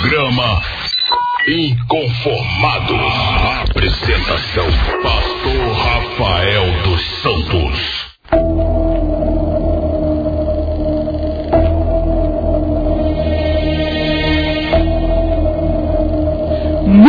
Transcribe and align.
Programa 0.00 0.62
Inconformados. 1.46 3.14
Apresentação: 3.68 4.66
Pastor 5.02 5.72
Rafael 5.76 6.82
dos 6.82 7.02
Santos. 7.20 8.99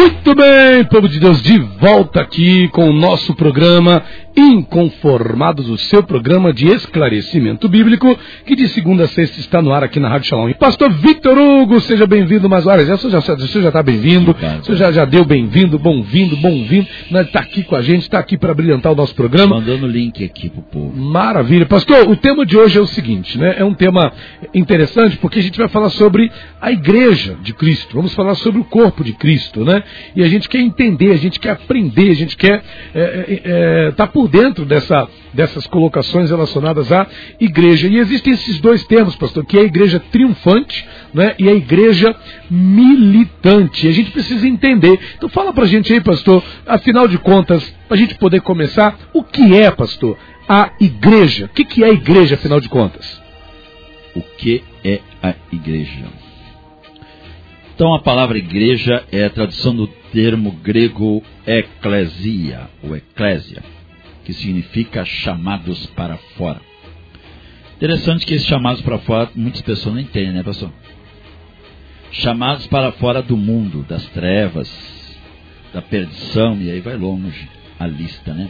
Muito 0.01 0.33
bem, 0.33 0.83
povo 0.85 1.07
de 1.07 1.19
Deus, 1.19 1.43
de 1.43 1.59
volta 1.59 2.21
aqui 2.21 2.67
com 2.69 2.89
o 2.89 2.93
nosso 2.93 3.35
programa 3.35 4.03
Inconformados, 4.35 5.69
o 5.69 5.77
seu 5.77 6.01
programa 6.01 6.53
de 6.53 6.65
esclarecimento 6.67 7.67
bíblico, 7.67 8.17
que 8.45 8.55
de 8.55 8.69
segunda 8.69 9.03
a 9.03 9.07
sexta 9.07 9.41
está 9.41 9.61
no 9.61 9.73
ar 9.73 9.83
aqui 9.83 9.99
na 9.99 10.07
Rádio 10.07 10.29
Shalom. 10.29 10.53
Pastor 10.53 10.89
Victor 10.93 11.37
Hugo, 11.37 11.81
seja 11.81 12.07
bem-vindo 12.07 12.49
mais 12.49 12.65
horas. 12.65 12.87
Você 12.87 13.09
já 13.09 13.19
está 13.19 13.35
já, 13.35 13.61
já 13.61 13.71
tá 13.71 13.83
bem-vindo, 13.83 14.33
você 14.63 14.75
já, 14.75 14.89
já 14.91 15.03
deu 15.03 15.25
bem-vindo, 15.25 15.77
bom-vindo, 15.77 16.37
bom-vindo. 16.37 16.87
Está 17.11 17.41
aqui 17.41 17.61
com 17.63 17.75
a 17.75 17.81
gente, 17.81 18.03
está 18.03 18.19
aqui 18.19 18.37
para 18.37 18.53
brilhantar 18.53 18.93
o 18.93 18.95
nosso 18.95 19.13
programa. 19.13 19.57
Mandando 19.57 19.85
link 19.85 20.23
aqui 20.23 20.49
pro 20.49 20.61
povo. 20.61 20.95
Maravilha. 20.95 21.65
Pastor, 21.65 22.09
o 22.09 22.15
tema 22.15 22.45
de 22.45 22.57
hoje 22.57 22.79
é 22.79 22.81
o 22.81 22.87
seguinte, 22.87 23.37
né? 23.37 23.55
É 23.57 23.65
um 23.65 23.73
tema 23.73 24.13
interessante 24.53 25.17
porque 25.17 25.39
a 25.39 25.43
gente 25.43 25.57
vai 25.57 25.67
falar 25.67 25.89
sobre 25.89 26.31
a 26.61 26.71
igreja 26.71 27.35
de 27.43 27.53
Cristo. 27.53 27.97
Vamos 27.97 28.13
falar 28.13 28.35
sobre 28.35 28.61
o 28.61 28.63
corpo 28.63 29.03
de 29.03 29.11
Cristo, 29.11 29.65
né? 29.65 29.83
E 30.15 30.23
a 30.23 30.27
gente 30.27 30.49
quer 30.49 30.59
entender, 30.59 31.11
a 31.11 31.17
gente 31.17 31.39
quer 31.39 31.51
aprender, 31.51 32.11
a 32.11 32.15
gente 32.15 32.35
quer 32.35 32.57
estar 32.59 32.99
é, 32.99 33.41
é, 33.43 33.91
tá 33.91 34.07
por 34.07 34.27
dentro 34.27 34.65
dessa, 34.65 35.07
dessas 35.33 35.65
colocações 35.67 36.29
relacionadas 36.29 36.91
à 36.91 37.07
igreja. 37.39 37.87
E 37.87 37.97
existem 37.97 38.33
esses 38.33 38.59
dois 38.59 38.83
termos, 38.85 39.15
pastor, 39.15 39.45
que 39.45 39.57
é 39.57 39.61
a 39.61 39.65
igreja 39.65 40.01
triunfante 40.11 40.85
né, 41.13 41.35
e 41.37 41.49
a 41.49 41.53
igreja 41.53 42.15
militante. 42.49 43.87
A 43.87 43.91
gente 43.91 44.11
precisa 44.11 44.47
entender. 44.47 44.99
Então 45.17 45.29
fala 45.29 45.53
pra 45.53 45.65
gente 45.65 45.93
aí, 45.93 46.01
pastor, 46.01 46.43
afinal 46.65 47.07
de 47.07 47.17
contas, 47.17 47.63
pra 47.87 47.97
gente 47.97 48.15
poder 48.15 48.41
começar, 48.41 48.97
o 49.13 49.23
que 49.23 49.55
é, 49.55 49.69
pastor, 49.71 50.17
a 50.47 50.71
igreja? 50.79 51.45
O 51.45 51.49
que, 51.49 51.63
que 51.63 51.83
é 51.83 51.87
a 51.87 51.93
igreja, 51.93 52.35
afinal 52.35 52.59
de 52.59 52.69
contas? 52.69 53.21
O 54.15 54.21
que 54.21 54.63
é 54.83 54.99
a 55.23 55.33
igreja? 55.51 56.05
Então 57.81 57.95
a 57.95 57.99
palavra 57.99 58.37
igreja 58.37 59.03
é 59.11 59.25
a 59.25 59.29
tradução 59.31 59.75
do 59.75 59.87
termo 59.87 60.51
grego 60.51 61.23
eclesia, 61.47 62.69
ou 62.83 62.95
eclésia, 62.95 63.63
que 64.23 64.33
significa 64.33 65.03
chamados 65.03 65.87
para 65.87 66.15
fora. 66.37 66.61
Interessante 67.77 68.23
que 68.23 68.35
esses 68.35 68.45
chamados 68.45 68.83
para 68.83 68.99
fora 68.99 69.31
muitas 69.33 69.61
pessoas 69.63 69.95
não 69.95 70.01
entendem, 70.03 70.31
né, 70.31 70.43
pastor? 70.43 70.71
Chamados 72.11 72.67
para 72.67 72.91
fora 72.91 73.19
do 73.19 73.35
mundo, 73.35 73.83
das 73.89 74.05
trevas, 74.09 74.69
da 75.73 75.81
perdição, 75.81 76.61
e 76.61 76.69
aí 76.69 76.81
vai 76.81 76.95
longe 76.95 77.49
a 77.79 77.87
lista, 77.87 78.31
né? 78.31 78.47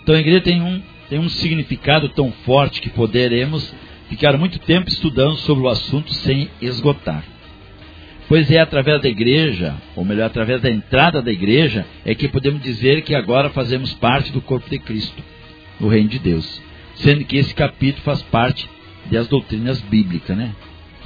Então 0.00 0.14
a 0.14 0.20
igreja 0.20 0.42
tem 0.42 0.62
um, 0.62 0.80
tem 1.10 1.18
um 1.18 1.28
significado 1.28 2.08
tão 2.10 2.30
forte 2.30 2.80
que 2.80 2.90
poderemos 2.90 3.74
ficar 4.08 4.38
muito 4.38 4.60
tempo 4.60 4.88
estudando 4.88 5.34
sobre 5.38 5.64
o 5.64 5.68
assunto 5.68 6.14
sem 6.14 6.48
esgotar. 6.62 7.24
Pois 8.28 8.50
é 8.50 8.60
através 8.60 9.00
da 9.00 9.08
igreja, 9.08 9.74
ou 9.96 10.04
melhor, 10.04 10.26
através 10.26 10.60
da 10.60 10.70
entrada 10.70 11.22
da 11.22 11.32
igreja, 11.32 11.86
é 12.04 12.14
que 12.14 12.28
podemos 12.28 12.62
dizer 12.62 13.00
que 13.00 13.14
agora 13.14 13.48
fazemos 13.48 13.94
parte 13.94 14.30
do 14.30 14.42
corpo 14.42 14.68
de 14.68 14.78
Cristo, 14.78 15.22
no 15.80 15.88
reino 15.88 16.10
de 16.10 16.18
Deus. 16.18 16.60
Sendo 16.96 17.24
que 17.24 17.38
esse 17.38 17.54
capítulo 17.54 18.04
faz 18.04 18.20
parte 18.24 18.68
das 19.10 19.28
doutrinas 19.28 19.80
bíblicas, 19.80 20.36
né? 20.36 20.54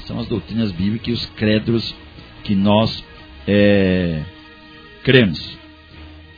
São 0.05 0.19
as 0.19 0.27
doutrinas 0.27 0.73
bíblicas 0.73 1.09
e 1.09 1.13
os 1.13 1.27
credos 1.37 1.95
que 2.43 2.57
nós 2.57 3.05
é, 3.47 4.23
cremos. 5.05 5.57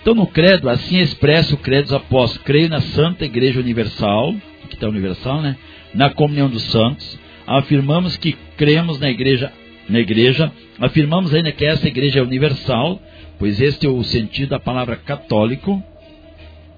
Então, 0.02 0.14
no 0.14 0.26
credo, 0.26 0.68
assim 0.68 0.98
expressa 0.98 1.54
o 1.54 1.58
credo 1.58 1.84
dos 1.84 1.94
apóstolos. 1.94 2.44
Creio 2.44 2.68
na 2.68 2.82
Santa 2.82 3.24
Igreja 3.24 3.58
Universal, 3.58 4.34
que 4.68 4.74
está 4.74 4.86
universal, 4.86 5.40
né? 5.40 5.56
Na 5.94 6.10
comunhão 6.10 6.50
dos 6.50 6.64
santos. 6.64 7.18
Afirmamos 7.46 8.18
que 8.18 8.36
cremos 8.58 9.00
na 9.00 9.08
igreja 9.08 9.50
na 9.88 10.00
igreja. 10.00 10.50
Afirmamos 10.78 11.34
ainda 11.34 11.52
que 11.52 11.64
essa 11.64 11.86
igreja 11.86 12.20
é 12.20 12.22
universal, 12.22 13.00
pois 13.38 13.60
este 13.60 13.86
é 13.86 13.90
o 13.90 14.02
sentido 14.02 14.50
da 14.50 14.60
palavra 14.60 14.96
católico, 14.96 15.82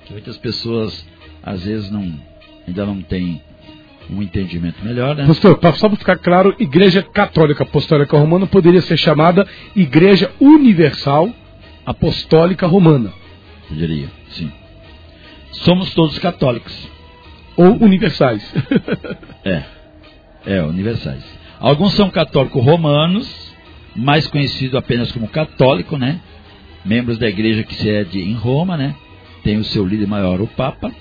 que 0.05 0.13
muitas 0.13 0.37
pessoas 0.39 1.07
às 1.43 1.65
vezes 1.65 1.91
não, 1.91 2.13
ainda 2.67 2.87
não 2.87 3.01
têm 3.03 3.41
um 4.11 4.23
entendimento 4.23 4.85
melhor, 4.85 5.17
né? 5.17 5.27
Pastor, 5.27 5.59
só 5.77 5.89
para 5.89 5.99
ficar 5.99 6.19
claro, 6.19 6.55
Igreja 6.59 7.03
Católica 7.03 7.65
Apostólica 7.65 8.17
Romana 8.17 8.47
poderia 8.47 8.81
ser 8.81 8.97
chamada 8.97 9.47
Igreja 9.75 10.31
Universal 10.41 11.31
Apostólica 11.85 12.67
Romana. 12.67 13.13
Eu 13.71 13.77
diria, 13.77 14.09
sim. 14.31 14.51
Somos 15.53 15.95
todos 15.95 16.19
católicos. 16.19 16.89
Ou 17.57 17.73
universais. 17.83 18.43
é, 19.45 19.63
é, 20.47 20.63
universais. 20.63 21.25
Alguns 21.59 21.95
são 21.95 22.11
católicos 22.11 22.63
romanos, 22.63 23.55
mais 23.95 24.27
conhecido 24.27 24.77
apenas 24.77 25.11
como 25.11 25.27
católico, 25.29 25.97
né? 25.97 26.21
Membros 26.85 27.19
da 27.19 27.29
igreja 27.29 27.65
que 27.65 27.75
sede 27.75 28.21
em 28.21 28.35
Roma, 28.35 28.77
né? 28.77 28.95
Tem 29.43 29.57
o 29.57 29.65
seu 29.65 29.87
líder 29.87 30.07
maior, 30.07 30.41
o 30.41 30.47
Papa. 30.47 30.93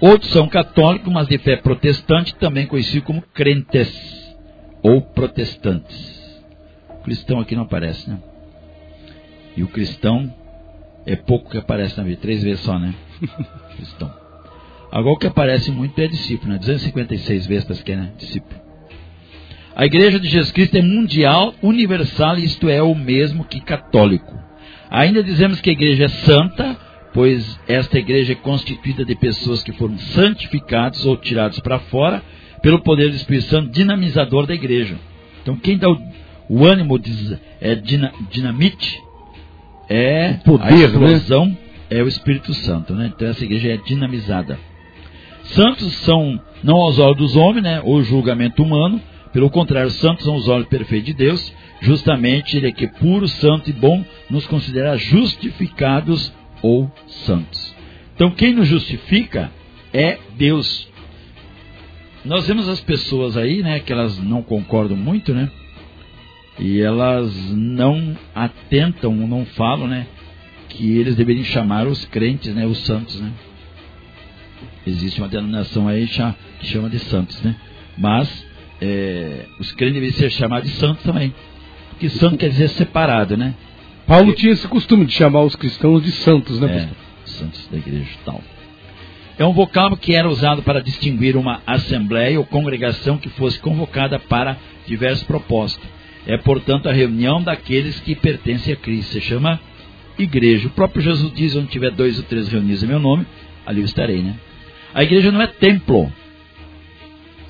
Outros 0.00 0.30
são 0.30 0.46
católicos, 0.48 1.10
mas 1.12 1.26
de 1.26 1.38
fé 1.38 1.56
protestante, 1.56 2.34
também 2.34 2.66
conhecido 2.66 3.04
como 3.04 3.22
crentes 3.22 4.36
ou 4.82 5.00
protestantes. 5.00 6.44
O 6.90 7.02
cristão 7.02 7.40
aqui 7.40 7.56
não 7.56 7.62
aparece, 7.62 8.08
né? 8.08 8.18
E 9.56 9.62
o 9.62 9.68
cristão 9.68 10.32
é 11.06 11.16
pouco 11.16 11.50
que 11.50 11.56
aparece 11.56 11.96
na 11.96 12.02
Bíblia, 12.02 12.20
três 12.20 12.42
vezes 12.42 12.60
só, 12.60 12.78
né? 12.78 12.94
cristão. 13.76 14.12
Agora 14.92 15.14
o 15.14 15.18
que 15.18 15.26
aparece 15.26 15.70
muito 15.70 15.98
é 15.98 16.06
discípulo, 16.06 16.52
né? 16.52 16.58
256 16.58 17.46
vezes 17.46 17.64
para 17.64 17.76
que 17.76 17.92
é, 17.92 17.96
né? 17.96 18.12
Discípulo. 18.18 18.65
A 19.76 19.84
igreja 19.84 20.18
de 20.18 20.26
Jesus 20.26 20.50
Cristo 20.52 20.78
é 20.78 20.82
mundial, 20.82 21.54
universal, 21.62 22.38
isto 22.38 22.66
é, 22.66 22.82
o 22.82 22.94
mesmo 22.94 23.44
que 23.44 23.60
católico. 23.60 24.34
Ainda 24.88 25.22
dizemos 25.22 25.60
que 25.60 25.68
a 25.68 25.72
igreja 25.74 26.04
é 26.04 26.08
santa, 26.08 26.74
pois 27.12 27.60
esta 27.68 27.98
igreja 27.98 28.32
é 28.32 28.36
constituída 28.36 29.04
de 29.04 29.14
pessoas 29.14 29.62
que 29.62 29.72
foram 29.72 29.98
santificados 29.98 31.04
ou 31.04 31.14
tirados 31.18 31.60
para 31.60 31.78
fora 31.78 32.22
pelo 32.62 32.80
poder 32.80 33.10
do 33.10 33.16
Espírito 33.16 33.48
Santo 33.48 33.70
dinamizador 33.70 34.46
da 34.46 34.54
igreja. 34.54 34.96
Então, 35.42 35.56
quem 35.56 35.76
dá 35.76 35.90
o, 35.90 36.00
o 36.48 36.64
ânimo 36.64 36.98
diz, 36.98 37.36
é 37.60 37.74
dina, 37.74 38.14
dinamite 38.30 38.98
é 39.90 40.36
o 40.40 40.44
poder, 40.44 40.72
a 40.72 40.74
explosão, 40.74 41.46
né? 41.48 41.56
é 41.90 42.02
o 42.02 42.08
Espírito 42.08 42.54
Santo. 42.54 42.94
Né? 42.94 43.12
Então, 43.14 43.28
essa 43.28 43.44
igreja 43.44 43.74
é 43.74 43.76
dinamizada. 43.76 44.58
Santos 45.44 45.92
são 45.96 46.40
não 46.64 46.76
aos 46.76 46.98
olhos 46.98 47.18
dos 47.18 47.36
homens, 47.36 47.62
né, 47.62 47.80
ou 47.84 48.02
julgamento 48.02 48.62
humano, 48.62 49.00
pelo 49.36 49.50
contrário, 49.50 49.90
santos 49.90 50.24
são 50.24 50.34
os 50.34 50.48
olhos 50.48 50.66
perfeitos 50.66 51.08
de 51.08 51.12
Deus, 51.12 51.52
justamente 51.82 52.56
Ele 52.56 52.68
é 52.68 52.72
que 52.72 52.86
é 52.86 52.88
puro, 52.88 53.28
santo 53.28 53.68
e 53.68 53.72
bom 53.74 54.02
nos 54.30 54.46
considera 54.46 54.96
justificados 54.96 56.32
ou 56.62 56.90
santos. 57.06 57.76
Então, 58.14 58.30
quem 58.30 58.54
nos 58.54 58.66
justifica 58.66 59.52
é 59.92 60.16
Deus. 60.38 60.88
Nós 62.24 62.46
vemos 62.46 62.66
as 62.66 62.80
pessoas 62.80 63.36
aí, 63.36 63.62
né, 63.62 63.78
que 63.78 63.92
elas 63.92 64.16
não 64.16 64.42
concordam 64.42 64.96
muito, 64.96 65.34
né, 65.34 65.50
e 66.58 66.80
elas 66.80 67.30
não 67.50 68.16
atentam, 68.34 69.14
não 69.14 69.44
falam, 69.44 69.86
né, 69.86 70.06
que 70.70 70.96
eles 70.96 71.14
deveriam 71.14 71.44
chamar 71.44 71.86
os 71.86 72.06
crentes, 72.06 72.54
né, 72.54 72.64
os 72.64 72.86
santos, 72.86 73.20
né. 73.20 73.30
Existe 74.86 75.20
uma 75.20 75.28
denominação 75.28 75.86
aí 75.86 76.08
que 76.58 76.66
chama 76.66 76.88
de 76.88 77.00
santos, 77.00 77.42
né, 77.42 77.54
mas 77.98 78.45
é, 78.80 79.46
os 79.58 79.72
crentes 79.72 79.94
deveriam 79.94 80.18
ser 80.18 80.30
chamados 80.30 80.70
de 80.70 80.76
santos 80.76 81.02
também. 81.02 81.34
Porque 81.90 82.08
santo 82.08 82.36
quer 82.36 82.50
dizer 82.50 82.68
separado, 82.68 83.36
né? 83.36 83.54
Paulo 84.06 84.32
tinha 84.34 84.52
esse 84.52 84.68
costume 84.68 85.06
de 85.06 85.12
chamar 85.12 85.42
os 85.42 85.56
cristãos 85.56 86.02
de 86.02 86.12
santos, 86.12 86.60
né? 86.60 86.90
É, 87.24 87.28
santos 87.28 87.66
da 87.68 87.78
igreja 87.78 88.10
tal. 88.24 88.40
É 89.38 89.44
um 89.44 89.52
vocábulo 89.52 89.96
que 89.96 90.14
era 90.14 90.28
usado 90.28 90.62
para 90.62 90.80
distinguir 90.80 91.36
uma 91.36 91.60
assembleia 91.66 92.38
ou 92.38 92.46
congregação 92.46 93.18
que 93.18 93.28
fosse 93.30 93.58
convocada 93.58 94.18
para 94.18 94.56
diversos 94.86 95.24
propósitos. 95.24 95.86
É, 96.26 96.38
portanto, 96.38 96.88
a 96.88 96.92
reunião 96.92 97.42
daqueles 97.42 98.00
que 98.00 98.14
pertencem 98.14 98.72
a 98.72 98.76
Cristo. 98.76 99.12
Se 99.12 99.20
chama 99.20 99.60
igreja. 100.18 100.68
O 100.68 100.70
próprio 100.70 101.02
Jesus 101.02 101.32
diz: 101.32 101.54
onde 101.56 101.68
tiver 101.68 101.90
dois 101.90 102.18
ou 102.18 102.24
três 102.24 102.48
reunidos 102.48 102.82
em 102.82 102.86
meu 102.86 102.98
nome, 102.98 103.26
ali 103.64 103.80
eu 103.80 103.84
estarei, 103.84 104.22
né? 104.22 104.34
A 104.94 105.02
igreja 105.02 105.30
não 105.30 105.42
é 105.42 105.46
templo, 105.46 106.10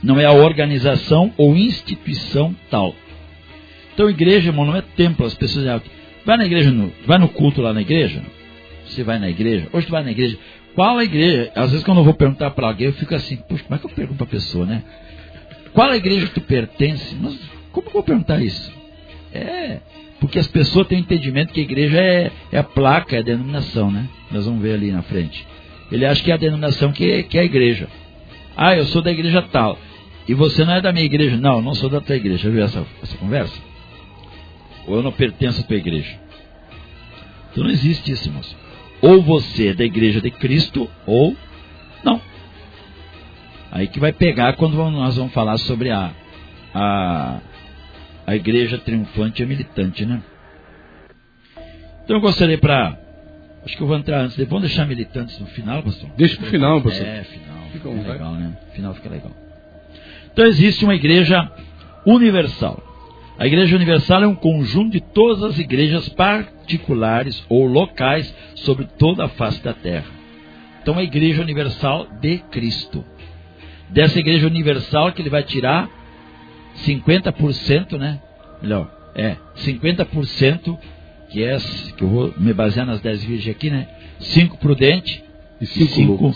não 0.03 0.21
é 0.21 0.25
a 0.25 0.33
organização 0.33 1.33
ou 1.37 1.57
instituição 1.57 2.55
tal. 2.71 2.95
Então, 3.95 4.11
igreja, 4.11 4.51
irmão, 4.51 4.67
não 4.67 4.77
é 4.77 4.83
templo. 4.83 5.25
As 5.25 5.35
pessoas 5.35 5.65
dizem, 5.65 5.81
vai 6.25 6.37
na 6.37 6.45
igreja, 6.45 6.71
no, 6.71 6.93
vai 7.07 7.19
no 7.19 7.29
culto 7.29 7.63
lá 7.63 7.73
na 7.73 7.81
igreja. 7.81 8.23
Você 8.87 9.03
vai 9.03 9.19
na 9.19 9.29
igreja? 9.29 9.69
Hoje 9.73 9.87
tu 9.87 9.91
vai 9.91 10.05
na 10.05 10.11
igreja. 10.11 10.39
Qual 10.75 10.99
a 10.99 11.05
igreja? 11.05 11.51
Às 11.55 11.71
vezes, 11.71 11.85
quando 11.85 11.99
eu 11.99 12.05
vou 12.05 12.15
perguntar 12.15 12.51
para 12.51 12.69
alguém, 12.69 12.89
eu 12.89 12.93
fico 12.93 13.15
assim, 13.15 13.37
puxa, 13.37 13.65
como 13.65 13.75
é 13.75 13.79
que 13.79 13.87
eu 13.87 13.91
pergunto 13.91 14.19
para 14.19 14.27
a 14.27 14.31
pessoa, 14.31 14.67
né? 14.67 14.83
Qual 15.73 15.91
a 15.91 15.97
igreja 15.97 16.27
que 16.27 16.35
tu 16.35 16.41
pertence? 16.43 17.15
Mas, 17.15 17.39
como 17.73 17.89
eu 17.89 17.93
vou 17.93 18.03
perguntar 18.03 18.43
isso? 18.43 18.71
É, 19.33 19.79
Porque 20.21 20.39
as 20.39 20.47
pessoas 20.47 20.87
têm 20.87 20.99
o 20.99 21.01
entendimento 21.01 21.53
que 21.53 21.61
a 21.61 21.63
igreja 21.63 21.99
é, 21.99 22.31
é 22.53 22.59
a 22.59 22.65
placa, 22.65 23.17
é 23.17 23.21
a 23.21 23.23
denominação, 23.23 23.91
né? 23.91 24.07
Nós 24.31 24.45
vamos 24.45 24.63
ver 24.63 24.75
ali 24.75 24.91
na 24.91 25.03
frente. 25.03 25.47
Ele 25.91 26.05
acha 26.05 26.23
que 26.23 26.31
é 26.31 26.35
a 26.35 26.39
denominação 26.39 26.93
que, 26.93 27.23
que 27.25 27.39
é 27.39 27.43
a 27.43 27.45
igreja. 27.45 27.89
Ah, 28.57 28.77
eu 28.77 28.85
sou 28.87 29.03
da 29.03 29.11
igreja 29.11 29.43
tal. 29.43 29.79
E 30.29 30.35
você 30.35 30.65
não 30.65 30.75
é 30.75 30.81
da 30.81 30.93
minha 30.93 31.05
igreja? 31.05 31.37
Não, 31.37 31.63
não 31.63 31.75
sou 31.75 31.89
da 31.89 32.01
tua 32.01 32.17
igreja. 32.17 32.45
Já 32.45 32.51
viu 32.51 32.65
essa, 32.65 32.87
essa 33.03 33.17
conversa? 33.17 33.57
Ou 34.87 34.97
eu 34.97 35.03
não 35.03 35.13
pertenço 35.13 35.61
à 35.61 35.65
tua 35.65 35.77
igreja? 35.77 36.19
Então 37.51 37.65
não 37.65 37.71
existe 37.71 38.11
isso, 38.11 38.29
irmãos. 38.29 38.57
Ou 39.01 39.23
você 39.23 39.69
é 39.69 39.75
da 39.75 39.85
igreja 39.85 40.21
de 40.21 40.31
Cristo, 40.31 40.91
ou 41.07 41.37
não. 42.03 42.21
Aí 43.71 43.87
que 43.87 44.01
vai 44.01 44.13
pegar 44.13 44.55
quando 44.55 44.75
nós 44.75 45.17
vamos 45.17 45.33
falar 45.33 45.59
sobre 45.59 45.91
a, 45.91 46.13
a, 46.75 47.41
a 48.27 48.37
igreja 48.37 48.79
triunfante 48.79 49.43
e 49.43 49.47
militante, 49.47 50.05
né? 50.05 50.23
Então 52.05 52.17
eu 52.17 52.21
gostaria 52.21 52.59
para. 52.59 52.99
Acho 53.65 53.77
que 53.77 53.83
eu 53.83 53.87
vou 53.87 53.97
entrar 53.97 54.21
antes. 54.21 54.37
Vamos 54.47 54.63
deixar 54.63 54.87
militantes 54.87 55.39
no 55.41 55.47
final, 55.47 55.83
pastor? 55.83 56.09
Deixa 56.17 56.37
para 56.37 56.47
o 56.47 56.51
final, 56.51 56.81
pastor. 56.81 57.07
É, 57.07 57.25
final. 57.25 57.63
Fica, 57.73 57.91
fica 57.91 58.13
legal, 58.13 58.33
né? 58.35 58.57
Final 58.75 58.95
fica 58.95 59.09
legal. 59.09 59.46
Então 60.37 60.45
existe 60.45 60.85
uma 60.85 60.95
igreja 60.95 61.51
universal. 62.05 62.83
A 63.39 63.47
igreja 63.47 63.75
universal 63.75 64.23
é 64.23 64.27
um 64.27 64.35
conjunto 64.35 64.93
de 64.93 65.01
todas 65.01 65.43
as 65.43 65.59
igrejas 65.59 66.11
particulares 66.11 67.43
ou 67.49 67.65
locais 67.65 68.35
sobre 68.57 68.85
toda 68.85 69.25
a 69.25 69.29
face 69.31 69.65
da 69.65 69.73
terra. 69.73 70.05
Então 70.83 70.99
a 70.99 71.03
igreja 71.03 71.41
universal 71.41 72.07
de 72.21 72.37
Cristo. 72.51 73.03
Dessa 73.89 74.19
igreja 74.19 74.47
universal 74.47 75.11
que 75.13 75.23
ele 75.23 75.31
vai 75.31 75.43
tirar 75.43 75.89
50%, 76.85 77.97
né? 77.97 78.21
Melhor, 78.61 78.95
é, 79.15 79.37
50% 79.57 80.79
que 81.31 81.43
é 81.43 81.57
que 81.97 82.05
eu 82.05 82.09
vou 82.09 82.35
me 82.37 82.53
basear 82.53 82.85
nas 82.85 83.01
10 83.01 83.25
virgens 83.25 83.57
aqui, 83.57 83.71
né? 83.71 83.89
5 84.21 84.59
prudentes 84.59 85.23
e 85.63 85.65
5 85.65 86.35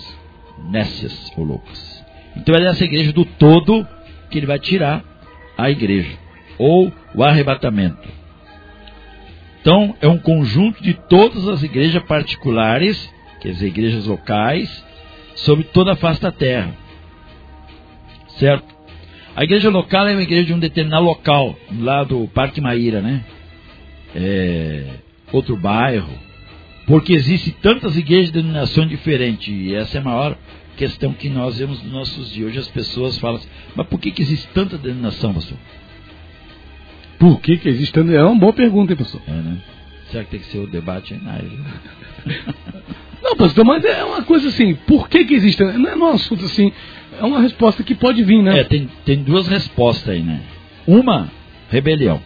nécias 0.70 1.30
ou 1.36 1.44
loucas. 1.44 1.99
Então 2.40 2.54
é 2.54 2.60
dessa 2.60 2.84
igreja 2.84 3.12
do 3.12 3.24
todo 3.24 3.86
que 4.30 4.38
ele 4.38 4.46
vai 4.46 4.58
tirar 4.58 5.04
a 5.58 5.70
igreja, 5.70 6.16
ou 6.58 6.90
o 7.14 7.22
arrebatamento. 7.22 8.08
Então 9.60 9.94
é 10.00 10.08
um 10.08 10.18
conjunto 10.18 10.82
de 10.82 10.94
todas 10.94 11.46
as 11.46 11.62
igrejas 11.62 12.02
particulares, 12.04 13.12
quer 13.40 13.52
dizer, 13.52 13.68
igrejas 13.68 14.06
locais, 14.06 14.84
sobre 15.34 15.64
toda 15.64 15.92
a 15.92 15.96
face 15.96 16.20
da 16.20 16.32
terra. 16.32 16.74
Certo? 18.38 18.74
A 19.36 19.44
igreja 19.44 19.68
local 19.68 20.08
é 20.08 20.12
uma 20.12 20.22
igreja 20.22 20.46
de 20.46 20.54
um 20.54 20.58
determinado 20.58 21.04
local, 21.04 21.56
lá 21.78 22.04
do 22.04 22.26
Parque 22.28 22.60
Maíra, 22.60 23.02
né? 23.02 23.22
É, 24.14 24.86
outro 25.30 25.56
bairro. 25.56 26.12
Porque 26.86 27.12
existem 27.12 27.54
tantas 27.60 27.96
igrejas 27.96 28.26
de 28.26 28.32
denominação 28.32 28.86
diferentes, 28.86 29.48
e 29.48 29.74
essa 29.74 29.98
é 29.98 30.00
a 30.00 30.04
maior 30.04 30.36
questão 30.80 31.12
que 31.12 31.28
nós 31.28 31.58
vemos 31.58 31.82
nos 31.82 31.92
nossos 31.92 32.32
dias. 32.32 32.48
Hoje 32.48 32.58
as 32.58 32.68
pessoas 32.68 33.18
falam 33.18 33.36
assim, 33.36 33.48
mas 33.76 33.86
por 33.86 34.00
que, 34.00 34.10
que 34.10 34.22
existe 34.22 34.48
tanta 34.54 34.78
denominação, 34.78 35.34
pastor? 35.34 35.58
Por 37.18 37.38
que, 37.38 37.58
que 37.58 37.68
existe 37.68 37.92
tanta 37.92 38.10
É 38.10 38.24
uma 38.24 38.40
boa 38.40 38.54
pergunta, 38.54 38.90
hein, 38.90 38.96
pastor? 38.96 39.20
É, 39.28 39.30
né? 39.30 39.58
Será 40.10 40.24
que 40.24 40.30
tem 40.30 40.40
que 40.40 40.46
ser 40.46 40.58
o 40.58 40.66
debate 40.66 41.12
aí 41.12 41.20
na 41.22 41.32
área? 41.36 41.50
Não, 43.22 43.36
pastor, 43.36 43.62
mas 43.62 43.84
é 43.84 44.02
uma 44.02 44.22
coisa 44.22 44.48
assim, 44.48 44.74
por 44.74 45.06
que, 45.06 45.26
que 45.26 45.34
existe? 45.34 45.62
Não 45.62 45.90
é 45.90 45.94
um 45.94 46.06
assunto 46.06 46.46
assim, 46.46 46.72
é 47.18 47.24
uma 47.24 47.42
resposta 47.42 47.82
que 47.82 47.94
pode 47.94 48.24
vir, 48.24 48.42
né? 48.42 48.60
É, 48.60 48.64
tem, 48.64 48.88
tem 49.04 49.22
duas 49.22 49.46
respostas 49.46 50.08
aí, 50.08 50.22
né? 50.22 50.40
Uma, 50.86 51.30
rebelião. 51.68 52.22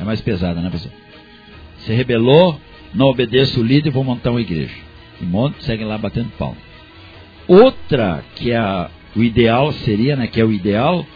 É 0.00 0.04
mais 0.04 0.22
pesada, 0.22 0.58
né, 0.58 0.70
pessoal? 0.70 0.94
Você 1.78 1.92
rebelou, 1.92 2.58
não 2.94 3.08
obedeço 3.08 3.60
o 3.60 3.62
líder, 3.62 3.90
vou 3.90 4.02
montar 4.02 4.30
uma 4.30 4.40
igreja. 4.40 4.74
E 5.20 5.24
monta, 5.26 5.60
segue 5.60 5.84
lá 5.84 5.98
batendo 5.98 6.30
palma. 6.38 6.56
Outra, 7.46 8.24
que 8.36 8.50
é 8.50 8.88
o 9.14 9.22
ideal 9.22 9.72
seria, 9.72 10.16
né, 10.16 10.26
que 10.26 10.40
é 10.40 10.44
o 10.44 10.52
ideal, 10.52 11.06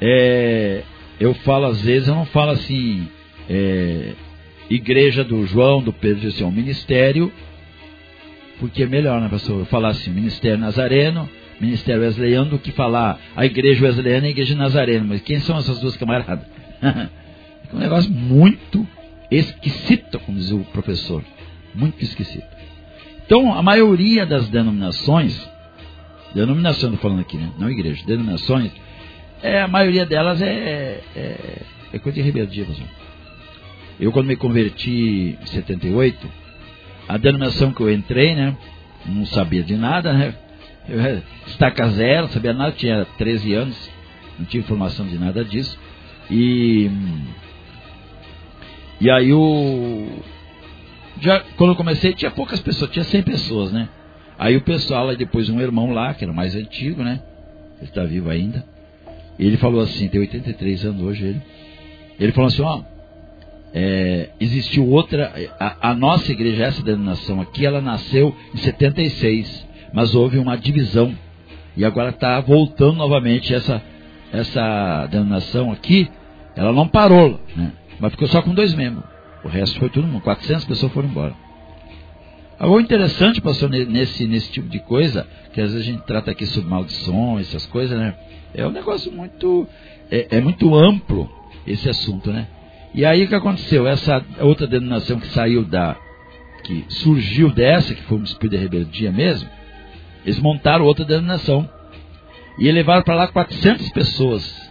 é, 0.00 0.82
eu 1.20 1.34
falo 1.34 1.66
às 1.66 1.80
vezes, 1.80 2.08
eu 2.08 2.14
não 2.14 2.26
falo 2.26 2.52
assim, 2.52 3.06
é, 3.48 4.12
igreja 4.70 5.22
do 5.22 5.46
João, 5.46 5.82
do 5.82 5.92
Pedro, 5.92 6.28
assim, 6.28 6.44
um 6.44 6.50
ministério, 6.50 7.32
porque 8.58 8.82
é 8.82 8.86
melhor, 8.86 9.20
né, 9.20 9.28
pastor, 9.28 9.60
eu 9.60 9.66
falar 9.66 9.90
assim, 9.90 10.10
ministério 10.10 10.58
nazareno, 10.58 11.28
ministério 11.60 12.02
wesleyano, 12.02 12.50
do 12.50 12.58
que 12.58 12.72
falar 12.72 13.18
a 13.36 13.44
igreja 13.44 13.84
wesleyana 13.84 14.26
e 14.26 14.28
a 14.28 14.30
igreja 14.30 14.54
nazarena, 14.54 15.04
mas 15.06 15.20
quem 15.20 15.38
são 15.40 15.58
essas 15.58 15.80
duas 15.80 15.96
camaradas? 15.96 16.46
é 16.82 17.08
um 17.74 17.78
negócio 17.78 18.10
muito 18.10 18.86
esquisito, 19.30 20.18
como 20.20 20.38
diz 20.38 20.50
o 20.50 20.60
professor, 20.72 21.22
muito 21.74 22.02
esquisito. 22.02 22.46
Então, 23.26 23.52
a 23.52 23.62
maioria 23.62 24.24
das 24.24 24.48
denominações, 24.48 25.38
Denominação, 26.34 26.90
estou 26.90 27.02
falando 27.02 27.20
aqui, 27.20 27.36
né? 27.36 27.50
Não 27.58 27.70
igreja. 27.70 28.04
Denominações, 28.06 28.70
é, 29.42 29.60
a 29.60 29.68
maioria 29.68 30.04
delas 30.04 30.42
é, 30.42 31.00
é, 31.14 31.62
é 31.92 31.98
coisa 31.98 32.16
de 32.16 32.22
rebeldia, 32.22 32.64
pessoal. 32.64 32.88
Eu, 34.00 34.12
quando 34.12 34.26
me 34.26 34.36
converti 34.36 35.38
em 35.40 35.46
78, 35.46 36.28
a 37.08 37.16
denominação 37.16 37.72
que 37.72 37.80
eu 37.80 37.92
entrei, 37.92 38.34
né? 38.34 38.56
Não 39.06 39.26
sabia 39.26 39.62
de 39.62 39.76
nada, 39.76 40.12
né? 40.12 40.34
Eu, 40.88 41.22
estaca 41.46 41.88
zero, 41.88 42.22
não 42.22 42.28
sabia 42.28 42.52
nada, 42.52 42.72
tinha 42.72 43.06
13 43.16 43.54
anos, 43.54 43.90
não 44.38 44.46
tinha 44.46 44.60
informação 44.60 45.06
de 45.06 45.18
nada 45.18 45.44
disso. 45.44 45.78
E. 46.30 46.90
E 49.00 49.10
aí 49.10 49.32
o. 49.32 50.22
Já, 51.20 51.40
quando 51.56 51.70
eu 51.70 51.76
comecei, 51.76 52.12
tinha 52.12 52.30
poucas 52.30 52.60
pessoas, 52.60 52.90
tinha 52.90 53.04
100 53.04 53.22
pessoas, 53.22 53.72
né? 53.72 53.88
Aí 54.38 54.56
o 54.56 54.60
pessoal, 54.60 55.08
aí 55.08 55.16
depois 55.16 55.48
um 55.48 55.60
irmão 55.60 55.90
lá, 55.90 56.14
que 56.14 56.22
era 56.22 56.32
mais 56.32 56.54
antigo, 56.54 57.02
né? 57.02 57.20
Ele 57.78 57.90
está 57.90 58.04
vivo 58.04 58.30
ainda. 58.30 58.64
Ele 59.38 59.56
falou 59.56 59.80
assim, 59.80 60.08
tem 60.08 60.20
83 60.20 60.84
anos 60.84 61.02
hoje 61.02 61.24
ele. 61.24 61.42
Ele 62.20 62.32
falou 62.32 62.46
assim, 62.46 62.62
ó, 62.62 62.82
é, 63.74 64.30
existiu 64.40 64.88
outra, 64.88 65.32
a, 65.58 65.90
a, 65.90 65.94
nossa 65.94 66.30
igreja, 66.32 66.64
essa 66.64 66.82
denominação 66.82 67.40
aqui, 67.40 67.66
ela 67.66 67.80
nasceu 67.80 68.34
em 68.54 68.58
76, 68.58 69.66
mas 69.92 70.14
houve 70.14 70.38
uma 70.38 70.56
divisão. 70.56 71.14
E 71.76 71.84
agora 71.84 72.10
está 72.10 72.40
voltando 72.40 72.96
novamente 72.96 73.54
essa, 73.54 73.82
essa 74.32 75.06
denominação 75.06 75.70
aqui, 75.72 76.08
ela 76.56 76.72
não 76.72 76.88
parou, 76.88 77.40
né? 77.56 77.72
Mas 78.00 78.12
ficou 78.12 78.28
só 78.28 78.40
com 78.42 78.54
dois 78.54 78.74
membros. 78.74 79.04
O 79.44 79.48
resto 79.48 79.78
foi 79.78 79.88
todo 79.88 80.06
mundo, 80.06 80.22
400 80.22 80.64
pessoas 80.64 80.92
foram 80.92 81.08
embora. 81.08 81.47
Algo 82.58 82.80
interessante, 82.80 83.40
pastor, 83.40 83.70
nesse, 83.70 84.26
nesse 84.26 84.50
tipo 84.50 84.68
de 84.68 84.80
coisa, 84.80 85.28
que 85.52 85.60
às 85.60 85.72
vezes 85.72 85.86
a 85.86 85.92
gente 85.92 86.04
trata 86.04 86.32
aqui 86.32 86.44
sobre 86.44 86.68
maldições, 86.68 87.48
essas 87.48 87.64
coisas, 87.66 87.96
né? 87.96 88.16
É 88.52 88.66
um 88.66 88.72
negócio 88.72 89.12
muito, 89.12 89.68
é, 90.10 90.26
é 90.38 90.40
muito 90.40 90.74
amplo 90.74 91.30
esse 91.64 91.88
assunto, 91.88 92.32
né? 92.32 92.48
E 92.92 93.04
aí 93.04 93.22
o 93.22 93.28
que 93.28 93.34
aconteceu? 93.34 93.86
Essa 93.86 94.24
outra 94.40 94.66
denominação 94.66 95.20
que 95.20 95.28
saiu 95.28 95.64
da, 95.64 95.96
que 96.64 96.84
surgiu 96.88 97.48
dessa, 97.52 97.94
que 97.94 98.02
foi 98.02 98.18
um 98.18 98.24
espírito 98.24 98.56
de 98.56 98.62
rebeldia 98.62 99.12
mesmo, 99.12 99.48
eles 100.24 100.40
montaram 100.40 100.84
outra 100.84 101.04
denominação. 101.04 101.68
E 102.58 102.72
levaram 102.72 103.04
para 103.04 103.14
lá 103.14 103.28
400 103.28 103.88
pessoas. 103.90 104.68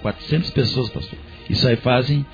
400 0.00 0.48
pessoas, 0.48 0.88
pastor. 0.88 1.18
Isso 1.50 1.68
aí 1.68 1.76
fazem 1.76 2.24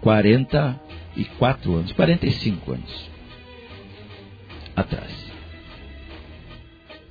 44 0.00 1.74
anos, 1.76 1.92
45 1.92 2.72
anos 2.72 3.13
atrás. 4.74 5.12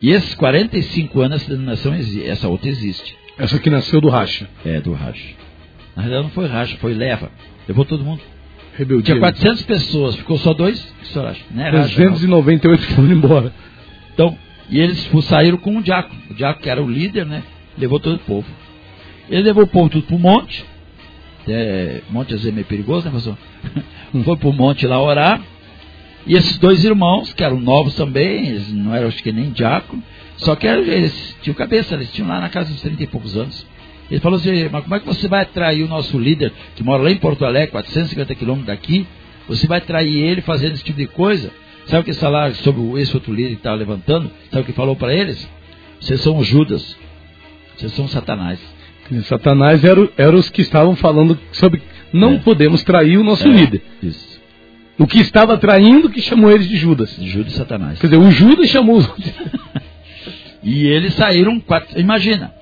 E 0.01 0.09
esses 0.09 0.35
45 0.35 1.21
anos 1.21 1.41
essa 1.41 1.51
denominação 1.51 1.93
essa 2.25 2.47
outra 2.49 2.69
existe. 2.69 3.15
Essa 3.37 3.57
que 3.57 3.69
nasceu 3.69 4.01
do 4.01 4.09
racha. 4.09 4.49
É, 4.65 4.81
do 4.81 4.93
racha. 4.93 5.33
Na 5.95 6.03
realidade 6.03 6.27
não 6.27 6.31
foi 6.31 6.47
racha, 6.47 6.77
foi 6.77 6.93
leva. 6.93 7.31
Levou 7.67 7.85
todo 7.85 8.03
mundo. 8.03 8.21
Rebeldia. 8.77 9.05
Tinha 9.05 9.19
400 9.19 9.63
pessoas, 9.63 10.15
ficou 10.15 10.37
só 10.37 10.53
dois? 10.53 10.79
Que 10.99 11.07
senhor 11.07 11.27
acha? 11.27 11.41
Não 11.51 11.63
é 11.63 11.69
racha, 11.69 11.95
398 11.95 12.83
foram 12.87 13.11
embora. 13.11 13.53
Então, 14.13 14.37
e 14.69 14.79
eles 14.79 15.09
saíram 15.23 15.57
com 15.57 15.77
o 15.77 15.83
diácono. 15.83 16.19
O 16.29 16.33
diácono 16.33 16.63
que 16.63 16.69
era 16.69 16.83
o 16.83 16.89
líder, 16.89 17.25
né? 17.25 17.43
Levou 17.77 17.99
todo 17.99 18.15
o 18.15 18.19
povo. 18.19 18.47
Ele 19.29 19.43
levou 19.43 19.63
o 19.63 19.67
povo 19.67 19.89
tudo 19.89 20.03
para 20.05 20.15
o 20.15 20.19
monte. 20.19 20.65
É, 21.47 22.01
monte 22.09 22.33
às 22.33 22.41
vezes 22.41 22.47
é 22.47 22.51
meio 22.51 22.65
perigoso, 22.65 23.05
né, 23.05 23.11
pastor? 23.11 23.37
Foi 24.23 24.37
para 24.37 24.49
o 24.49 24.53
monte 24.53 24.85
lá 24.87 25.01
orar. 25.01 25.41
E 26.25 26.35
esses 26.35 26.57
dois 26.57 26.83
irmãos, 26.83 27.33
que 27.33 27.43
eram 27.43 27.59
novos 27.59 27.95
também, 27.95 28.47
eles 28.47 28.71
não 28.71 28.93
eram 28.95 29.07
acho 29.07 29.21
que 29.21 29.31
nem 29.31 29.49
diácono, 29.51 30.01
só 30.37 30.55
que 30.55 30.65
eles 30.67 31.35
tinham 31.41 31.53
cabeça, 31.55 31.95
eles 31.95 32.11
tinham 32.11 32.27
lá 32.29 32.39
na 32.39 32.49
casa 32.49 32.71
dos 32.71 32.81
30 32.81 33.03
e 33.03 33.07
poucos 33.07 33.35
anos. 33.35 33.65
Ele 34.09 34.19
falou 34.19 34.37
assim, 34.37 34.69
mas 34.71 34.83
como 34.83 34.95
é 34.95 34.99
que 34.99 35.05
você 35.05 35.27
vai 35.27 35.41
atrair 35.41 35.83
o 35.83 35.87
nosso 35.87 36.17
líder, 36.19 36.51
que 36.75 36.83
mora 36.83 37.01
lá 37.03 37.11
em 37.11 37.17
Porto 37.17 37.43
Alegre, 37.45 37.71
450 37.71 38.35
quilômetros 38.35 38.67
daqui, 38.67 39.07
você 39.47 39.67
vai 39.67 39.79
atrair 39.79 40.15
ele 40.15 40.41
fazendo 40.41 40.73
esse 40.73 40.83
tipo 40.83 40.97
de 40.97 41.07
coisa? 41.07 41.51
Sabe 41.87 42.01
o 42.01 42.03
que 42.05 42.13
falar 42.13 42.53
sobre 42.55 43.01
esse 43.01 43.13
outro 43.13 43.33
líder 43.33 43.49
que 43.49 43.55
estava 43.55 43.75
levantando? 43.75 44.31
Sabe 44.49 44.61
o 44.63 44.65
que 44.65 44.71
falou 44.73 44.95
para 44.95 45.13
eles? 45.13 45.45
Vocês 45.99 46.21
são 46.21 46.41
Judas, 46.43 46.95
vocês 47.75 47.91
são 47.93 48.07
Satanás. 48.07 48.59
Satanás 49.23 49.83
eram 49.83 50.09
era 50.17 50.33
os 50.35 50.49
que 50.49 50.61
estavam 50.61 50.95
falando 50.95 51.37
sobre 51.51 51.81
não 52.13 52.35
É. 52.35 52.39
podemos 52.39 52.83
trair 52.83 53.17
o 53.17 53.23
nosso 53.23 53.45
É, 53.47 53.51
líder. 53.51 53.81
Isso. 54.01 54.32
O 54.97 55.07
que 55.07 55.19
estava 55.19 55.57
traindo 55.57 56.09
que 56.09 56.21
chamou 56.21 56.51
eles 56.51 56.67
de 56.69 56.77
Judas. 56.77 57.15
Judas 57.19 57.53
e 57.53 57.55
Satanás. 57.57 57.99
Quer 57.99 58.07
dizer, 58.07 58.17
o 58.19 58.29
Judas 58.31 58.69
chamou 58.69 58.97
os 58.97 59.07
outros. 59.09 59.33
E 60.65 60.85
eles 60.87 61.13
saíram 61.15 61.59
quatro. 61.59 61.99
Imagina. 61.99 62.53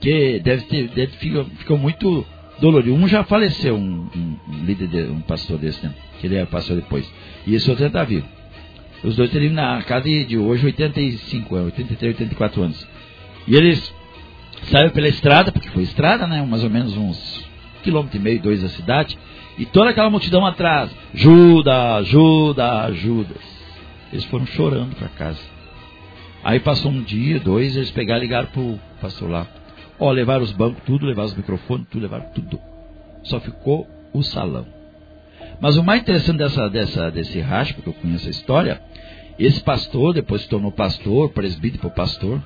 Que 0.00 0.38
deve 0.38 0.62
ter. 0.66 0.86
Deve, 0.90 1.16
ficou, 1.16 1.44
ficou 1.58 1.76
muito 1.76 2.24
dolorido. 2.60 2.94
Um 2.94 3.08
já 3.08 3.24
faleceu, 3.24 3.74
um, 3.74 4.08
um- 4.14 4.36
um 4.48 4.64
líder, 4.64 4.86
de- 4.86 5.10
um 5.10 5.20
pastor 5.20 5.58
desse, 5.58 5.84
né? 5.84 5.92
Que 6.20 6.28
ele 6.28 6.36
é 6.36 6.46
pastor 6.46 6.76
depois. 6.76 7.04
E 7.44 7.56
esse 7.56 7.68
outro 7.68 7.84
está 7.86 8.04
vivo. 8.04 8.24
Os 9.02 9.16
dois 9.16 9.30
teriam 9.32 9.52
na 9.52 9.82
casa 9.82 10.04
de, 10.04 10.24
de 10.24 10.38
hoje 10.38 10.64
85 10.64 11.56
anos, 11.56 11.66
83, 11.72 12.14
84 12.14 12.62
anos. 12.62 12.86
E 13.48 13.56
eles 13.56 13.92
saíram 14.70 14.90
pela 14.90 15.08
estrada, 15.08 15.50
porque 15.50 15.68
foi 15.70 15.82
estrada, 15.82 16.28
né? 16.28 16.40
Mais 16.48 16.62
ou 16.62 16.70
menos 16.70 16.96
uns 16.96 17.44
quilômetro 17.82 18.16
e 18.16 18.20
meio, 18.20 18.40
dois 18.40 18.62
da 18.62 18.68
cidade. 18.68 19.18
E 19.58 19.64
toda 19.66 19.90
aquela 19.90 20.10
multidão 20.10 20.44
atrás. 20.44 20.90
Judas, 21.12 22.06
Judas, 22.06 22.96
Judas. 22.96 23.42
Eles 24.12 24.24
foram 24.26 24.46
chorando 24.46 24.96
para 24.96 25.08
casa. 25.08 25.40
Aí 26.42 26.60
passou 26.60 26.90
um 26.90 27.02
dia, 27.02 27.40
dois, 27.40 27.74
eles 27.76 27.90
pegaram 27.90 28.20
e 28.20 28.26
ligaram 28.26 28.48
pro 28.48 28.78
pastor 29.00 29.30
lá. 29.30 29.46
Ó, 29.98 30.10
levaram 30.10 30.42
os 30.42 30.52
bancos, 30.52 30.82
tudo, 30.84 31.06
levaram 31.06 31.28
os 31.28 31.36
microfones, 31.36 31.86
tudo, 31.90 32.02
levaram 32.02 32.30
tudo. 32.34 32.60
Só 33.22 33.40
ficou 33.40 33.86
o 34.12 34.22
salão. 34.22 34.66
Mas 35.60 35.76
o 35.76 35.82
mais 35.82 36.02
interessante 36.02 36.38
dessa, 36.38 36.68
dessa, 36.68 37.10
desse 37.10 37.40
racho, 37.40 37.74
porque 37.74 37.88
eu 37.88 37.94
conheço 37.94 38.26
a 38.26 38.30
história, 38.30 38.82
esse 39.38 39.60
pastor, 39.62 40.12
depois 40.12 40.42
se 40.42 40.48
tornou 40.48 40.70
pastor, 40.70 41.30
presbítero 41.30 41.90
pastor, 41.90 42.42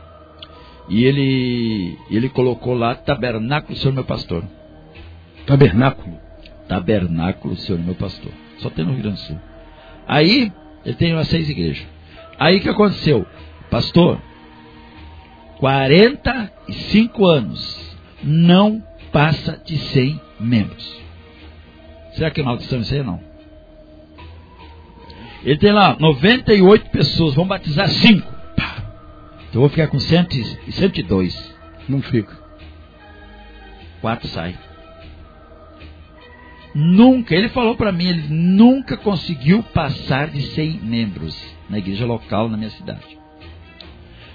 e 0.89 1.05
ele, 1.05 1.99
ele 2.11 2.29
colocou 2.29 2.75
lá 2.75 2.95
tabernáculo, 2.95 3.77
Senhor 3.77 3.93
meu 3.93 4.05
pastor. 4.05 4.45
Tabernáculo. 5.47 6.28
Tabernáculo, 6.69 7.57
Senhor 7.57 7.81
meu 7.81 7.95
pastor. 7.95 8.33
Só 8.59 8.71
tem 8.71 8.85
no 8.85 8.93
Rio 8.93 9.03
Grande 9.03 9.21
do 9.21 9.27
Sul. 9.27 9.41
Aí, 10.07 10.53
ele 10.85 10.95
tem 10.95 11.15
umas 11.15 11.29
seis 11.29 11.49
igrejas. 11.49 11.87
Aí 12.39 12.59
o 12.59 12.61
que 12.61 12.69
aconteceu? 12.69 13.27
Pastor, 13.71 14.21
45 15.59 17.27
anos, 17.27 17.97
não 18.23 18.83
passa 19.13 19.61
de 19.65 19.77
100 19.77 20.21
membros. 20.39 21.01
Será 22.15 22.31
que 22.31 22.41
é 22.41 22.45
maldição 22.45 22.81
isso 22.81 22.95
aí? 22.95 23.03
Não. 23.03 23.21
Ele 25.45 25.59
tem 25.59 25.73
lá 25.73 25.97
98 25.99 26.91
pessoas, 26.91 27.35
vão 27.35 27.47
batizar 27.47 27.89
5. 27.89 28.39
Então 29.49 29.55
eu 29.55 29.61
vou 29.61 29.69
ficar 29.69 29.89
com 29.89 29.99
100 29.99 30.27
e 30.67 30.73
102. 30.73 31.55
Não 31.89 32.03
fica. 32.03 32.37
Quatro 34.01 34.29
sai. 34.29 34.55
Nunca, 36.81 37.35
ele 37.35 37.49
falou 37.49 37.75
para 37.75 37.91
mim, 37.91 38.07
ele 38.07 38.29
nunca 38.29 38.97
conseguiu 38.97 39.65
passar 39.65 40.29
de 40.29 40.41
100 40.41 40.81
membros 40.81 41.37
na 41.69 41.77
igreja 41.77 42.07
local 42.07 42.49
na 42.49 42.57
minha 42.57 42.71
cidade. 42.71 43.19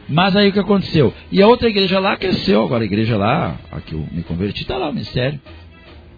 Mas 0.10 0.36
aí 0.36 0.50
o 0.50 0.52
que 0.52 0.60
aconteceu? 0.60 1.14
E 1.32 1.42
a 1.42 1.48
outra 1.48 1.70
igreja 1.70 2.00
lá 2.00 2.18
cresceu, 2.18 2.62
agora 2.62 2.84
a 2.84 2.86
igreja 2.86 3.16
lá, 3.16 3.58
a 3.72 3.80
que 3.80 3.94
eu 3.94 4.06
me 4.12 4.24
converti, 4.24 4.64
está 4.64 4.76
lá 4.76 4.90
o 4.90 4.94
ministério. 4.94 5.40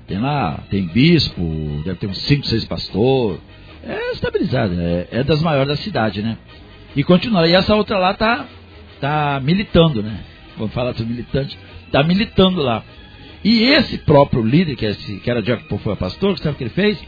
Tem 0.07 0.17
lá, 0.17 0.63
tem 0.71 0.87
bispo, 0.87 1.43
deve 1.85 1.99
ter 1.99 2.07
uns 2.07 2.17
5, 2.17 2.47
6 2.47 2.65
pastores. 2.65 3.39
É 3.83 4.13
estabilizado, 4.13 4.73
é, 4.81 5.07
é 5.11 5.23
das 5.23 5.43
maiores 5.43 5.67
da 5.67 5.75
cidade, 5.75 6.23
né? 6.23 6.39
E 6.95 7.03
continua. 7.03 7.47
E 7.47 7.53
essa 7.53 7.75
outra 7.75 7.99
lá 7.99 8.15
tá, 8.15 8.47
tá 8.99 9.39
militando, 9.43 10.01
né? 10.01 10.21
Vamos 10.57 10.73
falar 10.73 10.93
do 10.93 11.05
militante. 11.05 11.55
Tá 11.91 12.01
militando 12.01 12.63
lá. 12.63 12.83
E 13.45 13.61
esse 13.61 13.99
próprio 13.99 14.41
líder, 14.41 14.75
que, 14.75 14.87
é 14.87 14.89
esse, 14.89 15.19
que 15.19 15.29
era 15.29 15.39
Jacob 15.39 15.79
foi 15.79 15.95
pastor, 15.95 16.35
sabe 16.39 16.55
o 16.55 16.57
que 16.57 16.63
ele 16.63 16.71
fez? 16.71 16.99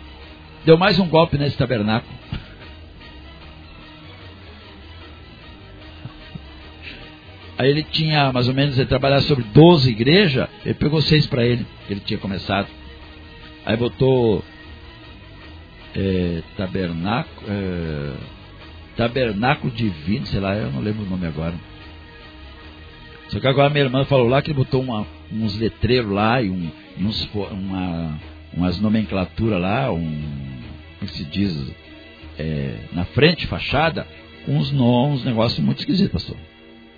Deu 0.63 0.77
mais 0.77 1.00
um 1.00 1.08
golpe 1.08 1.36
nesse 1.36 1.58
tabernáculo. 1.58 2.13
Aí 7.58 7.72
ele 7.72 7.82
tinha, 7.82 8.32
mais 8.32 8.48
ou 8.48 8.53
menos, 8.53 8.77
ele 8.77 8.88
trabalhava 8.88 9.24
sobre 9.24 9.46
12 9.46 9.89
igrejas, 9.89 10.48
ele 10.63 10.75
pegou 10.75 11.01
seis 11.01 11.25
para 11.25 11.44
ele, 11.44 11.65
que 11.88 11.94
ele 11.94 12.01
tinha 12.01 12.20
começado. 12.20 12.67
Aí 13.65 13.75
botou 13.75 14.46
é, 15.96 16.44
tabernáculo, 16.56 17.48
é, 17.50 18.13
tabernáculo 18.96 19.74
divino, 19.74 20.27
sei 20.27 20.39
lá, 20.39 20.56
eu 20.56 20.72
não 20.72 20.82
lembro 20.82 21.03
o 21.03 21.10
nome 21.10 21.25
agora. 21.25 21.56
Só 23.29 23.39
que 23.39 23.48
agora 23.48 23.72
minha 23.72 23.86
irmã 23.86 24.06
falou 24.06 24.27
lá 24.27 24.39
que 24.39 24.51
ele 24.51 24.60
botou 24.60 24.84
uma, 24.84 25.17
uns 25.32 25.58
letreiros 25.58 26.12
lá 26.12 26.42
e, 26.42 26.50
um, 26.50 26.70
e 26.98 27.04
uns, 27.04 27.30
uma, 27.34 28.20
umas 28.54 28.80
nomenclaturas 28.80 29.62
lá, 29.62 29.92
um, 29.92 30.00
como 30.00 31.04
é 31.04 31.06
que 31.06 31.12
se 31.12 31.24
diz, 31.26 31.72
é, 32.38 32.76
na 32.94 33.06
frente, 33.06 33.48
fachada, 33.48 34.06
com 34.46 34.58
uns 34.58 34.72
nomes, 34.72 35.20
uns 35.20 35.26
negócios 35.26 35.60
muito 35.60 35.80
esquisitos, 35.80 36.12
pastor. 36.12 36.38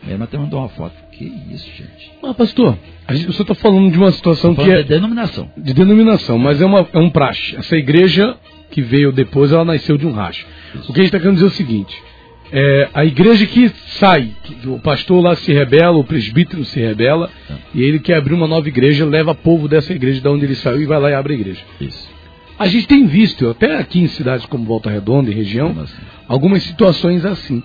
Irmã 0.07 0.25
até 0.25 0.37
mandou 0.37 0.59
uma 0.59 0.69
foto. 0.69 0.95
Que 1.11 1.25
isso, 1.51 1.69
gente? 1.75 2.11
Mas, 2.21 2.35
pastor, 2.35 2.77
a 3.05 3.13
gente, 3.13 3.27
eu 3.27 3.33
só 3.33 3.41
está 3.41 3.53
falando 3.53 3.91
de 3.91 3.97
uma 3.97 4.11
situação 4.11 4.55
que 4.55 4.61
é 4.69 4.81
de 4.81 4.89
denominação. 4.89 5.51
de 5.57 5.73
denominação, 5.73 6.37
mas 6.37 6.61
é, 6.61 6.65
uma, 6.65 6.87
é 6.93 6.99
um 6.99 7.09
praxe. 7.09 7.55
Essa 7.57 7.75
igreja 7.75 8.37
que 8.71 8.81
veio 8.81 9.11
depois, 9.11 9.51
ela 9.51 9.65
nasceu 9.65 9.97
de 9.97 10.05
um 10.05 10.11
racho. 10.11 10.45
O 10.87 10.93
que 10.93 11.01
a 11.01 11.03
gente 11.03 11.05
está 11.05 11.19
querendo 11.19 11.35
dizer 11.35 11.47
é 11.47 11.49
o 11.49 11.53
seguinte: 11.53 12.01
é, 12.51 12.89
a 12.93 13.05
igreja 13.05 13.45
que 13.45 13.69
sai, 13.99 14.31
que 14.43 14.67
o 14.67 14.79
pastor 14.79 15.21
lá 15.23 15.35
se 15.35 15.53
rebela, 15.53 15.97
o 15.97 16.03
presbítero 16.03 16.65
se 16.65 16.79
rebela, 16.79 17.29
Tá. 17.47 17.55
e 17.73 17.83
ele 17.83 17.99
quer 17.99 18.15
abrir 18.17 18.33
uma 18.33 18.47
nova 18.47 18.67
igreja, 18.67 19.05
leva 19.05 19.35
povo 19.35 19.67
dessa 19.67 19.93
igreja 19.93 20.19
de 20.21 20.27
onde 20.27 20.45
ele 20.45 20.55
saiu 20.55 20.81
e 20.81 20.85
vai 20.85 20.99
lá 20.99 21.09
e 21.11 21.13
abre 21.13 21.33
a 21.33 21.35
igreja. 21.37 21.61
Isso. 21.79 22.09
A 22.57 22.67
gente 22.67 22.87
tem 22.87 23.05
visto, 23.05 23.47
até 23.49 23.77
aqui 23.77 23.99
em 24.01 24.07
cidades 24.07 24.45
como 24.45 24.65
Volta 24.65 24.89
Redonda 24.89 25.31
e 25.31 25.33
região, 25.33 25.69
assim? 25.81 26.01
algumas 26.27 26.61
situações 26.63 27.23
assim. 27.25 27.63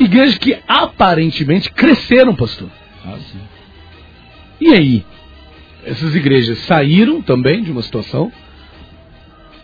Igrejas 0.00 0.36
que 0.38 0.56
aparentemente 0.66 1.70
cresceram, 1.70 2.34
pastor. 2.34 2.68
Ah, 3.04 3.18
sim. 3.30 3.38
E 4.60 4.72
aí? 4.72 5.04
Essas 5.84 6.14
igrejas 6.14 6.58
saíram 6.60 7.20
também 7.22 7.62
de 7.62 7.70
uma 7.70 7.82
situação. 7.82 8.32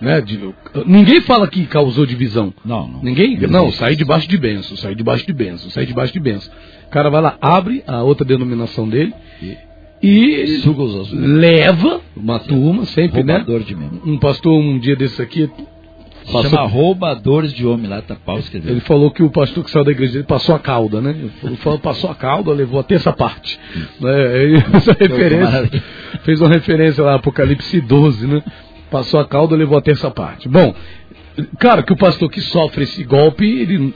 Né, 0.00 0.20
de- 0.20 0.38
ninguém 0.86 1.20
fala 1.22 1.48
que 1.48 1.66
causou 1.66 2.06
divisão. 2.06 2.54
Não, 2.64 2.86
não. 2.86 3.02
Ninguém. 3.02 3.36
Não 3.40 3.48
Não, 3.48 3.62
existe. 3.64 3.78
sai 3.80 3.96
debaixo 3.96 4.28
de 4.28 4.38
benção, 4.38 4.76
sai 4.76 4.94
debaixo 4.94 5.26
de 5.26 5.32
benção, 5.32 5.70
sai 5.70 5.86
debaixo 5.86 6.12
de 6.12 6.20
benção. 6.20 6.52
O 6.86 6.90
cara 6.90 7.10
vai 7.10 7.20
lá, 7.20 7.36
abre 7.40 7.82
a 7.86 8.02
outra 8.02 8.24
denominação 8.24 8.88
dele 8.88 9.12
E 10.00 10.06
e 10.06 10.46
suga 10.60 10.82
os 10.82 10.94
ossos. 10.94 11.18
leva 11.18 12.00
uma 12.16 12.38
turma, 12.38 12.84
sempre, 12.84 13.24
né? 13.24 13.38
Roubador 13.38 13.60
de 13.64 13.74
membro. 13.74 14.00
Um 14.06 14.18
pastor, 14.18 14.52
um 14.52 14.78
dia 14.78 14.94
desse 14.94 15.20
aqui, 15.20 15.50
Passou- 16.30 16.50
chama 16.50 16.62
roubadores 16.66 17.52
de 17.52 17.66
homem 17.66 17.88
lá, 17.88 18.00
tá 18.02 18.14
pau 18.14 18.38
escreveu. 18.38 18.70
ele 18.72 18.80
falou 18.80 19.10
que 19.10 19.22
o 19.22 19.30
pastor 19.30 19.64
que 19.64 19.70
saiu 19.70 19.84
da 19.84 19.90
igreja 19.90 20.12
dele 20.12 20.24
passou 20.24 20.54
a 20.54 20.58
cauda, 20.58 21.00
né? 21.00 21.16
Ele 21.42 21.56
falou, 21.56 21.78
passou 21.78 22.10
a 22.10 22.14
cauda, 22.14 22.52
levou 22.52 22.78
a 22.78 22.82
terça 22.84 23.12
parte. 23.12 23.58
Né? 24.00 24.42
Ele 24.44 24.60
fez 24.70 24.74
essa 24.88 24.92
referência, 24.92 25.82
fez 26.22 26.40
uma 26.40 26.50
referência 26.50 27.02
lá, 27.02 27.14
Apocalipse 27.14 27.80
12, 27.80 28.26
né? 28.26 28.42
Passou 28.90 29.20
a 29.20 29.26
cauda, 29.26 29.54
levou 29.54 29.76
a 29.78 29.82
terça 29.82 30.10
parte. 30.10 30.48
Bom, 30.48 30.74
claro 31.58 31.82
que 31.82 31.92
o 31.92 31.96
pastor 31.96 32.30
que 32.30 32.40
sofre 32.40 32.84
esse 32.84 33.04
golpe, 33.04 33.44
ele, 33.44 33.94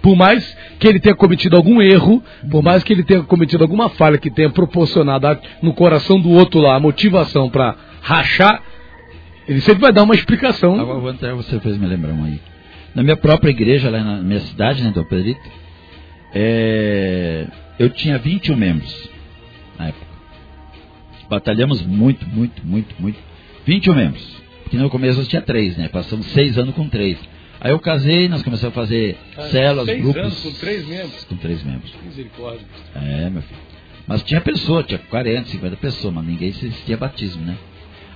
por 0.00 0.16
mais 0.16 0.56
que 0.78 0.88
ele 0.88 0.98
tenha 0.98 1.14
cometido 1.14 1.56
algum 1.56 1.80
erro, 1.80 2.22
por 2.50 2.62
mais 2.62 2.82
que 2.82 2.92
ele 2.92 3.04
tenha 3.04 3.22
cometido 3.22 3.62
alguma 3.62 3.88
falha 3.90 4.18
que 4.18 4.30
tenha 4.30 4.50
proporcionado 4.50 5.38
no 5.62 5.72
coração 5.72 6.20
do 6.20 6.30
outro 6.30 6.60
lá 6.60 6.74
a 6.74 6.80
motivação 6.80 7.48
para 7.48 7.76
rachar, 8.00 8.62
ele 9.46 9.60
sempre 9.60 9.80
vai 9.82 9.92
dar 9.92 10.02
uma 10.02 10.14
explicação. 10.14 10.78
Agora 10.80 11.34
você 11.34 11.60
fez 11.60 11.76
me 11.76 11.86
lembrar 11.86 12.12
um 12.12 12.24
aí. 12.24 12.40
Na 12.94 13.02
minha 13.02 13.16
própria 13.16 13.50
igreja, 13.50 13.90
lá 13.90 14.02
na 14.02 14.16
minha 14.18 14.40
cidade, 14.40 14.82
né, 14.82 14.90
do 14.90 15.04
Pedrito, 15.04 15.40
é, 16.34 17.46
eu 17.78 17.88
tinha 17.90 18.18
21 18.18 18.56
membros 18.56 19.10
na 19.78 19.88
época. 19.88 20.06
Batalhamos 21.28 21.80
muito, 21.82 22.26
muito, 22.28 22.64
muito, 22.64 22.94
muito. 22.98 23.18
21 23.66 23.94
membros. 23.94 24.42
Porque 24.62 24.76
no 24.76 24.90
começo 24.90 25.24
tinha 25.24 25.42
três, 25.42 25.76
né? 25.76 25.88
Passamos 25.88 26.26
seis 26.26 26.58
anos 26.58 26.74
com 26.74 26.88
três. 26.88 27.18
Aí 27.60 27.70
eu 27.70 27.78
casei, 27.78 28.28
nós 28.28 28.42
começamos 28.42 28.76
a 28.76 28.80
fazer 28.80 29.16
células, 29.50 29.86
seis 29.86 30.02
grupos. 30.02 30.22
anos 30.22 30.42
com 30.42 30.52
três 30.52 30.86
membros. 30.86 31.24
Com 31.24 31.36
três 31.36 31.62
membros. 31.62 31.92
Misericórdia. 32.04 32.66
É, 32.94 33.30
meu 33.30 33.42
filho. 33.42 33.60
Mas 34.06 34.22
tinha 34.22 34.40
pessoa, 34.40 34.82
tinha 34.82 34.98
40, 34.98 35.48
50 35.48 35.76
pessoas, 35.76 36.12
mas 36.12 36.26
ninguém 36.26 36.48
existia 36.48 36.96
batismo, 36.96 37.44
né? 37.44 37.56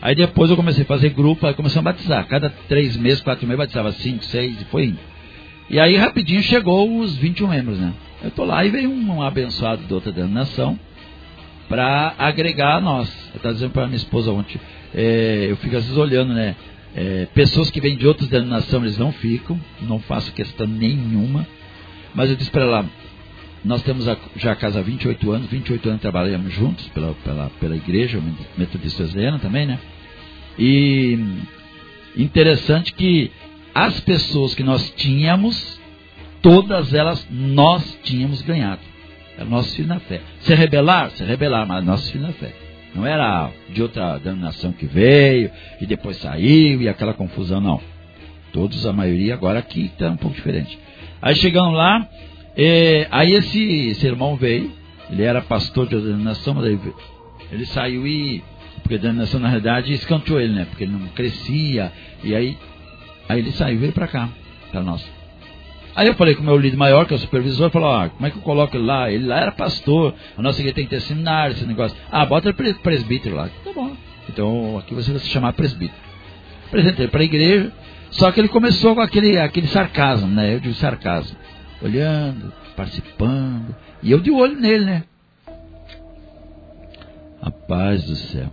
Aí 0.03 0.15
depois 0.15 0.51
eu 0.51 0.57
comecei 0.57 0.83
a 0.83 0.87
fazer 0.87 1.11
grupo, 1.11 1.47
aí 1.47 1.55
começamos 1.55 1.87
a 1.87 1.93
batizar. 1.93 2.27
Cada 2.27 2.51
três 2.69 2.97
meses, 2.97 3.21
quatro 3.21 3.47
meses, 3.47 3.59
batizava 3.59 3.93
cinco, 3.93 4.25
seis, 4.25 4.61
e 4.61 4.65
foi 4.67 4.87
indo. 4.87 4.99
E 5.71 5.81
aí 5.81 5.97
rapidinho 5.97 6.43
chegou 6.43 6.99
os 6.99 7.17
21 7.17 7.49
membros, 7.49 7.79
né? 7.79 7.93
Eu 8.23 8.31
tô 8.31 8.45
lá 8.45 8.65
e 8.65 8.71
veio 8.71 8.91
um, 8.91 9.17
um 9.17 9.23
abençoado 9.23 9.83
de 9.85 9.93
outra 9.93 10.13
denominação 10.13 10.79
para 11.69 12.15
agregar 12.19 12.77
a 12.77 12.81
nós. 12.81 13.09
Eu 13.33 13.37
estava 13.37 13.55
dizendo 13.55 13.71
para 13.71 13.87
minha 13.87 13.97
esposa 13.97 14.31
ontem, 14.31 14.61
é, 14.95 15.47
eu 15.51 15.57
fico 15.57 15.77
às 15.77 15.85
vezes 15.85 15.97
olhando, 15.97 16.33
né? 16.33 16.57
É, 16.95 17.27
pessoas 17.35 17.71
que 17.71 17.81
vêm 17.81 17.97
de 17.97 18.07
outras 18.07 18.29
denominações, 18.29 18.83
eles 18.83 18.99
não 18.99 19.13
ficam, 19.13 19.61
não 19.83 19.99
faço 20.01 20.33
questão 20.33 20.67
nenhuma. 20.67 21.47
Mas 22.15 22.31
eu 22.31 22.37
disse 22.37 22.51
para 22.51 22.63
ela, 22.63 22.87
nós 23.65 23.83
temos 23.83 24.09
a, 24.09 24.17
já 24.37 24.53
a 24.53 24.57
casa 24.57 24.79
há 24.79 24.83
28 24.83 25.31
anos, 25.31 25.51
28 25.51 25.89
anos 25.89 26.01
trabalhamos 26.01 26.53
juntos 26.55 26.87
pela, 26.89 27.13
pela, 27.25 27.51
pela 27.61 27.77
igreja, 27.77 28.19
o 28.19 28.59
metodista 28.59 29.03
Wesleyano 29.03 29.39
também, 29.39 29.67
né? 29.67 29.79
E 30.59 31.19
interessante 32.17 32.95
que 32.95 33.31
as 33.75 34.01
pessoas 34.01 34.55
que 34.55 34.63
nós 34.63 34.91
tínhamos, 34.97 35.79
todas 36.41 36.95
elas 36.95 37.27
nós 37.31 37.99
tínhamos 38.03 38.41
ganhado. 38.41 38.81
Era 39.37 39.45
nosso 39.45 39.77
filho 39.77 39.89
na 39.89 40.01
fé. 40.01 40.23
Se 40.41 40.55
rebelar, 40.55 41.11
se 41.11 41.23
rebelar, 41.25 41.67
mas 41.67 41.85
nosso 41.85 42.11
filho 42.11 42.23
na 42.23 42.33
fé. 42.33 42.55
Não 42.97 43.07
era 43.07 43.51
de 43.69 43.83
outra 43.83 44.17
denominação 44.19 44.73
que 44.73 44.87
veio 44.87 45.51
e 45.79 45.85
depois 45.85 46.17
saiu 46.17 46.81
e 46.81 46.89
aquela 46.89 47.13
confusão, 47.13 47.61
não. 47.61 47.79
Todos, 48.55 48.87
a 48.87 48.93
maioria, 48.93 49.35
agora 49.35 49.59
aqui 49.59 49.85
está 49.85 50.09
um 50.09 50.17
pouco 50.17 50.35
diferente. 50.35 50.79
Aí 51.21 51.37
chegamos 51.37 51.75
lá, 51.75 52.09
é, 52.57 53.07
aí 53.11 53.35
esse, 53.35 53.89
esse 53.89 54.07
irmão 54.07 54.35
veio, 54.35 54.73
ele 55.11 55.23
era 55.23 55.43
pastor 55.43 55.87
de 55.87 55.95
outra 55.95 56.09
denominação, 56.09 56.55
mas 56.55 56.65
ele, 56.65 56.81
ele 57.53 57.67
saiu 57.67 58.07
e. 58.07 58.43
Porque 58.83 58.95
a 58.95 58.99
denominação, 58.99 59.41
na 59.41 59.49
realidade, 59.49 59.93
escanteou 59.93 60.41
ele, 60.41 60.55
né? 60.55 60.65
Porque 60.65 60.85
ele 60.85 60.93
não 60.93 61.07
crescia. 61.09 61.93
E 62.23 62.35
aí, 62.35 62.57
aí 63.29 63.41
ele 63.41 63.51
saiu 63.53 63.75
e 63.75 63.79
veio 63.79 63.93
para 63.93 64.07
cá, 64.07 64.29
para 64.71 64.83
nós. 64.83 65.16
Aí 65.97 66.09
eu 66.09 66.15
falei 66.15 66.35
com 66.35 66.43
o 66.43 66.45
meu 66.45 66.59
líder 66.59 66.77
maior, 66.77 67.07
que 67.07 67.15
é 67.15 67.17
o 67.17 67.19
supervisor, 67.19 67.71
falou, 67.71 67.91
ah, 67.91 68.11
como 68.11 68.27
é 68.27 68.31
que 68.31 68.37
eu 68.37 68.43
coloco 68.43 68.77
ele 68.77 68.85
lá? 68.85 69.11
Ele 69.11 69.25
lá 69.27 69.41
era 69.41 69.51
pastor, 69.51 70.15
a 70.37 70.43
nossa 70.43 70.61
igreja 70.61 70.75
tem 70.75 70.85
que 70.85 70.91
ter 70.91 71.01
seminário, 71.01 71.55
esse 71.55 71.65
negócio. 71.65 71.97
Ah, 72.13 72.27
bota 72.27 72.51
ele 72.51 72.75
presbítero 72.75 73.35
lá. 73.35 73.49
Tá 73.65 73.73
bom. 73.75 73.97
Então 74.29 74.77
aqui 74.77 74.95
você 74.95 75.11
vai 75.11 75.21
se 75.21 75.29
chamar 75.29 75.55
presbítero. 75.55 75.99
Apresentei 76.67 77.09
para 77.09 77.23
a 77.23 77.25
igreja, 77.25 77.73
só 78.11 78.31
que 78.31 78.39
ele 78.39 78.49
começou 78.49 78.95
com 78.95 79.01
aquele, 79.01 79.39
aquele 79.39 79.69
sarcasmo, 79.69 80.29
né? 80.29 80.55
Eu 80.55 80.61
digo 80.61 80.75
sarcasmo. 80.75 81.35
Olhando, 81.81 82.53
participando. 82.77 83.75
E 84.03 84.11
eu 84.11 84.21
de 84.21 84.31
olho 84.31 84.61
nele, 84.61 84.85
né? 84.85 85.05
Rapaz 87.43 88.05
do 88.05 88.17
céu. 88.17 88.53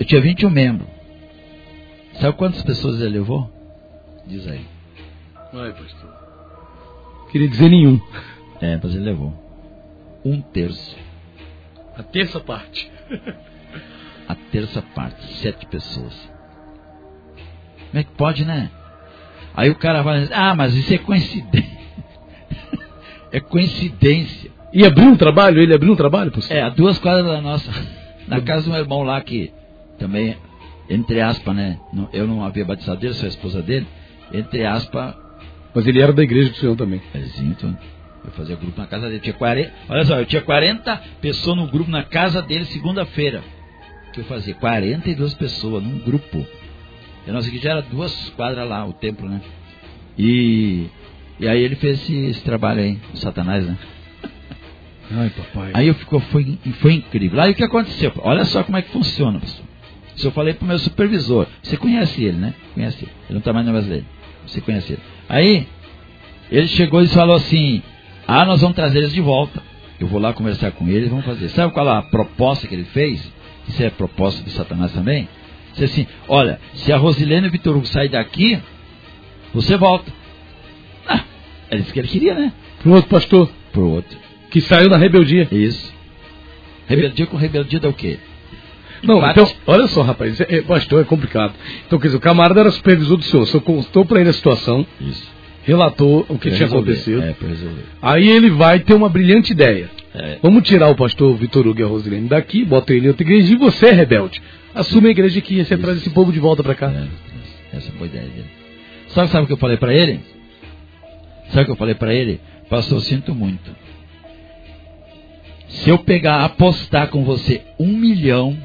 Eu 0.00 0.06
tinha 0.06 0.22
21 0.22 0.48
membros. 0.48 0.88
Sabe 2.18 2.34
quantas 2.38 2.62
pessoas 2.62 2.98
ele 2.98 3.18
levou? 3.18 3.50
Diz 4.26 4.48
aí. 4.48 4.73
Ai, 5.56 5.72
pastor. 5.72 6.10
Queria 7.30 7.48
dizer 7.48 7.68
nenhum. 7.68 8.00
É, 8.60 8.78
mas 8.82 8.94
ele 8.94 9.04
levou. 9.04 9.32
Um 10.24 10.40
terço. 10.40 10.96
A 11.96 12.02
terça 12.02 12.40
parte. 12.40 12.90
A 14.26 14.34
terça 14.34 14.82
parte. 14.82 15.22
Sete 15.34 15.66
pessoas. 15.66 16.14
Como 17.90 18.00
é 18.00 18.02
que 18.02 18.12
pode, 18.12 18.44
né? 18.44 18.70
Aí 19.54 19.70
o 19.70 19.76
cara 19.76 20.02
vai 20.02 20.20
dizer, 20.20 20.34
ah, 20.34 20.54
mas 20.54 20.74
isso 20.74 20.92
é 20.92 20.98
coincidência. 20.98 21.78
é 23.30 23.38
coincidência. 23.38 24.50
E 24.72 24.84
abriu 24.84 25.06
um 25.06 25.16
trabalho? 25.16 25.60
Ele 25.60 25.74
abriu 25.74 25.92
um 25.92 25.96
trabalho, 25.96 26.32
pastor? 26.32 26.56
É, 26.56 26.62
a 26.62 26.70
duas 26.70 26.98
quadras 26.98 27.26
da 27.26 27.40
nossa. 27.40 27.70
Na 28.26 28.40
casa 28.40 28.64
do 28.64 28.70
meu 28.70 28.80
irmão 28.80 29.02
lá, 29.02 29.20
que 29.20 29.52
também, 29.98 30.36
entre 30.88 31.20
aspas, 31.20 31.54
né? 31.54 31.78
Eu 32.12 32.26
não 32.26 32.44
havia 32.44 32.64
batizado 32.64 32.98
dele, 32.98 33.14
sou 33.14 33.26
a 33.26 33.28
esposa 33.28 33.62
dele. 33.62 33.86
Entre 34.32 34.64
aspas, 34.64 35.14
mas 35.74 35.86
ele 35.86 36.00
era 36.00 36.12
da 36.12 36.22
igreja 36.22 36.50
do 36.50 36.56
Senhor 36.56 36.76
também. 36.76 37.02
Então, 37.38 37.76
eu 38.24 38.30
fazia 38.32 38.56
grupo 38.56 38.80
na 38.80 38.86
casa 38.86 39.08
dele. 39.08 39.20
Tinha 39.20 39.34
40, 39.34 39.72
olha 39.88 40.04
só, 40.04 40.18
eu 40.18 40.26
tinha 40.26 40.40
40 40.40 40.96
pessoas 41.20 41.56
no 41.56 41.66
grupo 41.66 41.90
na 41.90 42.04
casa 42.04 42.40
dele 42.40 42.64
segunda-feira. 42.66 43.42
Que 44.12 44.20
eu 44.20 44.24
fazia 44.24 44.54
42 44.54 45.34
pessoas 45.34 45.82
num 45.82 45.98
grupo. 45.98 46.46
E 47.26 47.30
a 47.30 47.32
nossa 47.32 47.48
igreja 47.48 47.70
era 47.70 47.82
duas 47.82 48.30
quadras 48.30 48.68
lá, 48.68 48.86
o 48.86 48.92
templo, 48.92 49.28
né? 49.28 49.40
E, 50.16 50.86
e 51.40 51.48
aí 51.48 51.60
ele 51.60 51.74
fez 51.74 52.00
esse, 52.00 52.16
esse 52.26 52.44
trabalho 52.44 52.80
aí, 52.80 52.98
o 53.12 53.16
Satanás, 53.16 53.66
né? 53.66 53.76
Ai, 55.10 55.30
papai. 55.30 55.72
Aí 55.74 55.88
eu 55.88 55.94
ficou, 55.94 56.20
foi, 56.20 56.58
foi 56.80 56.94
incrível. 56.94 57.40
Aí 57.40 57.50
o 57.50 57.54
que 57.54 57.64
aconteceu? 57.64 58.12
Olha 58.18 58.44
só 58.44 58.62
como 58.62 58.78
é 58.78 58.82
que 58.82 58.90
funciona, 58.90 59.40
pessoal. 59.40 59.66
Se 60.14 60.24
eu 60.24 60.30
falei 60.30 60.54
pro 60.54 60.66
meu 60.66 60.78
supervisor, 60.78 61.48
você 61.60 61.76
conhece 61.76 62.22
ele, 62.22 62.38
né? 62.38 62.54
Conhece 62.72 63.04
ele. 63.04 63.12
Ele 63.24 63.32
não 63.32 63.38
está 63.38 63.52
mais 63.52 63.66
na 63.66 63.72
base 63.72 63.88
dele. 63.88 64.06
Você 64.46 64.60
conhece 64.60 64.92
ele. 64.92 65.02
Aí, 65.28 65.66
ele 66.50 66.66
chegou 66.68 67.02
e 67.02 67.08
falou 67.08 67.36
assim: 67.36 67.82
Ah, 68.26 68.44
nós 68.44 68.60
vamos 68.60 68.76
trazer 68.76 68.98
eles 68.98 69.12
de 69.12 69.20
volta. 69.20 69.62
Eu 69.98 70.06
vou 70.08 70.20
lá 70.20 70.32
conversar 70.32 70.72
com 70.72 70.88
eles, 70.88 71.08
vamos 71.08 71.24
fazer. 71.24 71.48
Sabe 71.48 71.72
qual 71.72 71.88
a 71.88 72.02
proposta 72.02 72.66
que 72.66 72.74
ele 72.74 72.84
fez? 72.84 73.32
Isso 73.68 73.82
é 73.82 73.90
proposta 73.90 74.42
de 74.42 74.50
Satanás 74.50 74.92
também? 74.92 75.28
Disse 75.72 75.84
assim: 75.84 76.06
Olha, 76.28 76.60
se 76.74 76.92
a 76.92 76.96
Rosilene 76.96 77.46
e 77.46 77.48
o 77.48 77.52
Vitor 77.52 77.76
Hugo 77.76 77.86
sair 77.86 78.08
daqui, 78.08 78.60
você 79.52 79.76
volta. 79.76 80.12
Ah, 81.06 81.24
é 81.70 81.76
isso 81.78 81.92
que 81.92 81.98
ele 81.98 82.08
queria, 82.08 82.34
né? 82.34 82.52
Pro 82.82 82.92
outro 82.92 83.08
pastor. 83.08 83.50
Pro 83.72 83.88
outro. 83.88 84.18
Que 84.50 84.60
saiu 84.60 84.88
na 84.88 84.96
rebeldia. 84.96 85.48
Isso. 85.50 85.92
Rebeldia 86.86 87.26
com 87.26 87.36
rebeldia 87.36 87.80
dá 87.80 87.88
o 87.88 87.94
quê? 87.94 88.18
Não, 89.06 89.30
então, 89.30 89.50
olha 89.66 89.86
só, 89.86 90.02
rapaz, 90.02 90.40
é, 90.40 90.62
pastor, 90.62 91.02
é 91.02 91.04
complicado. 91.04 91.54
Então, 91.86 91.98
quer 91.98 92.08
dizer, 92.08 92.16
o 92.16 92.20
camarada 92.20 92.60
era 92.60 92.70
supervisor 92.70 93.16
do 93.16 93.24
senhor, 93.24 93.42
o 93.42 93.46
senhor 93.46 93.62
contou 93.62 94.04
para 94.04 94.20
ele 94.20 94.30
a 94.30 94.32
situação. 94.32 94.86
Isso 95.00 95.34
relatou 95.64 96.26
o 96.28 96.38
que 96.38 96.50
tinha 96.50 96.60
resolver. 96.60 96.92
acontecido. 96.92 97.22
É, 97.22 97.34
Aí 98.02 98.28
ele 98.28 98.50
vai 98.50 98.80
ter 98.80 98.94
uma 98.94 99.08
brilhante 99.08 99.52
ideia. 99.52 99.90
É. 100.14 100.38
Vamos 100.42 100.62
tirar 100.62 100.88
o 100.90 100.94
pastor 100.94 101.34
Vitor 101.36 101.66
Hugo 101.66 101.80
e 101.80 101.82
a 101.82 101.86
Rosilene 101.86 102.28
daqui, 102.28 102.64
bota 102.64 102.92
ele 102.92 103.06
em 103.06 103.08
outra 103.08 103.24
igreja 103.24 103.52
e 103.52 103.56
você, 103.56 103.90
rebelde. 103.90 104.40
Assume 104.74 105.08
a 105.08 105.10
igreja 105.10 105.38
aqui 105.38 105.58
e 105.58 105.64
você 105.64 105.76
traz 105.76 105.98
esse 105.98 106.10
povo 106.10 106.32
de 106.32 106.38
volta 106.38 106.62
para 106.62 106.74
cá. 106.74 106.90
É, 106.90 107.76
essa 107.76 107.88
é 107.88 108.02
a 108.02 108.06
ideia 108.06 108.24
dele. 108.24 108.46
Sabe, 109.08 109.30
sabe 109.30 109.44
o 109.44 109.46
que 109.46 109.52
eu 109.54 109.56
falei 109.56 109.76
para 109.76 109.94
ele? 109.94 110.20
Sabe 111.48 111.62
o 111.62 111.64
que 111.64 111.72
eu 111.72 111.76
falei 111.76 111.94
para 111.94 112.14
ele? 112.14 112.40
Pastor, 112.68 113.00
sinto 113.00 113.34
muito. 113.34 113.70
Se 115.68 115.90
eu 115.90 115.98
pegar, 115.98 116.44
apostar 116.44 117.08
com 117.08 117.24
você 117.24 117.62
um 117.78 117.88
milhão 117.88 118.56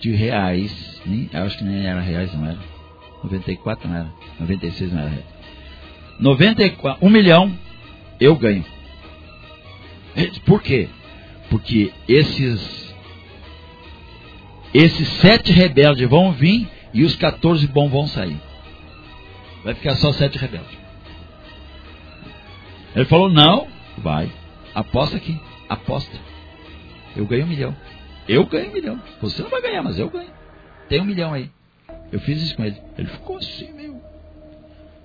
de 0.00 0.10
reais, 0.12 1.00
nem, 1.04 1.28
acho 1.32 1.58
que 1.58 1.64
nem 1.64 1.86
era 1.86 2.00
reais, 2.00 2.32
não 2.34 2.46
era. 2.46 2.58
94 3.22 3.88
não 3.88 3.96
era. 3.96 4.12
96 4.38 4.92
não 4.92 5.00
era 5.00 5.10
reais. 5.10 5.26
94, 6.18 7.06
1 7.06 7.10
milhão, 7.10 7.58
eu 8.18 8.36
ganho. 8.36 8.64
Por 10.44 10.62
quê? 10.62 10.88
Porque 11.48 11.92
esses 12.08 12.90
esses 14.72 15.08
sete 15.20 15.52
rebeldes 15.52 16.08
vão 16.08 16.32
vir 16.32 16.68
e 16.94 17.02
os 17.02 17.16
14 17.16 17.66
bons 17.66 17.90
vão 17.90 18.06
sair. 18.06 18.36
Vai 19.64 19.74
ficar 19.74 19.96
só 19.96 20.12
sete 20.12 20.38
rebeldes. 20.38 20.78
Ele 22.94 23.04
falou: 23.04 23.30
Não, 23.30 23.66
vai. 23.98 24.30
Aposta 24.74 25.16
aqui. 25.16 25.40
Aposta. 25.68 26.16
Eu 27.16 27.26
ganho 27.26 27.44
um 27.44 27.48
milhão. 27.48 27.76
Eu 28.28 28.46
ganho 28.46 28.70
um 28.70 28.72
milhão. 28.72 29.02
Você 29.20 29.42
não 29.42 29.50
vai 29.50 29.62
ganhar, 29.62 29.82
mas 29.82 29.98
eu 29.98 30.08
ganho. 30.08 30.30
Tem 30.88 31.00
um 31.00 31.04
milhão 31.04 31.32
aí. 31.32 31.50
Eu 32.12 32.20
fiz 32.20 32.42
isso 32.42 32.56
com 32.56 32.64
ele. 32.64 32.76
Ele 32.98 33.08
ficou 33.08 33.36
assim, 33.36 33.72
meu. 33.72 33.94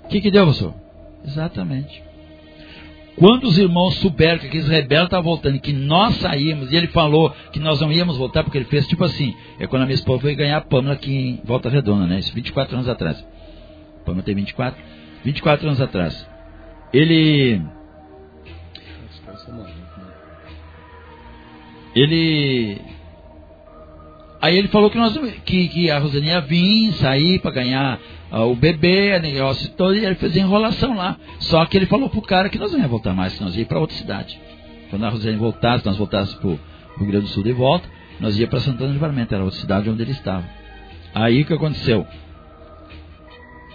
O 0.04 0.08
que, 0.08 0.22
que 0.22 0.32
deu, 0.32 0.46
pastor? 0.46 0.74
Exatamente. 1.24 2.04
Quando 3.18 3.46
os 3.46 3.58
irmãos 3.58 3.96
souberam 3.96 4.40
que 4.40 4.48
aqueles 4.48 4.68
rebeldes 4.68 5.08
estavam 5.08 5.24
voltando 5.24 5.56
e 5.56 5.60
que 5.60 5.72
nós 5.72 6.16
saímos, 6.18 6.72
e 6.72 6.76
ele 6.76 6.88
falou 6.88 7.34
que 7.52 7.60
nós 7.60 7.80
não 7.80 7.92
íamos 7.92 8.18
voltar, 8.18 8.44
porque 8.44 8.58
ele 8.58 8.66
fez 8.66 8.86
tipo 8.88 9.04
assim, 9.06 9.34
é 9.58 9.66
quando 9.66 9.84
a 9.84 9.86
minha 9.86 9.96
esposa 9.96 10.22
foi 10.22 10.36
ganhar 10.36 10.58
a 10.58 10.62
Pâmela 10.62 10.96
aqui 10.96 11.16
em 11.16 11.42
Volta 11.46 11.70
Redonda, 11.70 12.06
né? 12.06 12.20
Isso 12.20 12.34
24 12.34 12.76
anos 12.76 12.90
atrás. 12.90 13.26
A 14.02 14.06
Pâmela 14.06 14.24
tem 14.24 14.36
24? 14.36 14.84
24 15.24 15.68
anos 15.68 15.82
atrás. 15.82 16.28
Ele. 16.92 17.62
Ele 21.96 22.82
Aí 24.42 24.58
ele 24.58 24.68
falou 24.68 24.90
que, 24.90 24.98
nós, 24.98 25.18
que, 25.46 25.68
que 25.68 25.90
a 25.90 25.98
Rosane 25.98 26.28
ia 26.28 26.42
vir, 26.42 26.94
sair 26.94 27.40
para 27.40 27.52
ganhar 27.52 28.00
uh, 28.32 28.42
o 28.42 28.56
bebê, 28.56 29.18
negócio 29.20 29.70
todo, 29.72 29.96
e 29.96 30.06
ele 30.06 30.16
fez 30.16 30.36
enrolação 30.36 30.96
lá. 30.96 31.18
Só 31.40 31.66
que 31.66 31.78
ele 31.78 31.86
falou 31.86 32.10
pro 32.10 32.22
cara 32.22 32.50
que 32.50 32.60
nós 32.60 32.72
não 32.72 32.80
ia 32.80 32.88
voltar 32.88 33.14
mais, 33.14 33.36
que 33.36 33.44
nós 33.44 33.56
ia 33.56 33.66
para 33.66 33.80
outra 33.80 33.96
cidade. 33.96 34.40
Quando 34.90 35.06
a 35.06 35.10
Rosane 35.10 35.38
voltasse, 35.38 35.86
nós 35.86 35.98
voltássemos 35.98 36.40
para 36.40 36.50
o 36.50 36.60
Rio 36.98 37.08
Grande 37.08 37.26
do 37.26 37.32
Sul 37.32 37.44
de 37.44 37.54
volta, 37.54 37.88
nós 38.20 38.38
ia 38.38 38.48
para 38.48 38.60
Santana 38.60 38.88
do 38.88 38.94
Livramento, 38.94 39.34
era 39.34 39.44
outra 39.44 39.60
cidade 39.60 39.90
onde 39.90 40.02
ele 40.02 40.12
estava. 40.12 40.46
Aí 41.14 41.42
o 41.42 41.46
que 41.46 41.54
aconteceu? 41.54 42.06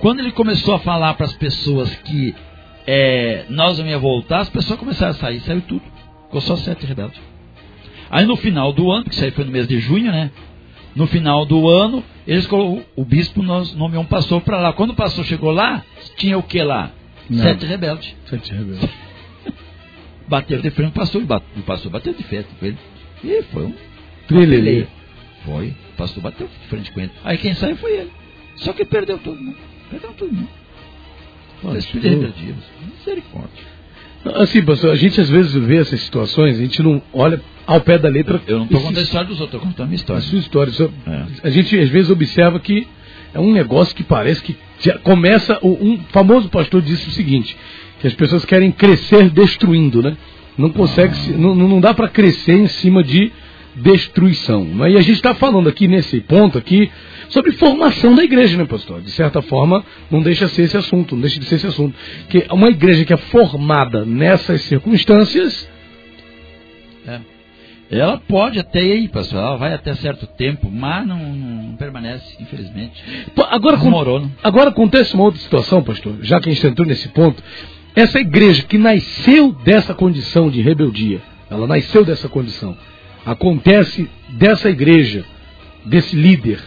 Quando 0.01 0.21
ele 0.21 0.33
começou 0.33 0.75
a 0.75 0.79
falar 0.79 1.15
para 1.15 1.27
as 1.27 1.33
pessoas 1.35 1.95
que 1.97 2.35
é, 2.87 3.45
nós 3.51 3.79
não 3.79 3.87
ia 3.87 3.99
voltar, 3.99 4.41
as 4.41 4.49
pessoas 4.49 4.79
começaram 4.79 5.13
a 5.13 5.15
sair, 5.15 5.41
saiu 5.41 5.61
tudo. 5.63 5.83
Ficou 6.25 6.41
só 6.41 6.57
sete 6.57 6.87
rebeldes. 6.87 7.21
Aí 8.11 8.25
no 8.25 8.37
final 8.37 8.73
do 8.73 8.91
ano, 8.91 9.05
que 9.05 9.15
isso 9.15 9.25
aí 9.25 9.31
foi 9.31 9.45
no 9.45 9.53
mês 9.53 9.69
de 9.69 9.79
junho, 9.79 10.11
né? 10.11 10.31
No 11.01 11.07
final 11.07 11.47
do 11.47 11.67
ano, 11.67 12.05
eles 12.27 12.47
o 12.53 13.05
bispo 13.05 13.43
nomeou 13.43 14.03
um 14.03 14.07
pastor 14.07 14.43
para 14.43 14.61
lá. 14.61 14.75
Quando 14.75 14.91
o 14.91 14.95
pastor 14.95 15.25
chegou 15.25 15.51
lá, 15.51 15.83
tinha 16.17 16.37
o 16.37 16.43
que 16.43 16.63
lá? 16.63 16.93
Não. 17.29 17.43
Sete 17.43 17.65
rebeldes. 17.65 18.15
Sete 18.27 18.53
rebeldes. 18.53 18.87
Bateram 20.29 20.61
de 20.61 20.71
frente 20.71 20.93
com 20.93 20.99
o 20.99 21.01
pastor, 21.01 21.23
o 21.23 21.63
pastor 21.63 21.91
bateu 21.91 22.13
de 22.13 22.23
frente 22.23 22.49
com 22.59 22.67
ele. 22.67 22.79
E 23.25 23.43
foi 23.45 23.65
um 23.65 23.75
trilheiro. 24.29 24.89
Foi. 25.45 25.69
O 25.69 25.97
pastor 25.97 26.23
bateu 26.23 26.47
de 26.47 26.69
frente 26.69 26.93
com 26.93 27.01
ele. 27.01 27.11
Aí 27.25 27.39
quem 27.39 27.55
saiu 27.55 27.77
foi 27.77 27.93
ele. 27.93 28.11
Só 28.57 28.75
que 28.75 28.85
perdeu 28.85 29.19
tudo, 29.19 29.43
né? 29.43 29.55
Perdeu 29.91 30.13
tudo, 30.13 30.33
né? 30.33 30.47
Espírito 31.79 32.01
de 32.01 32.09
rebeldia. 32.09 32.55
Misericórdia. 32.99 33.65
Assim, 34.25 34.63
pastor, 34.63 34.91
a 34.91 34.97
gente 34.97 35.21
às 35.21 35.31
vezes 35.31 35.53
vê 35.55 35.79
essas 35.79 36.01
situações, 36.01 36.59
a 36.59 36.61
gente 36.61 36.83
não 36.83 37.03
olha 37.13 37.41
ao 37.67 37.81
pé 37.81 37.99
da 37.99 38.09
letra. 38.09 38.41
Eu 38.47 38.59
não 38.59 38.65
estou 38.65 38.81
contando 38.81 38.99
a 38.99 39.03
história 39.03 39.27
dos 39.27 39.41
outros, 39.41 39.55
estou 39.55 39.61
contando 39.61 39.85
a 39.85 39.87
minha 39.87 39.97
história. 39.97 40.19
A 40.19 40.23
sua 40.23 40.39
história. 40.39 40.73
É. 41.07 41.49
A 41.49 41.51
gente 41.51 41.79
às 41.79 41.89
vezes 41.89 42.11
observa 42.11 42.61
que 42.61 42.87
é 43.33 43.41
um 43.41 43.53
negócio 43.53 43.95
que 43.95 44.03
parece 44.03 44.43
que 44.43 44.57
começa. 45.03 45.59
Um 45.63 45.99
famoso 46.11 46.49
pastor 46.49 46.83
disse 46.83 47.09
o 47.09 47.13
seguinte: 47.13 47.57
que 48.01 48.07
as 48.07 48.15
pessoas 48.15 48.45
querem 48.45 48.71
crescer 48.71 49.31
destruindo, 49.31 50.03
né? 50.03 50.17
Não 50.59 50.71
consegue, 50.71 51.15
ah. 51.15 51.39
não, 51.39 51.55
não 51.55 51.81
dá 51.81 51.95
para 51.95 52.09
crescer 52.09 52.55
em 52.55 52.67
cima 52.67 53.03
de 53.03 53.33
destruição. 53.75 54.65
Né? 54.65 54.93
E 54.93 54.97
a 54.97 55.01
gente 55.01 55.13
está 55.13 55.35
falando 55.35 55.69
aqui 55.69 55.89
nesse 55.89 56.21
ponto 56.21 56.59
aqui 56.59 56.91
sobre 57.31 57.53
formação 57.53 58.15
da 58.15 58.23
igreja, 58.23 58.57
né, 58.57 58.65
pastor? 58.65 59.01
De 59.01 59.11
certa 59.11 59.41
forma, 59.41 59.85
não 60.11 60.21
deixa 60.21 60.47
de 60.47 60.53
ser 60.53 60.63
esse 60.63 60.77
assunto, 60.77 61.15
não 61.15 61.23
deixa 61.23 61.41
de 61.41 61.47
ser 61.47 61.55
esse 61.57 61.67
assunto. 61.67 61.97
Que 62.29 62.47
uma 62.51 62.69
igreja 62.69 63.05
que 63.05 63.13
é 63.13 63.17
formada 63.17 64.05
nessas 64.05 64.61
circunstâncias. 64.63 65.69
É. 67.07 67.21
Ela 67.91 68.19
pode 68.19 68.59
até 68.59 68.81
ir, 68.81 69.09
pastor, 69.09 69.39
ela 69.39 69.57
vai 69.57 69.75
até 69.75 69.95
certo 69.97 70.25
tempo, 70.25 70.71
mas 70.71 71.05
não, 71.07 71.19
não 71.19 71.77
permanece, 71.77 72.37
infelizmente. 72.41 73.03
Agora, 73.51 73.77
agora 74.45 74.71
acontece 74.71 75.15
uma 75.15 75.25
outra 75.25 75.41
situação, 75.41 75.83
pastor, 75.83 76.19
já 76.23 76.41
que 76.41 76.49
a 76.49 76.53
gente 76.53 76.65
entrou 76.67 76.87
nesse 76.87 77.09
ponto. 77.09 77.43
Essa 77.95 78.21
igreja 78.21 78.63
que 78.63 78.79
nasceu 78.79 79.51
dessa 79.53 79.93
condição 79.93 80.49
de 80.49 80.61
rebeldia, 80.61 81.21
ela 81.51 81.67
nasceu 81.67 82.05
dessa 82.05 82.29
condição. 82.29 82.77
Acontece 83.27 84.09
dessa 84.29 84.71
igreja, 84.71 85.25
desse 85.85 86.15
líder, 86.15 86.61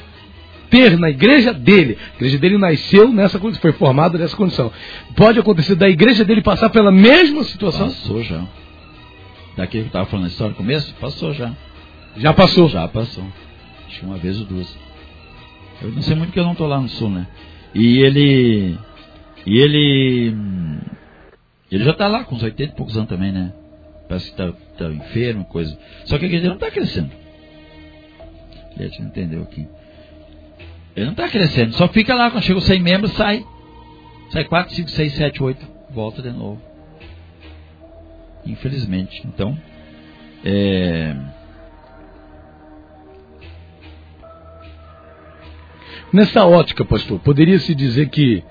ter 0.74 0.98
na 0.98 1.12
igreja 1.12 1.54
dele, 1.54 2.00
a 2.14 2.16
igreja 2.16 2.40
dele 2.40 2.58
nasceu 2.58 3.14
nessa 3.14 3.38
condição, 3.38 3.62
foi 3.62 3.74
formada 3.74 4.18
nessa 4.18 4.36
condição. 4.36 4.72
Pode 5.16 5.38
acontecer 5.38 5.76
da 5.76 5.88
igreja 5.88 6.26
dele 6.26 6.42
passar 6.42 6.72
pela 6.72 6.92
mesma 6.92 7.44
situação? 7.44 7.90
Passou 7.90 8.24
já. 8.24 8.44
Daquilo 9.56 9.84
que 9.84 9.90
estava 9.90 10.08
falando 10.08 10.24
na 10.24 10.32
história 10.32 10.50
no 10.50 10.58
começo, 10.58 10.92
passou 10.96 11.32
já. 11.32 11.54
Já 12.18 12.34
passou? 12.34 12.68
Já 12.68 12.88
passou. 12.88 13.24
Acho 13.88 14.00
que 14.00 14.06
uma 14.06 14.18
vez 14.18 14.40
ou 14.40 14.48
duas. 14.48 14.76
Eu 15.80 15.92
não 15.92 16.02
sei 16.02 16.16
muito 16.16 16.30
porque 16.30 16.40
eu 16.40 16.44
não 16.44 16.54
estou 16.54 16.66
lá 16.66 16.82
no 16.82 16.90
sul, 16.90 17.10
né? 17.12 17.28
E 17.76 18.00
ele. 18.00 18.76
E 19.46 19.60
ele. 19.60 20.36
Ele 21.72 21.84
já 21.84 21.92
está 21.92 22.08
lá 22.08 22.24
com 22.24 22.36
uns 22.36 22.42
80 22.42 22.74
e 22.74 22.76
poucos 22.76 22.98
anos 22.98 23.10
também, 23.10 23.32
né? 23.32 23.54
Parece 24.10 24.32
que 24.32 24.42
está 24.42 24.52
tá 24.78 24.92
enfermo, 24.92 25.46
coisa. 25.46 25.78
Só 26.06 26.18
que 26.18 26.26
a 26.26 26.28
igreja 26.28 26.48
não 26.48 26.56
está 26.56 26.72
crescendo. 26.72 27.12
A 28.76 28.84
gente 28.84 29.02
não 29.02 29.10
entendeu 29.10 29.44
aqui. 29.44 29.68
Ele 30.96 31.06
não 31.06 31.14
está 31.14 31.28
crescendo, 31.28 31.74
só 31.74 31.88
fica 31.88 32.14
lá, 32.14 32.30
quando 32.30 32.44
chega 32.44 32.60
os 32.60 32.66
100 32.66 32.80
membros, 32.82 33.14
sai. 33.14 33.44
Sai 34.30 34.44
4, 34.46 34.76
5, 34.76 34.90
6, 34.90 35.14
7, 35.14 35.44
8, 35.44 35.68
volta 35.92 36.22
de 36.22 36.32
novo. 36.32 36.62
Infelizmente. 38.46 39.24
Então, 39.26 39.58
é... 40.44 41.16
Nessa 46.12 46.46
ótica, 46.46 46.86
pastor, 46.86 47.20
poderia-se 47.20 47.74
dizer 47.74 48.10
que 48.10 48.44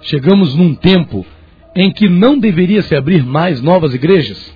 chegamos 0.00 0.54
num 0.54 0.74
tempo 0.74 1.26
em 1.74 1.90
que 1.90 2.08
não 2.08 2.38
deveria 2.38 2.82
se 2.82 2.94
abrir 2.94 3.22
mais 3.22 3.60
novas 3.60 3.92
igrejas? 3.94 4.54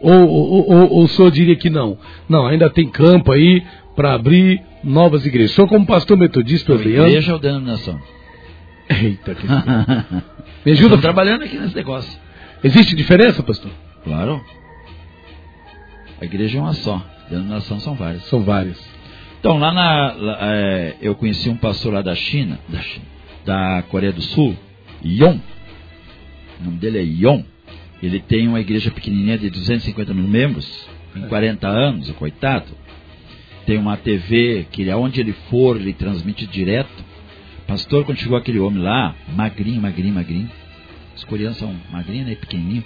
Ou, 0.00 0.28
ou, 0.28 0.70
ou, 0.70 0.90
ou 0.90 1.04
o 1.04 1.08
senhor 1.08 1.30
diria 1.30 1.56
que 1.56 1.70
não? 1.70 1.96
Não, 2.28 2.46
ainda 2.46 2.68
tem 2.68 2.88
campo 2.88 3.30
aí 3.30 3.62
para 3.94 4.14
abrir 4.14 4.62
novas 4.82 5.24
igrejas. 5.24 5.52
Senhor, 5.52 5.68
como 5.68 5.86
pastor 5.86 6.16
metodista, 6.16 6.74
Adriano... 6.74 7.08
Igreja 7.08 7.32
ou 7.32 7.38
denominação? 7.38 8.00
Eita, 8.88 9.34
que... 9.34 9.46
Me 10.64 10.72
ajuda. 10.72 10.94
Estou 10.94 10.98
trabalhando 10.98 11.44
aqui 11.44 11.58
nesse 11.58 11.74
negócio. 11.74 12.18
Existe 12.62 12.96
diferença, 12.96 13.42
pastor? 13.42 13.70
Claro. 14.02 14.42
A 16.20 16.24
igreja 16.24 16.58
é 16.58 16.60
uma 16.60 16.72
só. 16.72 17.02
Denominação 17.28 17.78
são 17.80 17.94
várias. 17.94 18.22
São 18.24 18.42
várias. 18.42 18.80
Então, 19.40 19.58
lá 19.58 19.72
na. 19.72 20.12
Lá, 20.14 20.38
é, 20.40 20.96
eu 21.02 21.14
conheci 21.14 21.50
um 21.50 21.56
pastor 21.56 21.92
lá 21.92 22.00
da 22.00 22.14
China, 22.14 22.58
da, 22.66 22.80
China, 22.80 23.04
da 23.44 23.82
Coreia 23.90 24.12
do 24.12 24.22
Sul, 24.22 24.56
Yon. 25.04 25.38
O 26.60 26.64
nome 26.64 26.78
dele 26.78 26.98
é 26.98 27.02
Yon. 27.02 27.44
Ele 28.02 28.20
tem 28.20 28.48
uma 28.48 28.60
igreja 28.60 28.90
pequenininha 28.90 29.36
de 29.36 29.50
250 29.50 30.14
mil 30.14 30.26
membros, 30.26 30.88
em 31.14 31.22
40 31.28 31.68
anos, 31.68 32.08
o 32.08 32.14
coitado. 32.14 32.66
Tem 33.66 33.78
uma 33.78 33.96
TV 33.96 34.66
que 34.70 34.88
aonde 34.90 35.20
ele 35.20 35.32
for, 35.50 35.76
ele 35.76 35.92
transmite 35.92 36.46
direto. 36.46 37.04
Pastor, 37.66 38.04
quando 38.04 38.18
chegou 38.18 38.36
aquele 38.36 38.58
homem 38.58 38.82
lá, 38.82 39.14
magrinho, 39.34 39.80
magrinho, 39.80 40.14
magrinho. 40.14 40.50
Os 41.16 41.24
coreanos 41.24 41.56
são 41.56 41.74
magrinhos, 41.90 42.26
né? 42.26 42.34
Pequenininho. 42.34 42.84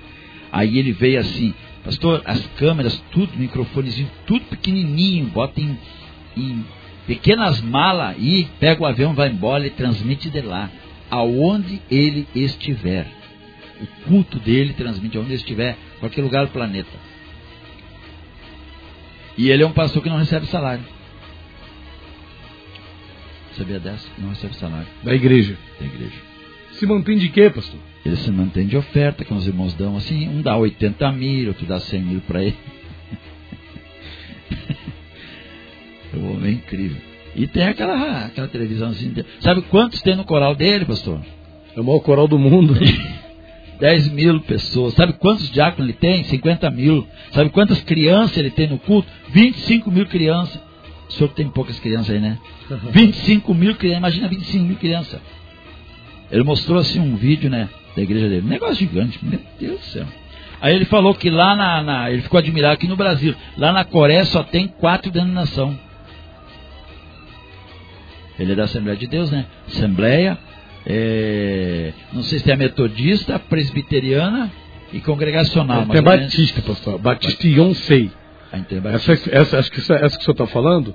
Aí 0.52 0.78
ele 0.78 0.92
veio 0.92 1.20
assim, 1.20 1.52
pastor, 1.84 2.22
as 2.24 2.44
câmeras, 2.56 3.02
tudo, 3.10 3.36
microfonezinho, 3.36 4.08
tudo 4.26 4.44
pequenininho, 4.46 5.26
bota 5.26 5.60
em, 5.60 5.76
em 6.36 6.64
pequenas 7.06 7.60
malas 7.60 8.16
e 8.18 8.48
pega 8.58 8.82
o 8.82 8.86
avião, 8.86 9.14
vai 9.14 9.28
embora 9.28 9.66
e 9.66 9.70
transmite 9.70 10.30
de 10.30 10.40
lá, 10.40 10.70
aonde 11.10 11.82
ele 11.90 12.26
estiver 12.34 13.18
o 13.80 13.86
culto 14.08 14.38
dele 14.38 14.72
transmite 14.72 15.18
onde 15.18 15.28
ele 15.28 15.36
estiver, 15.36 15.76
qualquer 16.00 16.22
lugar 16.22 16.46
do 16.46 16.52
planeta. 16.52 16.90
E 19.38 19.50
ele 19.50 19.62
é 19.62 19.66
um 19.66 19.72
pastor 19.72 20.02
que 20.02 20.08
não 20.08 20.18
recebe 20.18 20.46
salário. 20.46 20.84
Sabia 23.56 23.78
dessa? 23.78 24.06
Não 24.18 24.30
recebe 24.30 24.54
salário. 24.56 24.88
Da 25.04 25.14
igreja. 25.14 25.56
Da 25.78 25.86
igreja. 25.86 26.16
Se 26.72 26.84
mantém 26.84 27.16
de 27.16 27.28
quê, 27.28 27.48
pastor? 27.48 27.78
Ele 28.04 28.16
se 28.16 28.30
mantém 28.32 28.66
de 28.66 28.76
oferta, 28.76 29.24
que 29.24 29.32
os 29.32 29.46
irmãos 29.46 29.74
dão 29.74 29.96
assim, 29.96 30.28
um 30.28 30.42
dá 30.42 30.56
80 30.56 31.12
mil, 31.12 31.48
outro 31.48 31.66
dá 31.66 31.78
100 31.78 32.02
mil 32.02 32.20
para 32.22 32.42
ele. 32.42 32.56
o 36.14 36.32
homem 36.34 36.50
é 36.50 36.54
incrível. 36.54 37.00
E 37.36 37.46
tem 37.46 37.62
aquela, 37.64 38.26
aquela 38.26 38.48
televisãozinha. 38.48 39.24
Sabe 39.38 39.62
quantos 39.62 40.02
tem 40.02 40.16
no 40.16 40.24
coral 40.24 40.56
dele, 40.56 40.84
pastor? 40.84 41.20
É 41.76 41.80
o 41.80 41.84
maior 41.84 42.00
coral 42.00 42.26
do 42.26 42.38
mundo. 42.38 42.74
10 43.80 44.08
mil 44.08 44.40
pessoas. 44.40 44.94
Sabe 44.94 45.12
quantos 45.14 45.50
diáconos 45.50 45.88
ele 45.88 45.98
tem? 45.98 46.24
50 46.24 46.70
mil. 46.70 47.06
Sabe 47.32 47.50
quantas 47.50 47.80
crianças 47.82 48.36
ele 48.36 48.50
tem 48.50 48.68
no 48.68 48.78
culto? 48.78 49.08
25 49.30 49.90
mil 49.90 50.06
crianças. 50.06 50.60
O 51.08 51.12
senhor 51.12 51.30
tem 51.30 51.48
poucas 51.48 51.78
crianças 51.80 52.14
aí, 52.14 52.20
né? 52.20 52.38
25 52.90 53.54
mil 53.54 53.74
crianças. 53.76 53.98
Imagina 53.98 54.28
25 54.28 54.64
mil 54.64 54.76
crianças. 54.76 55.20
Ele 56.30 56.42
mostrou 56.42 56.78
assim 56.78 57.00
um 57.00 57.16
vídeo, 57.16 57.48
né? 57.48 57.68
Da 57.96 58.02
igreja 58.02 58.28
dele. 58.28 58.46
Um 58.46 58.50
negócio 58.50 58.76
gigante. 58.76 59.18
Meu 59.24 59.40
Deus 59.58 59.80
do 59.80 59.86
céu. 59.86 60.06
Aí 60.60 60.74
ele 60.74 60.84
falou 60.84 61.14
que 61.14 61.30
lá 61.30 61.54
na, 61.54 61.82
na, 61.82 62.10
Ele 62.10 62.22
ficou 62.22 62.38
admirado 62.38 62.74
aqui 62.74 62.88
no 62.88 62.96
Brasil. 62.96 63.34
Lá 63.56 63.72
na 63.72 63.84
Coreia 63.84 64.24
só 64.24 64.42
tem 64.42 64.66
quatro 64.66 65.10
denominações. 65.10 65.76
Ele 68.38 68.52
é 68.52 68.54
da 68.54 68.64
Assembleia 68.64 68.96
de 68.96 69.06
Deus, 69.06 69.30
né? 69.30 69.46
Assembleia, 69.66 70.38
é, 70.90 71.92
não 72.14 72.22
sei 72.22 72.38
se 72.38 72.50
é 72.50 72.56
metodista, 72.56 73.38
presbiteriana 73.38 74.50
e 74.90 75.00
congregacional. 75.00 75.84
Tem 75.86 76.02
batista, 76.02 76.62
pastor. 76.62 76.98
Batista 76.98 77.46
e 77.46 77.58
Yonsei. 77.58 78.10
Ah, 78.50 78.58
então 78.58 78.90
é 78.90 78.94
essa, 78.94 79.12
essa, 79.30 79.58
acho 79.58 79.70
que 79.70 79.80
essa, 79.80 79.94
essa 79.96 80.16
que 80.16 80.22
o 80.22 80.24
senhor 80.24 80.32
está 80.32 80.46
falando, 80.46 80.94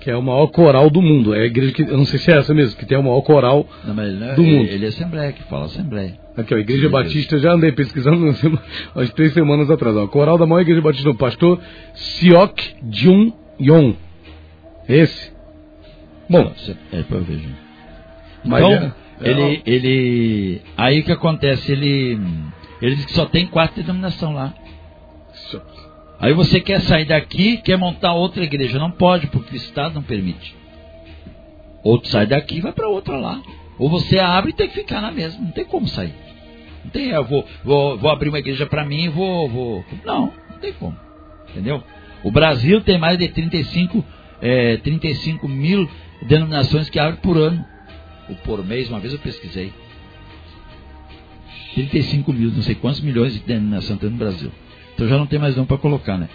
que 0.00 0.10
é 0.10 0.16
o 0.16 0.22
maior 0.22 0.48
coral 0.48 0.90
do 0.90 1.00
mundo. 1.00 1.32
É 1.36 1.42
a 1.42 1.44
igreja 1.44 1.72
que, 1.72 1.82
eu 1.82 1.96
não 1.96 2.04
sei 2.04 2.18
se 2.18 2.32
é 2.32 2.36
essa 2.36 2.52
mesmo, 2.52 2.76
que 2.76 2.84
tem 2.84 2.98
o 2.98 3.02
maior 3.02 3.22
coral 3.22 3.64
não, 3.84 4.02
é, 4.02 4.34
do 4.34 4.42
mundo. 4.42 4.68
Ele 4.68 4.84
é 4.84 4.88
Assembleia, 4.88 5.32
que 5.32 5.44
fala 5.44 5.66
Assembleia. 5.66 6.18
Aqui, 6.36 6.54
ó, 6.54 6.58
Igreja 6.58 6.86
Sim, 6.86 6.92
Batista, 6.92 7.36
eu 7.36 7.40
já 7.40 7.52
andei 7.52 7.70
pesquisando 7.70 8.16
umas 8.94 9.10
três 9.12 9.32
semanas 9.32 9.70
atrás. 9.70 9.96
Ó, 9.96 10.08
coral 10.08 10.36
da 10.36 10.46
maior 10.46 10.62
Igreja 10.62 10.80
Batista, 10.80 11.10
o 11.10 11.16
pastor 11.16 11.60
Siok 11.94 12.74
Jun 12.90 13.32
Yon. 13.60 13.94
Esse. 14.88 15.32
Bom. 16.28 16.52
É, 16.92 17.04
eu 17.08 17.20
ver, 17.22 17.40
Então, 18.44 18.72
é, 18.72 18.92
ele, 19.20 19.62
ele. 19.66 20.62
Aí 20.76 21.00
o 21.00 21.04
que 21.04 21.12
acontece? 21.12 21.72
Ele. 21.72 22.20
Ele 22.80 22.94
diz 22.94 23.06
que 23.06 23.12
só 23.12 23.26
tem 23.26 23.46
quatro 23.46 23.82
denominação 23.82 24.32
lá. 24.32 24.54
Aí 26.20 26.32
você 26.32 26.60
quer 26.60 26.80
sair 26.80 27.04
daqui, 27.04 27.56
quer 27.58 27.76
montar 27.76 28.12
outra 28.12 28.44
igreja. 28.44 28.78
Não 28.78 28.90
pode, 28.90 29.26
porque 29.28 29.54
o 29.54 29.56
Estado 29.56 29.94
não 29.94 30.02
permite. 30.02 30.54
Outro 31.82 32.08
sai 32.10 32.26
daqui 32.26 32.56
e 32.56 32.60
vai 32.60 32.72
para 32.72 32.88
outra 32.88 33.16
lá. 33.16 33.40
Ou 33.78 33.88
você 33.88 34.18
abre 34.18 34.50
e 34.50 34.54
tem 34.54 34.68
que 34.68 34.74
ficar 34.74 35.00
na 35.00 35.10
mesma. 35.10 35.44
Não 35.44 35.50
tem 35.52 35.64
como 35.64 35.86
sair. 35.88 36.14
Não 36.84 36.90
tem, 36.90 37.08
eu 37.08 37.24
vou, 37.24 37.44
vou, 37.64 37.98
vou 37.98 38.10
abrir 38.10 38.28
uma 38.28 38.38
igreja 38.38 38.66
para 38.66 38.84
mim 38.84 39.04
e 39.04 39.08
vou, 39.08 39.48
vou. 39.48 39.84
Não, 40.04 40.32
não 40.50 40.58
tem 40.60 40.72
como. 40.72 40.96
Entendeu? 41.50 41.82
O 42.22 42.30
Brasil 42.30 42.80
tem 42.80 42.98
mais 42.98 43.18
de 43.18 43.28
35, 43.28 44.04
é, 44.40 44.76
35 44.78 45.48
mil 45.48 45.88
denominações 46.22 46.90
que 46.90 46.98
abrem 46.98 47.20
por 47.20 47.36
ano 47.36 47.64
ou 48.28 48.34
por 48.36 48.64
mês, 48.64 48.88
uma 48.88 49.00
vez 49.00 49.12
eu 49.12 49.18
pesquisei. 49.18 49.72
35 51.74 52.32
mil, 52.32 52.50
não 52.50 52.62
sei 52.62 52.74
quantos 52.74 53.00
milhões 53.00 53.32
de 53.34 53.40
denominação 53.40 53.96
tem 53.96 54.10
no 54.10 54.16
Brasil. 54.16 54.50
Então 54.94 55.06
já 55.06 55.16
não 55.16 55.26
tem 55.26 55.38
mais 55.38 55.56
um 55.56 55.64
para 55.64 55.78
colocar, 55.78 56.18
né? 56.18 56.28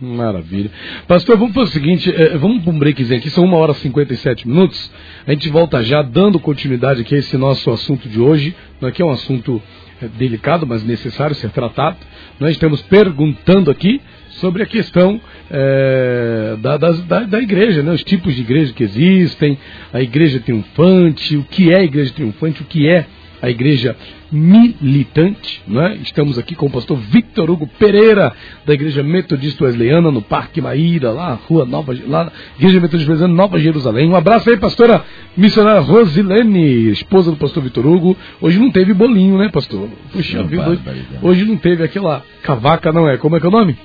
Maravilha. 0.00 0.68
Pastor, 1.06 1.38
vamos 1.38 1.54
fazer 1.54 1.68
o 1.68 1.72
seguinte, 1.72 2.12
é, 2.12 2.36
vamos 2.36 2.64
para 2.64 2.72
um 2.72 2.78
breakzinho 2.78 3.20
aqui, 3.20 3.30
são 3.30 3.44
1 3.44 3.54
hora 3.54 3.70
e 3.70 3.76
57 3.76 4.48
minutos. 4.48 4.90
A 5.24 5.30
gente 5.30 5.48
volta 5.48 5.80
já 5.84 6.02
dando 6.02 6.40
continuidade 6.40 7.02
aqui 7.02 7.14
a 7.14 7.18
esse 7.18 7.36
nosso 7.36 7.70
assunto 7.70 8.08
de 8.08 8.20
hoje, 8.20 8.52
que 8.94 9.00
é 9.00 9.04
um 9.04 9.10
assunto 9.10 9.62
é 10.00 10.08
delicado, 10.08 10.66
mas 10.66 10.82
necessário 10.82 11.36
ser 11.36 11.50
tratado. 11.50 11.96
Nós 12.40 12.50
estamos 12.50 12.82
perguntando 12.82 13.70
aqui 13.70 14.00
sobre 14.42 14.64
a 14.64 14.66
questão 14.66 15.20
é, 15.48 16.56
da, 16.58 16.76
da, 16.76 17.20
da, 17.20 17.40
igreja, 17.40 17.80
né? 17.80 17.92
os 17.92 18.02
tipos 18.02 18.34
de 18.34 18.40
igreja 18.40 18.72
que 18.72 18.82
existem, 18.82 19.56
a 19.92 20.02
igreja 20.02 20.40
triunfante, 20.40 21.36
o 21.36 21.44
que 21.44 21.72
é 21.72 21.78
a 21.78 21.84
igreja 21.84 22.12
triunfante, 22.12 22.60
o 22.60 22.64
que 22.64 22.88
é 22.88 23.06
a 23.40 23.48
igreja 23.48 23.94
militante. 24.32 25.62
Né? 25.64 25.98
Estamos 26.02 26.40
aqui 26.40 26.56
com 26.56 26.66
o 26.66 26.70
pastor 26.70 26.96
Victor 26.96 27.48
Hugo 27.52 27.68
Pereira, 27.78 28.32
da 28.66 28.74
Igreja 28.74 29.00
Metodista 29.04 29.64
Wesleyana, 29.64 30.10
no 30.10 30.20
Parque 30.20 30.60
Maíra, 30.60 31.12
lá, 31.12 31.38
Rua 31.48 31.64
Nova, 31.64 31.96
lá, 32.08 32.32
Igreja 32.58 32.80
Metodista 32.80 33.12
Wesleyana, 33.12 33.34
Nova 33.34 33.60
Jerusalém. 33.60 34.08
Um 34.08 34.16
abraço 34.16 34.50
aí, 34.50 34.56
pastora 34.56 35.04
missionária 35.36 35.82
Rosilene, 35.82 36.90
esposa 36.90 37.30
do 37.30 37.36
pastor 37.36 37.62
Victor 37.62 37.86
Hugo. 37.86 38.16
Hoje 38.40 38.58
não 38.58 38.72
teve 38.72 38.92
bolinho, 38.92 39.38
né, 39.38 39.50
pastor? 39.52 39.88
Puxa 40.12 40.42
vida, 40.42 40.68
hoje, 40.68 40.82
hoje 41.22 41.44
não 41.44 41.56
teve 41.56 41.84
aquela 41.84 42.24
cavaca, 42.42 42.90
não 42.90 43.08
é? 43.08 43.16
Como 43.16 43.36
é 43.36 43.40
que 43.40 43.46
é 43.46 43.48
o 43.48 43.52
nome? 43.52 43.76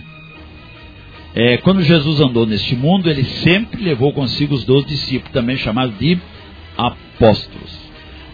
É, 1.35 1.57
quando 1.57 1.83
Jesus 1.83 2.19
andou 2.21 2.45
neste 2.45 2.75
mundo, 2.75 3.09
ele 3.09 3.23
sempre 3.23 3.83
levou 3.83 4.11
consigo 4.13 4.55
os 4.55 4.63
doze 4.63 4.87
discípulos, 4.87 5.31
também 5.31 5.57
chamados 5.57 5.97
de 5.99 6.17
apóstolos. 6.77 7.77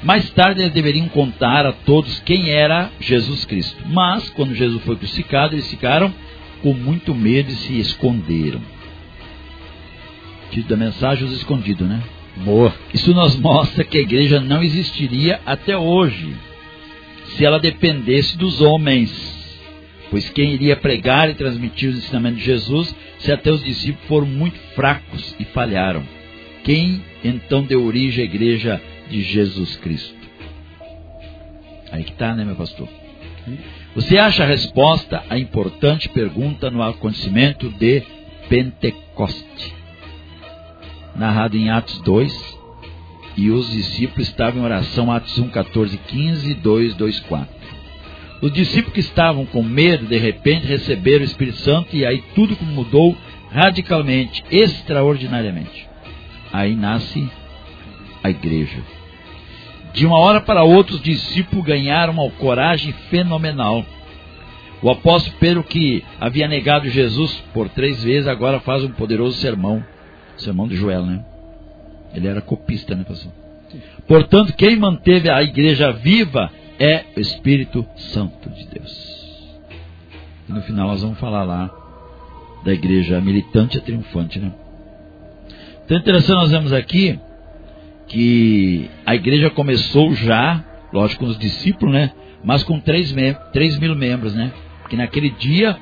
Mais 0.04 0.30
tarde 0.32 0.62
eles 0.62 0.72
deveriam 0.72 1.08
contar 1.10 1.66
a 1.66 1.74
todos 1.74 2.20
quem 2.20 2.52
era 2.52 2.92
Jesus 3.00 3.44
Cristo. 3.44 3.84
Mas, 3.88 4.30
quando 4.30 4.56
Jesus 4.56 4.84
foi 4.84 4.96
crucificado, 4.96 5.56
eles 5.56 5.70
ficaram 5.70 6.14
com 6.62 6.74
muito 6.74 7.14
medo 7.14 7.52
e 7.52 7.56
se 7.56 7.80
esconderam. 7.80 8.62
Título 10.52 10.70
da 10.70 10.86
mensagem, 10.86 11.26
os 11.26 11.34
escondidos, 11.34 11.88
né? 11.88 12.02
Boa. 12.38 12.74
Isso 12.94 13.14
nos 13.14 13.36
mostra 13.38 13.84
que 13.84 13.98
a 13.98 14.02
igreja 14.02 14.40
não 14.40 14.62
existiria 14.62 15.40
até 15.46 15.78
hoje 15.78 16.36
se 17.36 17.46
ela 17.46 17.60
dependesse 17.60 18.38
dos 18.38 18.62
homens. 18.62 19.34
Pois 20.10 20.30
quem 20.30 20.54
iria 20.54 20.76
pregar 20.76 21.30
e 21.30 21.34
transmitir 21.34 21.90
os 21.90 21.98
ensinamentos 21.98 22.40
de 22.40 22.46
Jesus 22.46 22.96
se 23.20 23.32
até 23.32 23.52
os 23.52 23.64
discípulos 23.64 24.08
foram 24.08 24.28
muito 24.28 24.58
fracos 24.76 25.36
e 25.40 25.46
falharam? 25.46 26.04
Quem 26.64 27.02
então 27.24 27.64
deu 27.64 27.84
origem 27.86 28.24
à 28.24 28.26
igreja 28.26 28.82
de 29.10 29.22
Jesus 29.22 29.76
Cristo? 29.78 30.16
Aí 31.92 32.04
que 32.04 32.12
está, 32.12 32.36
né, 32.36 32.44
meu 32.44 32.56
pastor? 32.56 32.90
Você 33.96 34.18
acha 34.18 34.44
a 34.44 34.48
resposta 34.48 35.24
à 35.30 35.38
importante 35.38 36.10
pergunta 36.10 36.70
no 36.70 36.82
acontecimento 36.82 37.70
de 37.70 38.04
Pentecoste, 38.50 39.74
narrado 41.16 41.58
em 41.58 41.70
Atos 41.70 42.00
2, 42.02 42.60
e 43.38 43.52
os 43.52 43.70
discípulos 43.70 44.28
estavam 44.28 44.62
em 44.62 44.66
oração, 44.66 45.12
Atos 45.12 45.38
1, 45.38 45.50
14, 45.50 45.98
15, 45.98 46.54
2, 46.54 46.94
2, 46.96 47.20
4. 47.22 47.56
Os 48.42 48.52
discípulos 48.52 48.94
que 48.94 49.00
estavam 49.00 49.46
com 49.46 49.64
medo, 49.64 50.06
de 50.06 50.18
repente 50.18 50.68
receberam 50.68 51.22
o 51.22 51.26
Espírito 51.26 51.58
Santo 51.58 51.96
e 51.96 52.06
aí 52.06 52.24
tudo 52.34 52.58
mudou 52.64 53.16
radicalmente, 53.52 54.44
extraordinariamente. 54.52 55.88
Aí 56.52 56.76
nasce 56.76 57.30
a 58.24 58.30
igreja. 58.30 58.84
De 59.94 60.06
uma 60.06 60.18
hora 60.18 60.42
para 60.42 60.64
outra, 60.64 60.96
os 60.96 61.02
discípulos 61.02 61.66
ganharam 61.66 62.14
uma 62.14 62.30
coragem 62.32 62.94
fenomenal. 63.10 63.86
O 64.82 64.90
apóstolo 64.90 65.38
Pedro, 65.40 65.64
que 65.64 66.04
havia 66.20 66.48
negado 66.48 66.90
Jesus 66.90 67.42
por 67.54 67.70
três 67.70 68.04
vezes, 68.04 68.28
agora 68.28 68.60
faz 68.60 68.84
um 68.84 68.92
poderoso 68.92 69.38
sermão. 69.38 69.84
Sermão 70.38 70.68
de 70.68 70.76
Joel, 70.76 71.06
né? 71.06 71.24
Ele 72.14 72.28
era 72.28 72.42
copista, 72.42 72.96
né, 72.96 73.04
pastor? 73.04 73.32
Portanto, 74.08 74.54
quem 74.54 74.76
manteve 74.76 75.30
a 75.30 75.42
igreja 75.44 75.92
viva 75.92 76.52
é 76.80 77.06
o 77.16 77.20
Espírito 77.20 77.86
Santo 77.96 78.50
de 78.50 78.68
Deus. 78.68 79.16
E 80.48 80.52
no 80.52 80.62
final 80.62 80.88
nós 80.88 81.02
vamos 81.02 81.20
falar 81.20 81.44
lá 81.44 81.72
da 82.64 82.74
igreja 82.74 83.20
militante 83.22 83.78
e 83.78 83.82
triunfante, 83.82 84.40
né? 84.40 84.52
Então, 85.86 85.98
interessante, 85.98 86.38
nós 86.38 86.52
vemos 86.52 86.74
aqui 86.74 87.20
que 88.08 88.90
a 89.06 89.16
igreja 89.16 89.50
começou 89.50 90.14
já, 90.16 90.64
lógico, 90.92 91.26
com 91.26 91.30
os 91.30 91.38
discípulos, 91.38 91.94
né? 91.94 92.12
Mas 92.44 92.64
com 92.64 92.80
3, 92.80 93.14
3 93.54 93.80
mil 93.80 93.96
membros, 93.96 94.34
né? 94.34 94.52
Porque 94.82 94.96
naquele 94.96 95.30
dia 95.32 95.78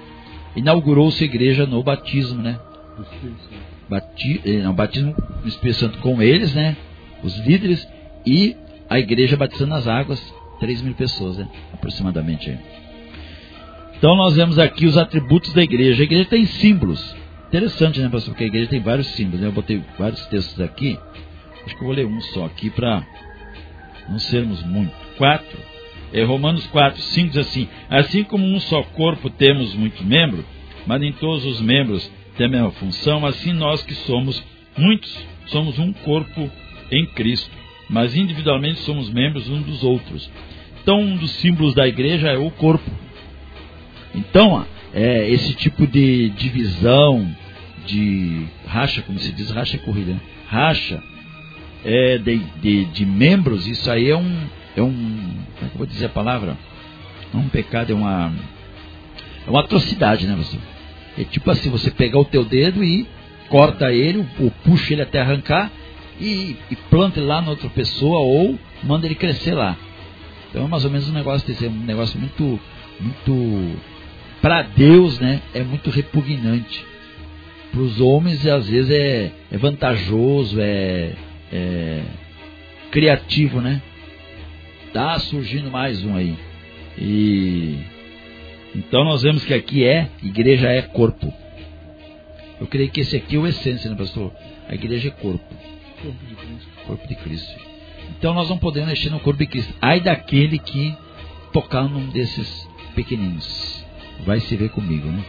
inaugurou-se 0.56 1.24
a 1.24 1.28
igreja 1.28 1.66
no 1.66 1.84
batismo, 1.84 2.42
né? 2.42 2.60
Eh, 3.00 3.28
não, 3.28 3.63
batismo 3.90 5.16
no 5.42 5.48
Espírito 5.48 5.80
Santo 5.80 5.98
com 6.00 6.22
eles, 6.22 6.54
né? 6.54 6.76
Os 7.24 7.38
líderes 7.40 7.88
e 8.26 8.56
a 8.90 9.00
igreja 9.00 9.36
batizando 9.36 9.72
nas 9.72 9.88
águas, 9.88 10.22
3 10.60 10.82
mil 10.82 10.94
pessoas, 10.94 11.38
né? 11.38 11.48
Aproximadamente. 11.74 12.58
Então 13.98 14.16
nós 14.16 14.36
vemos 14.36 14.60
aqui 14.60 14.86
os 14.86 14.98
atributos 14.98 15.54
da 15.54 15.64
igreja. 15.64 16.02
A 16.02 16.06
igreja 16.06 16.26
tem 16.26 16.46
símbolos. 16.46 17.16
Interessante, 17.48 18.02
né, 18.02 18.10
pastor? 18.10 18.34
Porque 18.34 18.44
a 18.44 18.48
igreja 18.48 18.70
tem 18.70 18.82
vários 18.82 19.08
símbolos. 19.08 19.42
Né? 19.42 19.48
Eu 19.48 19.52
botei 19.52 19.82
vários 19.98 20.26
textos 20.28 20.60
aqui. 20.60 21.00
Acho 21.66 21.76
que 21.76 21.82
eu 21.82 21.88
vou 21.88 21.96
ler 21.96 22.06
um 22.06 22.20
só 22.20 22.46
aqui 22.46 22.70
para 22.70 23.06
não 24.10 24.20
sermos 24.20 24.62
muito. 24.64 24.94
Quatro. 25.18 25.58
É, 26.12 26.24
Romanos 26.24 26.68
4, 26.68 27.02
5 27.02 27.30
diz 27.30 27.38
assim: 27.38 27.68
Assim 27.90 28.24
como 28.24 28.46
um 28.46 28.60
só 28.60 28.84
corpo 28.84 29.30
temos 29.30 29.74
muitos 29.74 30.02
membros, 30.06 30.44
mas 30.86 31.00
nem 31.00 31.14
todos 31.14 31.46
os 31.46 31.62
membros 31.62 32.12
têm 32.36 32.48
a 32.48 32.50
mesma 32.50 32.72
função, 32.72 33.26
assim 33.26 33.54
nós 33.54 33.84
que 33.84 33.94
somos 33.94 34.44
muitos, 34.78 35.18
somos 35.48 35.78
um 35.80 35.94
corpo 35.94 36.50
em 36.92 37.06
Cristo, 37.08 37.52
mas 37.90 38.16
individualmente 38.16 38.80
somos 38.80 39.10
membros 39.10 39.50
uns 39.50 39.64
dos 39.64 39.84
outros. 39.84 40.30
Então, 40.82 41.00
um 41.00 41.16
dos 41.16 41.32
símbolos 41.32 41.74
da 41.74 41.88
igreja 41.88 42.28
é 42.28 42.38
o 42.38 42.52
corpo. 42.52 42.90
Então, 44.14 44.66
é, 44.94 45.30
esse 45.30 45.54
tipo 45.54 45.88
de 45.88 46.30
divisão, 46.30 47.36
de 47.86 48.46
racha, 48.68 49.02
como 49.02 49.20
se 49.20 49.32
diz, 49.32 49.50
racha 49.50 49.78
é 49.78 49.80
corrida, 49.80 50.14
né? 50.14 50.20
racha 50.48 51.02
é, 51.84 52.18
de, 52.18 52.38
de, 52.62 52.86
de, 52.86 53.06
membros, 53.06 53.68
isso 53.68 53.90
aí 53.90 54.10
é 54.10 54.16
um, 54.16 54.48
é 54.76 54.82
um, 54.82 54.94
como 55.56 55.66
é 55.66 55.70
que 55.70 55.74
eu 55.74 55.78
vou 55.78 55.88
dizer 55.88 56.06
a 56.06 56.10
palavra? 56.10 56.58
É 57.34 57.38
um 57.38 57.50
pecado, 57.50 57.92
é 57.92 57.96
uma, 57.96 58.32
é 59.46 59.50
uma 59.50 59.62
atrocidade, 59.62 60.28
né, 60.28 60.36
você? 60.36 60.58
É 61.18 61.24
tipo 61.24 61.50
assim, 61.52 61.70
você 61.70 61.92
pegar 61.92 62.20
o 62.20 62.26
teu 62.26 62.44
dedo 62.44 62.84
e 62.84 63.08
corta 63.50 63.92
ele, 63.92 64.26
ou 64.40 64.52
puxa 64.64 64.94
ele 64.94 65.02
até 65.02 65.22
arrancar, 65.22 65.72
e, 66.20 66.56
e 66.72 66.76
planta 66.90 67.20
ele 67.20 67.28
lá 67.28 67.42
na 67.42 67.52
outra 67.52 67.70
pessoa 67.70 68.20
ou 68.20 68.58
manda 68.84 69.06
ele 69.06 69.16
crescer 69.16 69.54
lá. 69.54 69.78
Então 70.50 70.66
é 70.66 70.68
mais 70.68 70.86
ou 70.86 70.92
menos 70.92 71.10
um 71.10 71.14
negócio 71.14 71.48
desse, 71.48 71.66
é 71.66 71.70
um 71.70 71.84
negócio 71.84 72.20
muito, 72.20 72.60
muito 73.00 73.80
para 74.42 74.62
Deus, 74.62 75.20
né? 75.20 75.42
É 75.54 75.64
muito 75.64 75.90
repugnante. 75.90 76.86
Para 77.72 77.82
os 77.82 78.00
homens 78.00 78.46
às 78.46 78.68
vezes 78.68 78.92
é, 78.92 79.32
é 79.52 79.58
vantajoso, 79.58 80.60
é, 80.60 81.14
é 81.52 82.04
criativo, 82.92 83.62
né? 83.62 83.82
Tá 84.94 85.18
surgindo 85.18 85.72
mais 85.72 86.04
um 86.06 86.16
aí. 86.16 86.38
E 87.00 87.80
então 88.76 89.04
nós 89.04 89.22
vemos 89.22 89.46
que 89.46 89.54
aqui 89.54 89.84
é 89.86 90.10
igreja 90.22 90.68
é 90.68 90.82
corpo. 90.82 91.34
Eu 92.60 92.68
creio 92.68 92.90
que 92.90 93.02
esse 93.02 93.16
aqui 93.16 93.36
é 93.36 93.40
o 93.40 93.48
essência, 93.48 93.90
né, 93.90 93.96
pastor? 93.96 94.32
A 94.68 94.74
igreja 94.74 95.10
é 95.10 95.12
corpo. 95.12 95.56
Corpo 96.02 96.26
de 96.26 96.36
Cristo. 96.36 96.70
Corpo 96.86 97.08
de 97.08 97.16
Cristo. 97.16 97.60
Então 98.18 98.34
nós 98.34 98.50
não 98.50 98.58
podemos 98.58 98.90
mexer 98.90 99.10
no 99.10 99.20
corpo 99.20 99.40
de 99.40 99.48
Cristo. 99.48 99.74
Ai 99.82 100.00
daquele 100.00 100.58
que 100.58 100.96
tocar 101.52 101.84
num 101.84 102.10
desses 102.10 102.68
pequeninos. 102.96 103.86
Vai 104.26 104.40
se 104.40 104.56
ver 104.56 104.70
comigo, 104.70 105.08
né? 105.08 105.24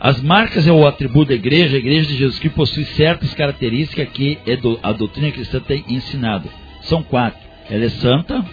As 0.00 0.22
marcas 0.22 0.66
é 0.66 0.72
o 0.72 0.86
atributo 0.86 1.30
da 1.30 1.34
igreja. 1.34 1.76
A 1.76 1.80
igreja 1.80 2.06
de 2.06 2.16
Jesus 2.16 2.38
Cristo 2.38 2.54
possui 2.54 2.84
certas 2.84 3.34
características 3.34 4.08
que 4.10 4.38
a 4.82 4.92
doutrina 4.92 5.32
cristã 5.32 5.60
tem 5.60 5.84
ensinado. 5.88 6.48
São 6.82 7.02
quatro. 7.02 7.40
Ela 7.68 7.84
é 7.84 7.88
santa, 7.88 8.44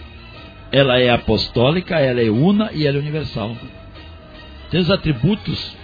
ela 0.76 1.00
é 1.00 1.08
apostólica, 1.08 1.98
ela 1.98 2.20
é 2.20 2.28
una 2.28 2.70
e 2.70 2.86
ela 2.86 2.98
é 2.98 3.00
universal. 3.00 3.56
Os 4.70 4.90
atributos 4.90 5.74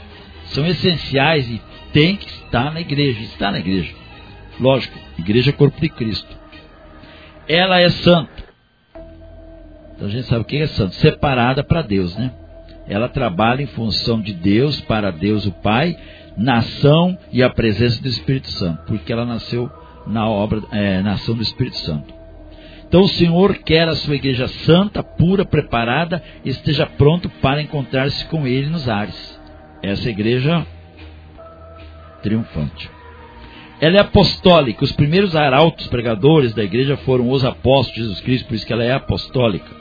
são 0.48 0.66
essenciais 0.66 1.48
e 1.48 1.62
tem 1.94 2.14
que 2.14 2.26
estar 2.26 2.70
na 2.70 2.78
igreja. 2.78 3.20
Está 3.22 3.50
na 3.50 3.58
igreja. 3.58 3.94
Lógico, 4.60 4.98
igreja 5.18 5.48
é 5.48 5.52
corpo 5.54 5.80
de 5.80 5.88
Cristo. 5.88 6.28
Ela 7.48 7.80
é 7.80 7.88
santo. 7.88 8.44
Então 9.94 10.08
a 10.08 10.10
gente 10.10 10.26
sabe 10.26 10.42
o 10.42 10.44
que 10.44 10.58
é 10.58 10.66
santo. 10.66 10.94
Separada 10.96 11.64
para 11.64 11.80
Deus, 11.80 12.14
né? 12.14 12.30
Ela 12.86 13.08
trabalha 13.08 13.62
em 13.62 13.68
função 13.68 14.20
de 14.20 14.34
Deus, 14.34 14.78
para 14.82 15.10
Deus 15.10 15.46
o 15.46 15.52
Pai, 15.52 15.96
na 16.36 16.58
ação 16.58 17.16
e 17.32 17.42
a 17.42 17.48
presença 17.48 18.02
do 18.02 18.08
Espírito 18.08 18.50
Santo, 18.50 18.82
porque 18.84 19.10
ela 19.10 19.24
nasceu 19.24 19.70
na 20.06 20.28
obra, 20.28 20.62
é, 20.70 21.00
na 21.00 21.12
ação 21.12 21.34
do 21.34 21.42
Espírito 21.42 21.78
Santo. 21.78 22.21
Então 22.92 23.04
o 23.04 23.08
Senhor 23.08 23.56
quer 23.56 23.88
a 23.88 23.94
sua 23.94 24.16
igreja 24.16 24.46
santa, 24.46 25.02
pura, 25.02 25.46
preparada, 25.46 26.22
esteja 26.44 26.84
pronto 26.84 27.26
para 27.40 27.62
encontrar-se 27.62 28.22
com 28.26 28.46
Ele 28.46 28.68
nos 28.68 28.86
ares. 28.86 29.40
Essa 29.82 30.10
igreja 30.10 30.66
triunfante. 32.22 32.90
Ela 33.80 33.96
é 33.96 34.00
apostólica. 34.00 34.84
Os 34.84 34.92
primeiros 34.92 35.34
arautos 35.34 35.86
pregadores 35.86 36.52
da 36.52 36.62
igreja 36.62 36.98
foram 36.98 37.30
os 37.30 37.42
apóstolos 37.46 37.94
de 37.94 38.00
Jesus 38.02 38.20
Cristo, 38.20 38.48
por 38.48 38.56
isso 38.56 38.66
que 38.66 38.74
ela 38.74 38.84
é 38.84 38.92
apostólica. 38.92 39.74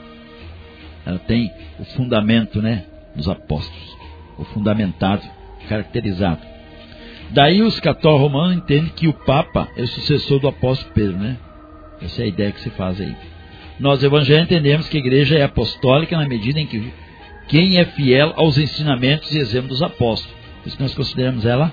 Ela 1.04 1.18
tem 1.18 1.52
o 1.78 1.84
fundamento, 1.84 2.62
né, 2.62 2.86
dos 3.14 3.28
apóstolos, 3.28 3.96
o 4.38 4.44
fundamentado, 4.44 5.22
caracterizado. 5.68 6.40
Daí 7.28 7.60
os 7.60 7.78
católicos 7.78 8.22
romanos 8.22 8.56
entendem 8.56 8.90
que 8.96 9.06
o 9.06 9.12
Papa 9.12 9.68
é 9.76 9.82
o 9.82 9.86
sucessor 9.86 10.40
do 10.40 10.48
apóstolo 10.48 10.94
Pedro, 10.94 11.18
né? 11.18 11.36
Essa 12.04 12.22
é 12.22 12.24
a 12.24 12.28
ideia 12.28 12.52
que 12.52 12.60
se 12.60 12.70
faz 12.70 13.00
aí. 13.00 13.14
Nós 13.78 14.02
evangélicos 14.02 14.50
entendemos 14.50 14.88
que 14.88 14.96
a 14.96 15.00
igreja 15.00 15.36
é 15.36 15.42
apostólica 15.42 16.16
na 16.16 16.28
medida 16.28 16.60
em 16.60 16.66
que 16.66 16.92
quem 17.48 17.78
é 17.78 17.84
fiel 17.84 18.32
aos 18.36 18.58
ensinamentos 18.58 19.32
e 19.34 19.38
exemplos 19.38 19.78
dos 19.78 19.82
apóstolos. 19.82 20.36
Por 20.62 20.68
isso 20.68 20.76
nós 20.80 20.94
consideramos 20.94 21.44
ela 21.44 21.72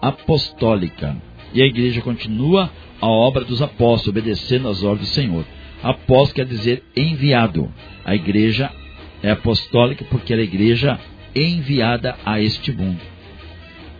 apostólica. 0.00 1.16
E 1.52 1.62
a 1.62 1.66
igreja 1.66 2.00
continua 2.00 2.70
a 3.00 3.06
obra 3.06 3.44
dos 3.44 3.62
apóstolos, 3.62 4.08
obedecendo 4.08 4.68
às 4.68 4.82
ordens 4.82 5.08
do 5.08 5.14
Senhor. 5.14 5.44
Apóstolo 5.82 6.34
quer 6.34 6.46
dizer 6.46 6.82
enviado. 6.96 7.72
A 8.04 8.14
igreja 8.14 8.70
é 9.22 9.30
apostólica 9.30 10.04
porque 10.10 10.32
ela 10.32 10.42
é 10.42 10.44
a 10.44 10.48
igreja 10.48 10.98
enviada 11.34 12.16
a 12.24 12.40
este 12.40 12.72
mundo. 12.72 13.00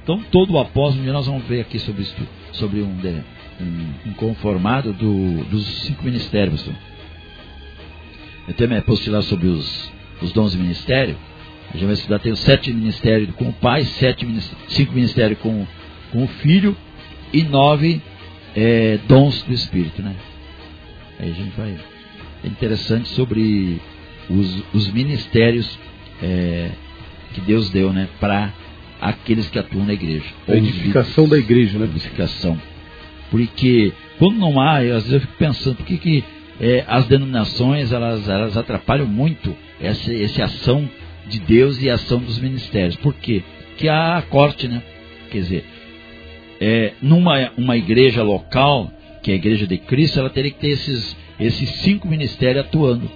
Então, 0.02 0.22
todo 0.30 0.54
o 0.54 0.58
apóstolo, 0.58 1.04
nós 1.12 1.26
vamos 1.26 1.44
ver 1.44 1.60
aqui 1.60 1.78
sobre 1.78 2.02
isso, 2.02 2.16
sobre 2.52 2.80
um, 2.80 2.96
um, 3.60 4.10
um 4.10 4.12
conformado 4.14 4.92
do, 4.92 5.44
dos 5.44 5.64
cinco 5.82 6.04
ministérios. 6.04 6.68
Eu 8.46 8.54
tenho 8.54 8.70
me 8.70 8.76
apostilar 8.76 9.22
sobre 9.22 9.46
os, 9.48 9.92
os 10.22 10.32
dons 10.32 10.54
do 10.54 10.58
ministério. 10.58 11.16
A 11.68 11.72
gente 11.72 11.84
vai 11.84 11.94
estudar, 11.94 12.18
tem 12.18 12.32
os 12.32 12.40
sete 12.40 12.72
ministérios 12.72 13.34
com 13.34 13.48
o 13.48 13.52
pai, 13.52 13.84
sete, 13.84 14.26
cinco 14.68 14.92
ministérios 14.92 15.38
com, 15.40 15.66
com 16.10 16.24
o 16.24 16.28
filho 16.28 16.76
e 17.32 17.42
nove 17.42 18.00
é, 18.56 18.98
dons 19.06 19.42
do 19.42 19.52
Espírito, 19.52 20.02
né? 20.02 20.14
Aí 21.18 21.30
a 21.30 21.34
gente 21.34 21.54
vai. 21.56 21.76
É 22.42 22.46
interessante 22.46 23.08
sobre 23.08 23.80
os, 24.30 24.62
os 24.72 24.90
ministérios 24.92 25.78
é, 26.22 26.70
que 27.34 27.40
Deus 27.42 27.68
deu, 27.68 27.92
né? 27.92 28.08
Para 28.18 28.52
aqueles 29.00 29.48
que 29.48 29.58
atuam 29.58 29.84
na 29.84 29.92
igreja. 29.92 30.26
A 30.46 30.56
edificação 30.56 31.28
da 31.28 31.36
igreja, 31.36 31.78
né? 31.78 31.84
Edificação. 31.84 32.58
Porque 33.30 33.92
quando 34.18 34.38
não 34.38 34.60
há, 34.60 34.84
eu, 34.84 34.96
às 34.96 35.04
vezes 35.04 35.14
eu 35.14 35.20
fico 35.20 35.38
pensando, 35.38 35.76
por 35.76 35.86
que, 35.86 35.98
que 35.98 36.24
é, 36.60 36.84
as 36.86 37.06
denominações 37.06 37.92
elas, 37.92 38.28
elas 38.28 38.56
atrapalham 38.56 39.06
muito 39.06 39.54
essa, 39.80 40.12
essa 40.12 40.44
ação 40.44 40.88
de 41.26 41.38
Deus 41.40 41.80
e 41.82 41.90
a 41.90 41.94
ação 41.94 42.18
dos 42.18 42.38
ministérios? 42.38 42.96
Por 42.96 43.14
quê? 43.14 43.42
Porque 43.70 43.88
há 43.88 44.22
corte, 44.28 44.66
né? 44.66 44.82
Quer 45.30 45.38
dizer, 45.38 45.64
é, 46.60 46.92
numa 47.02 47.52
uma 47.56 47.76
igreja 47.76 48.22
local, 48.22 48.90
que 49.22 49.30
é 49.30 49.34
a 49.34 49.36
igreja 49.36 49.66
de 49.66 49.78
Cristo, 49.78 50.18
ela 50.18 50.30
teria 50.30 50.50
que 50.50 50.58
ter 50.58 50.70
esses, 50.70 51.16
esses 51.38 51.68
cinco 51.80 52.08
ministérios 52.08 52.64
atuando. 52.64 53.10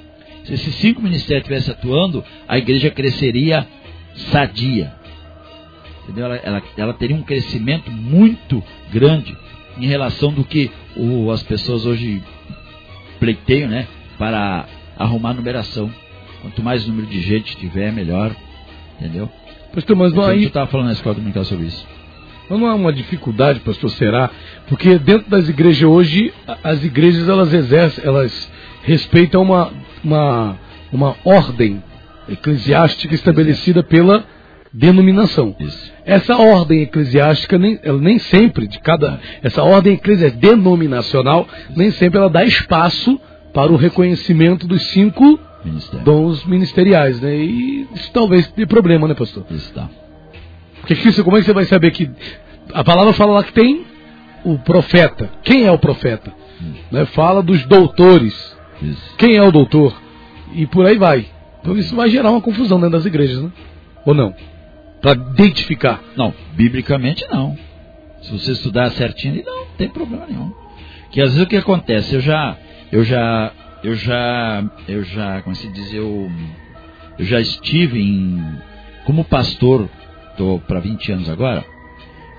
Se 0.45 0.55
esses 0.55 0.75
cinco 0.77 1.01
ministérios 1.01 1.45
estivessem 1.45 1.73
atuando, 1.73 2.25
a 2.47 2.59
igreja 2.59 2.91
cresceria 2.91 3.67
sadia. 4.15 4.93
Entendeu? 6.03 6.27
Ela, 6.27 6.37
ela, 6.37 6.63
ela 6.77 6.95
teria 6.95 7.17
um 7.17 7.23
crescimento 7.23 7.91
muito 7.91 8.63
grande 8.93 9.37
em 9.83 9.89
relação 9.89 10.33
do 10.33 10.45
que 10.45 10.71
o, 10.97 11.31
as 11.31 11.43
pessoas 11.43 11.85
hoje 11.85 12.23
pleiteiam, 13.19 13.69
né? 13.69 13.89
Para 14.17 14.67
arrumar 14.97 15.35
numeração. 15.35 15.91
Quanto 16.41 16.63
mais 16.63 16.87
número 16.87 17.07
de 17.07 17.21
gente 17.21 17.57
tiver, 17.57 17.93
melhor. 17.93 18.35
Entendeu? 19.01 19.29
Pastor, 19.75 19.97
mas 19.97 20.13
não 20.13 20.23
aí... 20.23 20.43
Eu 20.43 20.49
estava 20.49 20.69
falando 20.69 20.87
na 20.87 20.93
escola 20.93 21.17
dominical 21.17 21.45
sobre 21.45 21.67
isso. 21.67 21.87
Mas 22.49 22.61
não 22.61 22.69
há 22.69 22.75
uma 22.75 22.93
dificuldade, 22.93 23.61
pastor, 23.61 23.91
será? 23.91 24.31
Porque 24.69 24.99
dentro 24.99 25.29
das 25.29 25.49
igrejas 25.49 25.83
hoje, 25.83 26.33
as 26.63 26.85
igrejas 26.85 27.29
elas 27.29 27.53
exercem, 27.53 28.05
elas 28.05 28.53
respeitam 28.85 29.43
uma, 29.43 29.73
uma, 30.05 30.59
uma 30.93 31.17
ordem 31.25 31.83
eclesiástica 32.29 33.15
estabelecida 33.15 33.83
pela 33.83 34.25
denominação. 34.73 35.55
Isso. 35.59 35.93
Essa 36.05 36.37
ordem 36.37 36.83
eclesiástica 36.83 37.59
nem, 37.59 37.79
ela 37.83 37.99
nem 37.99 38.19
sempre 38.19 38.67
de 38.67 38.79
cada 38.81 39.21
essa 39.43 39.63
ordem 39.63 39.95
eclesiástica 39.95 40.49
denominacional 40.49 41.47
nem 41.77 41.91
sempre 41.91 42.19
ela 42.19 42.31
dá 42.31 42.45
espaço 42.45 43.21
para 43.53 43.71
o 43.71 43.77
reconhecimento 43.77 44.67
dos 44.67 44.83
cinco 44.89 45.39
Ministério. 45.65 46.05
dons 46.05 46.45
ministeriais, 46.45 47.21
né? 47.21 47.37
E 47.37 47.87
isso 47.95 48.11
talvez 48.13 48.51
dê 48.53 48.67
problema, 48.67 49.07
né, 49.07 49.15
pastor? 49.15 49.45
Isso 49.51 49.73
tá. 49.73 49.89
Porque 50.81 50.95
isso, 50.95 51.23
como 51.23 51.37
é 51.37 51.41
que 51.41 51.47
você 51.47 51.53
vai 51.53 51.65
saber 51.65 51.91
que 51.93 52.11
a 52.73 52.83
palavra 52.83 53.13
fala 53.13 53.35
lá 53.35 53.45
que 53.45 53.53
tem 53.53 53.85
o 54.45 54.59
profeta? 54.59 55.31
Quem 55.45 55.67
é 55.67 55.71
o 55.71 55.79
profeta? 55.79 56.33
Hum. 56.61 56.73
Né? 56.91 57.05
Fala 57.07 57.43
dos 57.43 57.65
doutores. 57.67 58.57
Isso. 58.81 59.15
Quem 59.17 59.37
é 59.37 59.43
o 59.43 59.53
doutor? 59.53 59.95
E 60.55 60.67
por 60.67 60.85
aí 60.87 60.99
vai. 60.99 61.27
Então 61.61 61.77
isso 61.77 61.95
vai 61.95 62.11
gerar 62.11 62.31
uma 62.31 62.41
confusão 62.41 62.79
dentro 62.79 62.97
das 62.97 63.07
igrejas, 63.07 63.41
né? 63.41 63.51
Ou 64.05 64.15
não? 64.15 64.35
Para 65.03 65.13
identificar. 65.13 66.01
Não, 66.17 66.33
biblicamente 66.55 67.27
não. 67.29 67.59
Se 68.23 68.31
você 68.31 68.53
estudar 68.53 68.91
certinho, 68.93 69.43
não, 69.45 69.67
não 69.67 69.67
tem 69.77 69.89
problema 69.89 70.27
nenhum. 70.27 70.53
Que 71.11 71.21
às 71.21 71.31
vezes 71.31 71.43
o 71.43 71.49
que 71.49 71.57
acontece, 71.57 72.15
eu 72.15 72.21
já, 72.21 72.57
eu 72.91 73.05
já, 73.05 73.53
eu 73.83 73.95
já, 73.95 74.65
eu 74.89 75.05
já, 75.05 75.43
como 75.43 75.57
se 75.57 75.69
diz, 75.73 75.93
eu, 75.93 76.31
eu 77.19 77.25
já 77.25 77.41
estive 77.41 78.01
em, 78.01 78.41
como 79.05 79.25
pastor, 79.25 79.91
estou 80.31 80.61
para 80.61 80.81
20 80.81 81.13
anos 81.13 81.29
agora, 81.29 81.65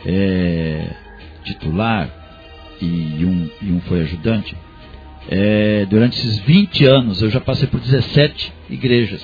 é, 0.06 0.88
titular 1.44 2.10
e 2.82 3.26
um, 3.26 3.50
e 3.62 3.72
um 3.72 3.82
foi 3.82 4.02
ajudante. 4.02 4.56
É, 5.30 5.86
durante 5.86 6.18
esses 6.18 6.40
20 6.40 6.86
anos 6.86 7.22
eu 7.22 7.30
já 7.30 7.40
passei 7.40 7.68
por 7.68 7.80
17 7.80 8.54
igrejas, 8.70 9.22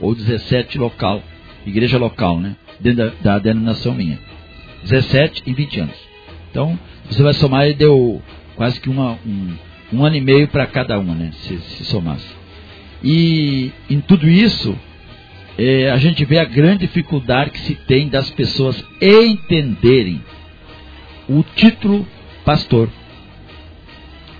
ou 0.00 0.14
17 0.14 0.76
local, 0.78 1.22
igreja 1.64 1.98
local, 1.98 2.38
né? 2.38 2.56
Dentro 2.80 3.10
da, 3.22 3.34
da 3.34 3.38
denominação 3.38 3.94
minha. 3.94 4.18
17 4.82 5.42
e 5.46 5.52
20 5.52 5.80
anos. 5.80 5.96
Então, 6.50 6.78
você 7.08 7.22
vai 7.22 7.34
somar 7.34 7.68
e 7.68 7.74
deu 7.74 8.22
quase 8.56 8.80
que 8.80 8.88
uma, 8.88 9.18
um, 9.26 9.54
um 9.92 10.04
ano 10.04 10.16
e 10.16 10.20
meio 10.20 10.48
para 10.48 10.66
cada 10.66 10.98
uma, 10.98 11.14
né? 11.14 11.30
Se, 11.32 11.58
se 11.58 11.84
somasse. 11.84 12.26
E 13.02 13.72
em 13.88 14.00
tudo 14.00 14.28
isso, 14.28 14.76
é, 15.58 15.90
a 15.90 15.96
gente 15.96 16.24
vê 16.24 16.38
a 16.38 16.44
grande 16.44 16.86
dificuldade 16.86 17.50
que 17.50 17.60
se 17.60 17.74
tem 17.74 18.08
das 18.08 18.30
pessoas 18.30 18.82
entenderem 19.00 20.22
o 21.28 21.42
título 21.54 22.06
pastor. 22.44 22.88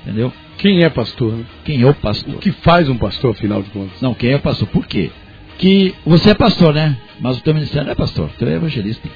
Entendeu? 0.02 0.32
Quem 0.58 0.82
é 0.82 0.90
pastor? 0.90 1.32
Né? 1.32 1.44
Quem 1.64 1.82
é 1.82 1.86
o 1.86 1.94
pastor? 1.94 2.34
O 2.34 2.38
que 2.38 2.52
faz 2.52 2.88
um 2.88 2.98
pastor, 2.98 3.32
afinal 3.32 3.62
de 3.62 3.70
contas? 3.70 4.00
Não, 4.00 4.14
quem 4.14 4.32
é 4.32 4.36
o 4.36 4.40
pastor? 4.40 4.68
Por 4.68 4.86
quê? 4.86 5.10
Que 5.60 5.94
você 6.06 6.30
é 6.30 6.34
pastor, 6.34 6.72
né? 6.72 6.96
Mas 7.20 7.36
o 7.36 7.42
teu 7.42 7.52
ministério 7.52 7.84
não 7.84 7.92
é 7.92 7.94
pastor, 7.94 8.30
tu 8.38 8.46
é 8.46 8.54
evangelista. 8.54 9.06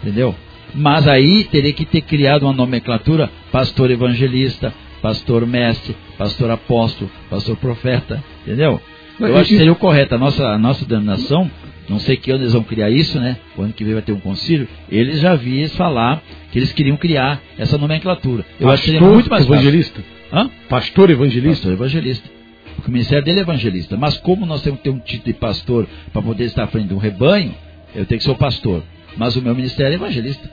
Entendeu? 0.00 0.36
Mas 0.72 1.08
aí 1.08 1.42
teria 1.50 1.72
que 1.72 1.84
ter 1.84 2.00
criado 2.02 2.44
uma 2.44 2.52
nomenclatura 2.52 3.28
pastor 3.50 3.90
evangelista, 3.90 4.72
pastor 5.02 5.44
mestre, 5.44 5.96
pastor 6.16 6.52
apóstolo, 6.52 7.10
pastor 7.28 7.56
profeta, 7.56 8.22
entendeu? 8.46 8.80
Eu 9.18 9.36
acho 9.36 9.48
que 9.48 9.56
seria 9.56 9.72
o 9.72 9.76
correto. 9.76 10.14
A 10.14 10.18
nossa, 10.18 10.46
a 10.46 10.58
nossa 10.58 10.86
denominação, 10.86 11.50
não 11.88 11.98
sei 11.98 12.16
que 12.16 12.30
ano 12.30 12.44
eles 12.44 12.52
vão 12.52 12.62
criar 12.62 12.88
isso, 12.88 13.18
né? 13.18 13.36
O 13.56 13.62
ano 13.62 13.72
que 13.72 13.82
vem 13.82 13.94
vai 13.94 14.02
ter 14.02 14.12
um 14.12 14.20
concílio. 14.20 14.68
Eles 14.88 15.18
já 15.18 15.34
viram 15.34 15.68
falar 15.70 16.22
que 16.52 16.58
eles 16.60 16.72
queriam 16.72 16.96
criar 16.96 17.42
essa 17.58 17.76
nomenclatura. 17.76 18.46
Eu 18.60 18.68
pastor 18.68 18.74
acho 18.74 18.82
que 18.84 18.90
seria 18.92 19.08
muito 19.08 19.28
mais 19.28 19.44
evangelista? 19.44 20.04
Hã? 20.32 20.48
Pastor 20.68 21.10
evangelista? 21.10 21.50
Pastor 21.50 21.72
evangelista. 21.72 22.37
Porque 22.78 22.90
o 22.90 22.92
ministério 22.92 23.24
dele 23.24 23.40
é 23.40 23.42
evangelista. 23.42 23.96
Mas 23.96 24.16
como 24.18 24.46
nós 24.46 24.62
temos 24.62 24.78
que 24.78 24.84
ter 24.84 24.90
um 24.90 25.00
título 25.00 25.32
de 25.32 25.40
pastor 25.40 25.88
para 26.12 26.22
poder 26.22 26.44
estar 26.44 26.62
à 26.62 26.66
frente 26.68 26.86
de 26.86 26.94
um 26.94 26.98
rebanho, 26.98 27.52
eu 27.92 28.06
tenho 28.06 28.20
que 28.20 28.24
ser 28.24 28.30
o 28.30 28.36
pastor. 28.36 28.84
Mas 29.16 29.34
o 29.34 29.42
meu 29.42 29.52
ministério 29.52 29.92
é 29.92 29.94
evangelista. 29.96 30.48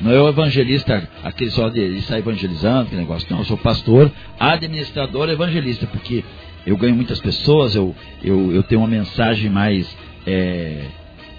Não 0.00 0.12
é 0.12 0.20
o 0.20 0.28
evangelista, 0.28 1.08
aquele 1.24 1.50
só 1.50 1.68
de 1.70 1.80
estar 1.96 2.18
evangelizando, 2.18 2.90
que 2.90 2.94
negócio. 2.94 3.26
Não, 3.28 3.38
eu 3.38 3.44
sou 3.44 3.56
pastor, 3.56 4.12
administrador, 4.38 5.28
evangelista, 5.28 5.88
porque 5.88 6.22
eu 6.64 6.76
ganho 6.76 6.94
muitas 6.94 7.18
pessoas, 7.18 7.74
eu, 7.74 7.92
eu, 8.22 8.52
eu 8.52 8.62
tenho 8.62 8.80
uma 8.80 8.86
mensagem 8.86 9.50
mais 9.50 9.88
é, 10.24 10.84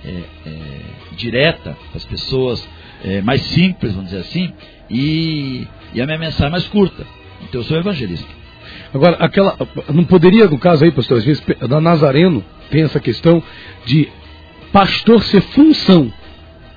é, 0.03 0.23
é, 0.45 0.79
direta 1.15 1.77
para 1.89 1.97
as 1.97 2.03
pessoas, 2.03 2.67
é, 3.01 3.21
mais 3.21 3.41
simples, 3.43 3.93
vamos 3.93 4.09
dizer 4.09 4.23
assim, 4.23 4.51
e, 4.89 5.65
e 5.93 6.01
a 6.01 6.05
minha 6.05 6.19
mensagem 6.19 6.47
é 6.47 6.51
mais 6.51 6.67
curta. 6.67 7.07
Então 7.43 7.61
eu 7.61 7.63
sou 7.63 7.77
evangelista. 7.77 8.27
Agora, 8.93 9.17
aquela. 9.19 9.55
Não 9.93 10.03
poderia, 10.03 10.47
no 10.47 10.57
caso 10.57 10.83
aí, 10.85 10.91
pastor, 10.91 11.17
às 11.17 11.25
vezes, 11.25 11.43
da 11.69 11.79
Nazareno 11.81 12.43
tem 12.69 12.83
essa 12.83 12.99
questão 12.99 13.41
de 13.85 14.09
pastor 14.71 15.23
ser 15.23 15.41
função, 15.41 16.11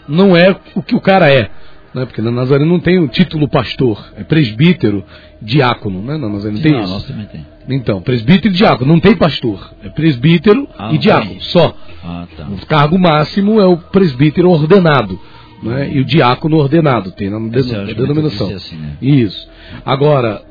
não 0.08 0.36
é 0.36 0.56
o 0.74 0.82
que 0.82 0.94
o 0.94 1.00
cara 1.00 1.30
é. 1.32 1.50
Né? 1.92 2.04
Porque 2.06 2.22
na 2.22 2.30
Nazareno 2.30 2.70
não 2.70 2.78
tem 2.80 2.98
o 3.00 3.08
título 3.08 3.48
pastor, 3.48 4.12
é 4.16 4.22
presbítero, 4.22 5.04
diácono, 5.42 6.00
né? 6.02 6.16
Na 6.16 6.28
Nazareno 6.28 6.60
tem 6.60 6.72
não, 6.72 6.80
isso. 6.82 6.92
nós 6.92 7.04
também 7.04 7.26
tem. 7.26 7.44
Então, 7.68 8.00
presbítero 8.00 8.54
e 8.54 8.56
diácono, 8.56 8.92
não 8.92 9.00
tem 9.00 9.16
pastor, 9.16 9.72
é 9.82 9.88
presbítero 9.88 10.68
Ah, 10.78 10.92
e 10.92 10.98
diácono, 10.98 11.30
tem. 11.32 11.40
só. 11.40 11.74
Ah, 12.04 12.26
tá. 12.36 12.46
O 12.48 12.66
cargo 12.66 12.98
máximo 12.98 13.60
é 13.60 13.66
o 13.66 13.76
presbítero 13.76 14.50
ordenado, 14.50 15.18
né? 15.62 15.90
E 15.92 16.00
o 16.00 16.04
diácono 16.04 16.56
ordenado, 16.58 17.10
tem 17.10 17.28
na 17.28 17.38
denominação. 17.38 18.54
assim, 18.54 18.76
né? 18.76 18.92
Isso. 19.02 19.48
Agora, 19.84 20.42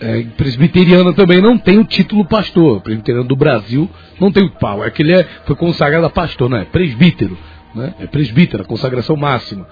é, 0.00 0.22
presbiteriana 0.36 1.12
também 1.12 1.40
não 1.40 1.56
tem 1.56 1.78
o 1.78 1.84
título 1.84 2.24
pastor. 2.26 2.80
Presbiteriano 2.80 3.26
do 3.26 3.36
Brasil 3.36 3.88
não 4.20 4.30
tem 4.30 4.44
o 4.44 4.50
pau. 4.50 4.84
É 4.84 4.90
que 4.90 5.02
ele 5.02 5.12
é, 5.12 5.26
foi 5.46 5.56
consagrado 5.56 6.06
a 6.06 6.10
pastor, 6.10 6.48
não 6.48 6.58
é? 6.58 6.64
Presbítero. 6.64 7.36
Né? 7.74 7.94
É 8.00 8.06
presbítero, 8.06 8.62
a 8.62 8.66
consagração 8.66 9.16
máxima. 9.16 9.66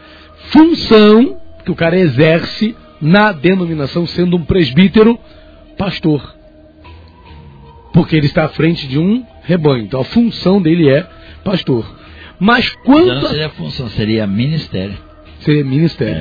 Função 0.51 1.39
que 1.64 1.70
o 1.70 1.75
cara 1.75 1.97
exerce 1.97 2.75
na 3.01 3.33
denominação 3.33 4.07
sendo 4.07 4.37
um 4.37 4.45
presbítero 4.45 5.18
pastor. 5.77 6.35
Porque 7.93 8.16
ele 8.16 8.27
está 8.27 8.45
à 8.45 8.49
frente 8.49 8.87
de 8.87 8.99
um 8.99 9.25
rebanho. 9.43 9.85
Então 9.85 10.01
a 10.01 10.05
função 10.05 10.61
dele 10.61 10.89
é 10.89 11.07
pastor. 11.45 11.85
Mas 12.39 12.64
Já 12.64 12.77
quanto 12.85 13.07
não 13.07 13.27
a... 13.27 13.29
seria 13.29 13.51
função, 13.51 13.89
seria 13.89 14.27
ministério. 14.27 14.97
seria 15.41 15.64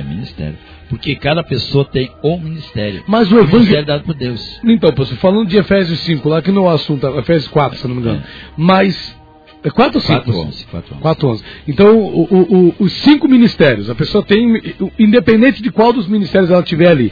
É, 0.00 0.02
ministério. 0.02 0.58
Porque 0.92 1.16
cada 1.16 1.42
pessoa 1.42 1.86
tem 1.86 2.10
um 2.22 2.38
ministério. 2.38 3.02
Mas 3.08 3.32
o 3.32 3.36
O 3.36 3.38
evangelho 3.38 3.54
ministério 3.60 3.82
é 3.82 3.86
dado 3.86 4.04
por 4.04 4.14
Deus. 4.14 4.60
Então, 4.62 4.92
pastor, 4.92 5.16
falando 5.16 5.48
de 5.48 5.56
Efésios 5.56 5.98
5, 6.00 6.28
lá 6.28 6.42
que 6.42 6.52
não 6.52 6.66
é 6.66 6.68
o 6.68 6.74
assunto, 6.74 7.06
é 7.06 7.18
Efésios 7.18 7.48
4, 7.48 7.78
se 7.78 7.88
não 7.88 7.94
me 7.94 8.02
engano. 8.02 8.22
Mas. 8.58 9.16
É 9.64 9.70
4 9.70 9.96
ou 9.96 10.02
5? 10.02 10.24
4, 10.24 10.38
11, 10.48 10.66
4, 10.66 10.94
11. 10.96 11.02
4, 11.02 11.28
11. 11.28 11.44
Então, 11.66 11.96
o- 11.98 12.24
o- 12.24 12.56
o- 12.68 12.74
os 12.80 12.92
cinco 12.92 13.26
ministérios, 13.26 13.88
a 13.88 13.94
pessoa 13.94 14.22
tem, 14.22 14.60
independente 14.98 15.62
de 15.62 15.70
qual 15.70 15.92
dos 15.94 16.06
ministérios 16.06 16.50
ela 16.50 16.62
tiver 16.62 16.88
ali, 16.88 17.10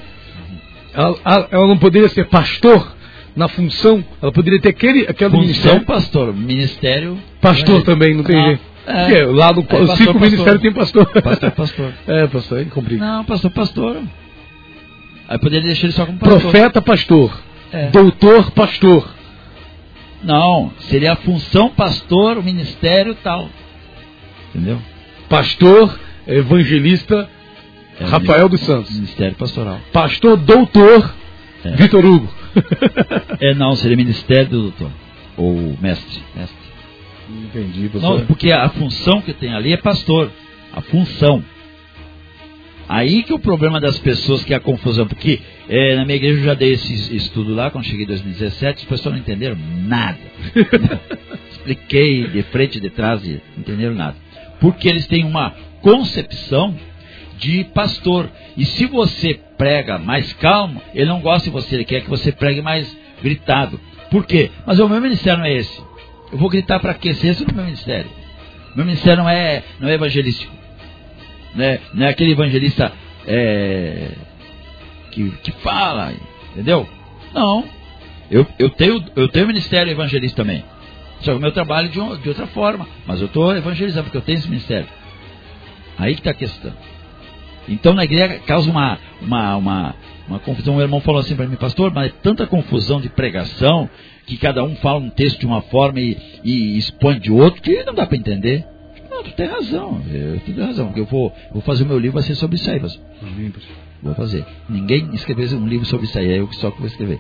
ela, 0.92 1.16
ela- 1.24 1.66
não 1.66 1.78
poderia 1.78 2.08
ser 2.08 2.26
pastor 2.26 2.94
na 3.34 3.48
função, 3.48 4.04
ela 4.20 4.32
poderia 4.32 4.60
ter 4.60 4.70
aquele, 4.70 5.02
aquele 5.08 5.30
Função, 5.30 5.40
ministério. 5.40 5.80
pastor. 5.86 6.34
Ministério. 6.36 7.18
Pastor 7.40 7.82
também, 7.82 8.12
não 8.14 8.24
tem 8.24 8.36
Não, 8.36 8.44
jeito. 8.46 8.62
É. 8.86 9.04
Porque 9.04 9.22
lá 9.24 9.52
no, 9.52 9.60
É, 9.60 9.96
cinco 9.96 10.18
ministérios 10.18 10.62
tem 10.62 10.72
pastor. 10.72 11.06
Pastor, 11.22 11.50
pastor. 11.52 11.92
É, 12.06 12.26
pastor, 12.26 12.58
aí 12.58 12.64
complica. 12.66 13.04
Não, 13.04 13.24
pastor, 13.24 13.50
pastor. 13.50 14.02
Aí 15.28 15.38
poderia 15.38 15.66
deixar 15.66 15.84
ele 15.84 15.92
só 15.92 16.06
como 16.06 16.18
pastor. 16.18 16.40
Profeta, 16.40 16.82
pastor. 16.82 17.40
É. 17.72 17.86
Doutor, 17.90 18.50
pastor. 18.50 19.08
Não, 20.22 20.72
seria 20.80 21.12
a 21.12 21.16
função 21.16 21.70
pastor, 21.70 22.36
o 22.36 22.42
ministério 22.42 23.14
tal. 23.22 23.48
Entendeu? 24.54 24.78
Pastor, 25.28 25.98
evangelista, 26.26 27.28
É, 27.98 28.04
Rafael 28.04 28.48
dos 28.48 28.60
Santos. 28.60 28.94
Ministério 28.94 29.34
pastoral. 29.36 29.78
Pastor, 29.92 30.36
doutor, 30.36 31.14
É. 31.64 31.70
Vitor 31.76 32.04
Hugo. 32.04 32.28
É, 33.40 33.54
não, 33.54 33.76
seria 33.76 33.96
ministério 33.96 34.48
do 34.48 34.62
doutor. 34.62 34.90
Ou 35.36 35.54
mestre. 35.80 36.20
mestre. 36.34 36.56
Entendi, 37.30 37.90
Não, 37.94 38.26
porque 38.26 38.52
a 38.52 38.68
função 38.70 39.20
que 39.20 39.32
tem 39.32 39.54
ali 39.54 39.72
é 39.72 39.76
pastor. 39.76 40.30
A 40.72 40.80
função. 40.80 41.42
Aí 42.88 43.22
que 43.22 43.32
é 43.32 43.34
o 43.34 43.38
problema 43.38 43.80
das 43.80 43.98
pessoas, 43.98 44.42
que 44.42 44.52
é 44.52 44.56
a 44.56 44.60
confusão. 44.60 45.06
Porque 45.06 45.40
é, 45.68 45.94
na 45.94 46.04
minha 46.04 46.16
igreja 46.16 46.40
eu 46.40 46.44
já 46.44 46.54
dei 46.54 46.72
esse 46.72 47.14
estudo 47.14 47.54
lá, 47.54 47.70
quando 47.70 47.84
cheguei 47.84 48.04
em 48.04 48.08
2017, 48.08 48.78
as 48.78 48.84
pessoas 48.84 49.14
não 49.14 49.20
entenderam 49.20 49.56
nada. 49.86 50.18
Expliquei 51.52 52.26
de 52.26 52.42
frente 52.44 52.78
e 52.78 52.80
de 52.80 52.90
trás 52.90 53.24
e 53.24 53.40
não 53.54 53.60
entenderam 53.60 53.94
nada. 53.94 54.16
Porque 54.60 54.88
eles 54.88 55.06
têm 55.06 55.24
uma 55.24 55.54
concepção 55.80 56.74
de 57.38 57.64
pastor. 57.64 58.28
E 58.56 58.64
se 58.64 58.86
você 58.86 59.38
prega 59.56 59.98
mais 59.98 60.32
calmo, 60.34 60.82
ele 60.94 61.06
não 61.06 61.20
gosta 61.20 61.44
de 61.44 61.50
você, 61.50 61.76
ele 61.76 61.84
quer 61.84 62.02
que 62.02 62.10
você 62.10 62.32
pregue 62.32 62.60
mais 62.60 62.96
gritado. 63.22 63.80
Por 64.10 64.26
quê? 64.26 64.50
Mas 64.66 64.80
o 64.80 64.88
meu 64.88 65.00
ministério 65.00 65.38
não 65.38 65.46
é 65.46 65.54
esse. 65.54 65.89
Eu 66.32 66.38
vou 66.38 66.48
gritar 66.48 66.78
para? 66.80 66.94
Se 66.94 67.08
esse 67.28 67.42
é 67.42 67.46
o 67.46 67.54
meu 67.54 67.64
ministério. 67.64 68.10
Meu 68.74 68.84
ministério 68.84 69.22
não 69.22 69.28
é, 69.30 69.62
não 69.80 69.88
é 69.88 69.94
evangelístico. 69.94 70.52
Não 71.54 71.64
é, 71.64 71.80
não 71.92 72.06
é 72.06 72.08
aquele 72.10 72.32
evangelista 72.32 72.92
é, 73.26 74.12
que, 75.10 75.30
que 75.42 75.50
fala, 75.52 76.12
entendeu? 76.52 76.88
Não. 77.34 77.64
Eu, 78.30 78.46
eu, 78.58 78.70
tenho, 78.70 79.04
eu 79.16 79.28
tenho 79.28 79.46
ministério 79.48 79.90
evangelista 79.90 80.42
também. 80.42 80.64
Só 81.20 81.32
que 81.32 81.38
o 81.38 81.40
meu 81.40 81.50
trabalho 81.52 81.88
de, 81.88 82.00
um- 82.00 82.16
de 82.16 82.28
outra 82.28 82.46
forma. 82.46 82.86
Mas 83.06 83.20
eu 83.20 83.26
estou 83.26 83.54
evangelizando 83.56 84.04
porque 84.04 84.16
eu 84.18 84.22
tenho 84.22 84.38
esse 84.38 84.48
ministério. 84.48 84.86
Aí 85.98 86.14
que 86.14 86.20
está 86.20 86.30
a 86.30 86.34
questão. 86.34 86.72
Então 87.68 87.92
na 87.92 88.04
igreja 88.04 88.38
causa 88.46 88.70
uma, 88.70 88.98
uma, 89.20 89.56
uma, 89.56 89.94
uma 90.28 90.38
confusão. 90.38 90.76
O 90.76 90.80
irmão 90.80 91.00
falou 91.00 91.20
assim 91.20 91.34
para 91.34 91.46
mim, 91.46 91.56
pastor, 91.56 91.92
mas 91.92 92.06
é 92.06 92.14
tanta 92.22 92.46
confusão 92.46 93.00
de 93.00 93.08
pregação 93.08 93.90
que 94.30 94.36
cada 94.36 94.62
um 94.64 94.74
fala 94.76 94.98
um 95.00 95.10
texto 95.10 95.40
de 95.40 95.46
uma 95.46 95.60
forma 95.62 96.00
e, 96.00 96.16
e 96.44 96.78
expõe 96.78 97.18
de 97.18 97.30
outro 97.32 97.60
que 97.60 97.82
não 97.84 97.94
dá 97.94 98.06
para 98.06 98.16
entender. 98.16 98.64
Não, 99.10 99.22
tu 99.24 99.32
tem 99.32 99.46
razão, 99.46 100.00
eu 100.10 100.38
tu 100.40 100.52
tem 100.52 100.64
razão, 100.64 100.86
porque 100.86 101.00
eu 101.00 101.04
vou, 101.06 101.32
vou 101.52 101.60
fazer 101.62 101.82
o 101.84 101.86
meu 101.86 101.98
livro, 101.98 102.14
vai 102.14 102.22
ser 102.22 102.34
sobre 102.36 102.56
isso 102.56 102.70
aí, 102.70 102.78
pastor. 102.80 103.02
Vou 104.02 104.14
fazer. 104.14 104.44
Ninguém 104.68 105.10
escreveu 105.12 105.58
um 105.58 105.66
livro 105.66 105.84
sobre 105.84 106.06
isso 106.06 106.18
aí, 106.18 106.30
é 106.32 106.38
eu 106.40 106.46
que 106.48 106.56
só 106.56 106.70
que 106.70 106.78
vou 106.78 106.86
escrever. 106.86 107.18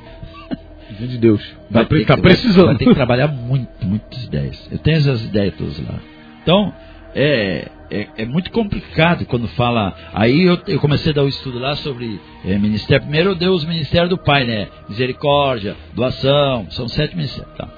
de 0.98 1.18
Deus. 1.18 1.42
Vai 1.70 1.82
Tá, 1.84 1.88
pre- 1.88 1.98
ter 2.00 2.06
tá 2.06 2.14
que- 2.16 2.22
precisando. 2.22 2.66
Vai 2.66 2.76
ter 2.76 2.84
que 2.86 2.94
trabalhar 2.94 3.28
muito, 3.28 3.68
muitas 3.86 4.24
ideias. 4.24 4.68
Eu 4.70 4.78
tenho 4.78 4.96
essas 4.96 5.24
ideias 5.24 5.54
todas 5.56 5.78
lá. 5.80 5.98
Então, 6.42 6.72
é, 7.14 7.68
é, 7.90 8.08
é 8.18 8.24
muito 8.24 8.50
complicado 8.50 9.26
quando 9.26 9.48
fala. 9.48 9.94
Aí 10.12 10.42
eu, 10.42 10.58
eu 10.66 10.78
comecei 10.80 11.12
a 11.12 11.14
dar 11.14 11.24
o 11.24 11.28
estudo 11.28 11.58
lá 11.58 11.74
sobre 11.76 12.20
é, 12.44 12.56
ministério. 12.58 13.02
Primeiro 13.02 13.30
eu 13.30 13.34
dei 13.34 13.48
os 13.48 13.64
ministérios 13.64 14.10
do 14.10 14.18
Pai, 14.18 14.44
né? 14.44 14.68
Misericórdia, 14.88 15.76
doação, 15.94 16.70
são 16.70 16.88
sete 16.88 17.16
ministérios. 17.16 17.54
Tá. 17.56 17.68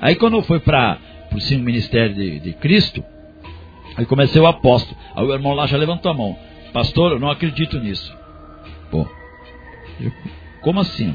Aí 0.00 0.14
quando 0.16 0.42
foi 0.42 0.60
para 0.60 0.98
o 1.32 1.40
cinco 1.40 1.64
ministérios 1.64 2.16
de, 2.16 2.40
de 2.40 2.52
Cristo, 2.54 3.02
aí 3.96 4.04
comecei 4.06 4.40
o 4.40 4.46
apóstolo. 4.46 4.96
Aí 5.16 5.24
o 5.24 5.32
irmão 5.32 5.54
lá 5.54 5.66
já 5.66 5.76
levantou 5.76 6.10
a 6.10 6.14
mão. 6.14 6.36
Pastor, 6.72 7.12
eu 7.12 7.18
não 7.20 7.30
acredito 7.30 7.78
nisso. 7.78 8.12
Pô, 8.90 9.06
eu- 10.00 10.12
como 10.60 10.80
assim? 10.80 11.14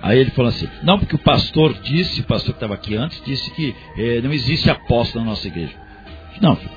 Aí 0.00 0.18
ele 0.18 0.30
falou 0.30 0.50
assim: 0.50 0.68
não, 0.82 0.98
porque 0.98 1.16
o 1.16 1.18
pastor 1.18 1.72
disse, 1.82 2.20
o 2.20 2.24
pastor 2.24 2.52
que 2.52 2.56
estava 2.58 2.74
aqui 2.74 2.94
antes, 2.94 3.22
disse 3.24 3.50
que 3.52 3.74
eh, 3.96 4.20
não 4.22 4.32
existe 4.32 4.68
apóstolo 4.70 5.24
na 5.24 5.30
nossa 5.30 5.48
igreja. 5.48 5.72
Não, 6.40 6.56
filho. 6.56 6.70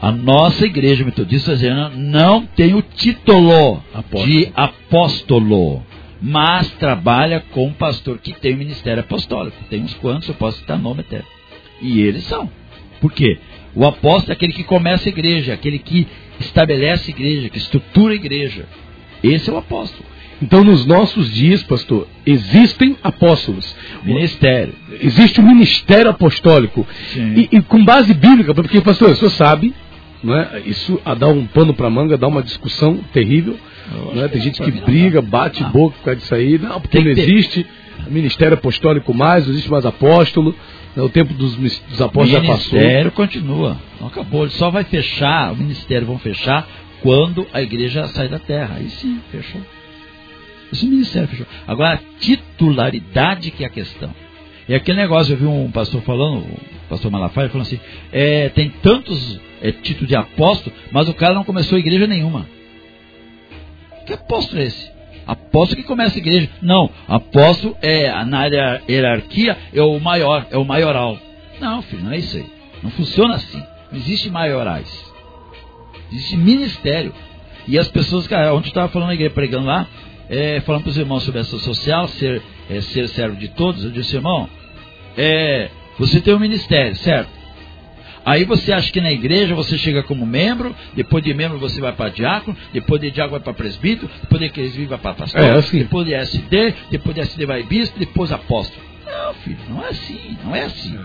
A 0.00 0.12
nossa 0.12 0.64
igreja 0.64 1.04
metodista 1.04 1.50
brasileira 1.50 1.90
não 1.90 2.46
tem 2.46 2.74
o 2.74 2.82
título 2.82 3.82
Apóstolo. 3.92 4.26
de 4.26 4.52
apóstolo, 4.54 5.82
mas 6.22 6.70
trabalha 6.72 7.40
com 7.50 7.66
um 7.66 7.72
pastor 7.72 8.18
que 8.18 8.32
tem 8.32 8.54
o 8.54 8.58
ministério 8.58 9.00
apostólico. 9.00 9.56
Tem 9.68 9.82
uns 9.82 9.94
quantos, 9.94 10.28
eu 10.28 10.34
posso 10.36 10.58
citar 10.58 10.78
nome 10.78 11.00
até. 11.00 11.22
E 11.82 12.00
eles 12.00 12.24
são. 12.24 12.48
Por 13.00 13.12
quê? 13.12 13.38
O 13.74 13.84
apóstolo 13.84 14.32
é 14.32 14.34
aquele 14.34 14.52
que 14.52 14.62
começa 14.62 15.08
a 15.08 15.10
igreja, 15.10 15.52
aquele 15.52 15.80
que 15.80 16.06
estabelece 16.38 17.10
a 17.10 17.14
igreja, 17.14 17.48
que 17.48 17.58
estrutura 17.58 18.12
a 18.12 18.16
igreja. 18.16 18.66
Esse 19.22 19.50
é 19.50 19.52
o 19.52 19.58
apóstolo. 19.58 20.04
Então, 20.40 20.62
nos 20.62 20.86
nossos 20.86 21.32
dias, 21.32 21.62
pastor, 21.62 22.06
existem 22.24 22.96
apóstolos. 23.02 23.74
Ministério. 24.04 24.72
Existe 25.00 25.40
o 25.40 25.42
ministério 25.42 26.10
apostólico. 26.10 26.86
E, 27.16 27.48
e, 27.50 27.62
com 27.62 27.84
base 27.84 28.14
bíblica, 28.14 28.54
porque, 28.54 28.80
pastor, 28.80 29.10
o 29.10 29.16
senhor 29.16 29.30
sabe, 29.30 29.74
não 30.22 30.36
é? 30.36 30.62
isso 30.64 31.00
dá 31.18 31.28
um 31.28 31.44
pano 31.46 31.74
para 31.74 31.90
manga, 31.90 32.16
dá 32.16 32.28
uma 32.28 32.42
discussão 32.42 32.98
terrível. 33.12 33.58
Não 34.14 34.24
é? 34.24 34.28
Tem 34.28 34.40
gente 34.40 34.62
que 34.62 34.70
briga, 34.70 35.20
bate 35.20 35.62
ah. 35.64 35.68
boca 35.68 35.96
por 35.96 36.04
causa 36.04 36.20
disso 36.20 36.34
aí. 36.34 36.58
Não, 36.58 36.80
porque 36.80 37.00
não 37.00 37.10
existe 37.10 37.66
ministério 38.08 38.54
apostólico 38.54 39.12
mais, 39.12 39.44
não 39.44 39.52
existe 39.52 39.70
mais 39.70 39.84
apóstolo. 39.84 40.54
Né? 40.94 41.02
O 41.02 41.08
tempo 41.08 41.34
dos, 41.34 41.56
dos 41.56 42.00
apóstolos 42.00 42.30
já 42.30 42.40
passou. 42.40 42.78
O 42.78 42.82
ministério 42.82 43.12
continua. 43.12 43.76
Não 44.00 44.06
acabou. 44.06 44.42
Ele 44.42 44.52
só 44.52 44.70
vai 44.70 44.84
fechar, 44.84 45.52
o 45.52 45.56
ministério 45.56 46.06
vão 46.06 46.18
fechar 46.18 46.68
quando 47.02 47.46
a 47.52 47.62
igreja 47.62 48.06
sair 48.08 48.28
da 48.28 48.38
terra. 48.38 48.76
Aí 48.76 48.88
sim, 48.90 49.20
fechou. 49.32 49.60
Esse 50.72 50.86
ministério 50.86 51.28
fechou. 51.28 51.46
Agora, 51.66 51.94
a 51.94 52.20
titularidade 52.20 53.50
que 53.50 53.64
é 53.64 53.66
a 53.66 53.70
questão. 53.70 54.14
E 54.68 54.74
aquele 54.74 54.98
negócio, 54.98 55.32
eu 55.32 55.38
vi 55.38 55.46
um 55.46 55.70
pastor 55.70 56.02
falando, 56.02 56.40
o 56.40 56.60
pastor 56.88 57.10
Malafaia, 57.10 57.48
falando 57.48 57.66
assim: 57.66 57.80
é, 58.12 58.50
tem 58.50 58.70
tantos 58.82 59.40
é, 59.62 59.72
títulos 59.72 60.08
de 60.08 60.16
apóstolo, 60.16 60.74
mas 60.92 61.08
o 61.08 61.14
cara 61.14 61.34
não 61.34 61.44
começou 61.44 61.78
igreja 61.78 62.06
nenhuma. 62.06 62.46
Que 64.06 64.12
apóstolo 64.12 64.60
é 64.60 64.64
esse? 64.64 64.90
Apóstolo 65.26 65.80
que 65.80 65.86
começa 65.86 66.16
a 66.16 66.18
igreja. 66.18 66.50
Não, 66.60 66.90
apóstolo 67.06 67.76
é, 67.82 68.24
na 68.24 68.46
hierarquia, 68.88 69.56
é 69.74 69.82
o 69.82 69.98
maior, 69.98 70.46
é 70.50 70.58
o 70.58 70.64
maioral. 70.64 71.18
Não, 71.60 71.82
filho, 71.82 72.04
não 72.04 72.12
é 72.12 72.18
isso 72.18 72.36
aí. 72.36 72.46
Não 72.82 72.90
funciona 72.90 73.34
assim. 73.34 73.62
Não 73.90 73.98
existe 73.98 74.30
maiorais. 74.30 74.88
Existe 76.12 76.36
ministério. 76.36 77.12
E 77.66 77.78
as 77.78 77.88
pessoas, 77.88 78.26
cara, 78.26 78.54
ontem 78.54 78.68
eu 78.68 78.70
estava 78.70 78.88
falando 78.88 79.08
na 79.08 79.14
igreja, 79.14 79.34
pregando 79.34 79.66
lá, 79.66 79.86
é, 80.28 80.60
falando 80.60 80.82
para 80.82 80.90
os 80.90 80.98
irmãos 80.98 81.22
sobre 81.22 81.40
essa 81.40 81.58
social, 81.58 82.08
ser, 82.08 82.42
é, 82.68 82.80
ser 82.80 83.08
servo 83.08 83.36
de 83.36 83.48
todos, 83.48 83.84
eu 83.84 83.90
disse, 83.90 84.16
irmão, 84.16 84.48
é, 85.16 85.70
você 85.98 86.20
tem 86.20 86.34
um 86.34 86.38
ministério, 86.38 86.94
certo? 86.96 87.38
Aí 88.24 88.44
você 88.44 88.72
acha 88.72 88.92
que 88.92 89.00
na 89.00 89.10
igreja 89.10 89.54
você 89.54 89.78
chega 89.78 90.02
como 90.02 90.26
membro, 90.26 90.76
depois 90.94 91.24
de 91.24 91.32
membro 91.32 91.58
você 91.58 91.80
vai 91.80 91.92
para 91.92 92.10
diácono, 92.10 92.54
depois 92.74 93.00
de 93.00 93.10
diácono 93.10 93.38
vai 93.38 93.40
para 93.40 93.54
presbítero, 93.54 94.10
depois 94.20 94.40
de 94.42 94.50
presbítero 94.50 94.88
vai 94.90 94.98
para 94.98 95.14
pastor, 95.14 95.40
é 95.40 95.50
assim. 95.52 95.78
depois 95.78 96.06
de 96.06 96.12
SD, 96.12 96.74
depois 96.90 97.14
de 97.14 97.20
SD 97.22 97.46
vai 97.46 97.62
bispo, 97.62 97.98
depois 97.98 98.30
apóstolo. 98.30 98.82
Não, 99.06 99.34
filho, 99.34 99.58
não 99.70 99.82
é 99.82 99.88
assim, 99.88 100.38
não 100.44 100.54
é 100.54 100.64
assim. 100.64 100.98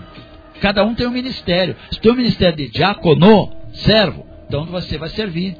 Cada 0.60 0.84
um 0.84 0.94
tem 0.94 1.06
um 1.06 1.10
ministério. 1.10 1.74
Se 1.90 1.98
tem 1.98 2.12
um 2.12 2.16
ministério 2.16 2.56
de 2.56 2.68
diácono, 2.68 3.52
servo, 3.72 4.26
então 4.46 4.66
você 4.66 4.98
vai 4.98 5.08
servir. 5.08 5.56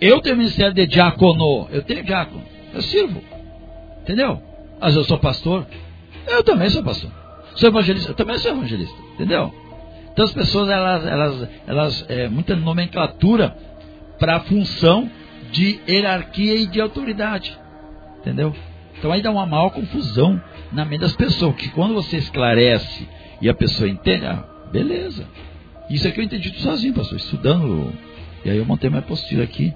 Eu 0.00 0.20
tenho 0.20 0.36
ministério 0.36 0.72
de 0.72 0.86
diácono, 0.86 1.68
eu 1.72 1.82
tenho 1.82 2.04
diácono, 2.04 2.44
eu 2.72 2.82
sirvo. 2.82 3.22
Entendeu? 4.02 4.42
Mas 4.80 4.94
eu 4.94 5.04
sou 5.04 5.18
pastor, 5.18 5.66
eu 6.26 6.42
também 6.42 6.70
sou 6.70 6.82
pastor. 6.82 7.10
Sou 7.54 7.68
evangelista, 7.68 8.10
eu 8.10 8.14
também 8.14 8.38
sou 8.38 8.52
evangelista. 8.52 8.96
Entendeu? 9.14 9.52
Então 10.12 10.24
as 10.24 10.32
pessoas, 10.32 10.68
elas, 10.68 11.06
elas, 11.06 11.48
elas 11.66 12.06
é, 12.08 12.28
muita 12.28 12.56
nomenclatura 12.56 13.56
para 14.18 14.36
a 14.36 14.40
função 14.40 15.10
de 15.50 15.80
hierarquia 15.88 16.54
e 16.54 16.66
de 16.66 16.80
autoridade. 16.80 17.56
Entendeu? 18.20 18.54
Então 18.98 19.12
aí 19.12 19.22
dá 19.22 19.30
uma 19.30 19.46
maior 19.46 19.70
confusão 19.70 20.40
na 20.72 20.84
mente 20.84 21.00
das 21.00 21.14
pessoas, 21.14 21.54
que 21.54 21.68
quando 21.70 21.94
você 21.94 22.16
esclarece 22.16 23.08
e 23.40 23.48
a 23.48 23.54
pessoa 23.54 23.88
entende, 23.88 24.26
ah, 24.26 24.44
beleza. 24.72 25.26
Isso 25.88 26.06
aqui 26.06 26.20
eu 26.20 26.24
entendi 26.24 26.52
sozinho, 26.60 26.94
pastor, 26.94 27.16
estudando. 27.16 27.92
E 28.44 28.50
aí 28.50 28.58
eu 28.58 28.64
montei 28.64 28.90
minha 28.90 29.02
postura 29.02 29.44
aqui. 29.44 29.72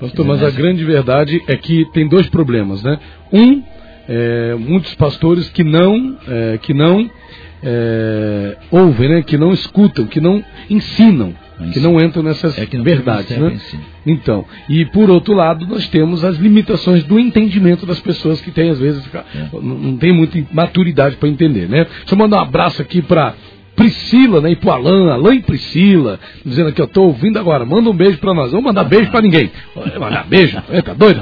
Pastor, 0.00 0.26
mas 0.26 0.42
a 0.42 0.50
grande 0.50 0.84
verdade 0.84 1.40
é 1.46 1.56
que 1.56 1.84
tem 1.92 2.08
dois 2.08 2.28
problemas, 2.28 2.82
né? 2.82 2.98
Um, 3.32 3.62
é, 4.08 4.54
muitos 4.58 4.94
pastores 4.94 5.48
que 5.50 5.62
não, 5.62 6.16
é, 6.26 6.58
que 6.58 6.74
não 6.74 7.08
é, 7.62 8.56
ouvem, 8.70 9.08
né? 9.08 9.22
que 9.22 9.38
não 9.38 9.52
escutam, 9.52 10.06
que 10.06 10.20
não 10.20 10.44
ensinam, 10.68 11.32
que 11.72 11.78
não 11.78 12.00
entram 12.00 12.22
nessas 12.22 12.58
é 12.58 12.66
verdades. 12.66 13.36
Né? 13.36 13.60
Então, 14.04 14.44
e 14.68 14.84
por 14.86 15.08
outro 15.08 15.34
lado, 15.34 15.64
nós 15.66 15.86
temos 15.88 16.24
as 16.24 16.36
limitações 16.36 17.04
do 17.04 17.18
entendimento 17.18 17.86
das 17.86 18.00
pessoas 18.00 18.40
que 18.40 18.50
têm, 18.50 18.70
às 18.70 18.80
vezes, 18.80 19.08
é. 19.14 19.48
não 19.52 19.96
tem 19.96 20.12
muita 20.12 20.42
maturidade 20.52 21.16
para 21.16 21.28
entender. 21.28 21.68
Né? 21.68 21.84
Deixa 21.84 22.14
eu 22.14 22.18
mandar 22.18 22.38
um 22.38 22.42
abraço 22.42 22.82
aqui 22.82 23.00
para 23.00 23.34
Priscila, 23.82 24.40
né? 24.40 24.52
E 24.52 24.56
pro 24.56 24.70
Alain, 24.70 25.10
Alain 25.10 25.38
e 25.38 25.42
Priscila, 25.42 26.20
dizendo 26.44 26.68
aqui, 26.68 26.80
eu 26.80 26.86
tô 26.86 27.02
ouvindo 27.02 27.38
agora, 27.38 27.64
manda 27.64 27.90
um 27.90 27.94
beijo 27.94 28.18
para 28.18 28.32
nós. 28.32 28.52
Vamos 28.52 28.64
mandar 28.64 28.84
beijo 28.84 29.10
para 29.10 29.20
ninguém. 29.20 29.50
Mandar 29.98 30.24
beijo, 30.26 30.56
é, 30.70 30.80
tá 30.80 30.94
doido? 30.94 31.20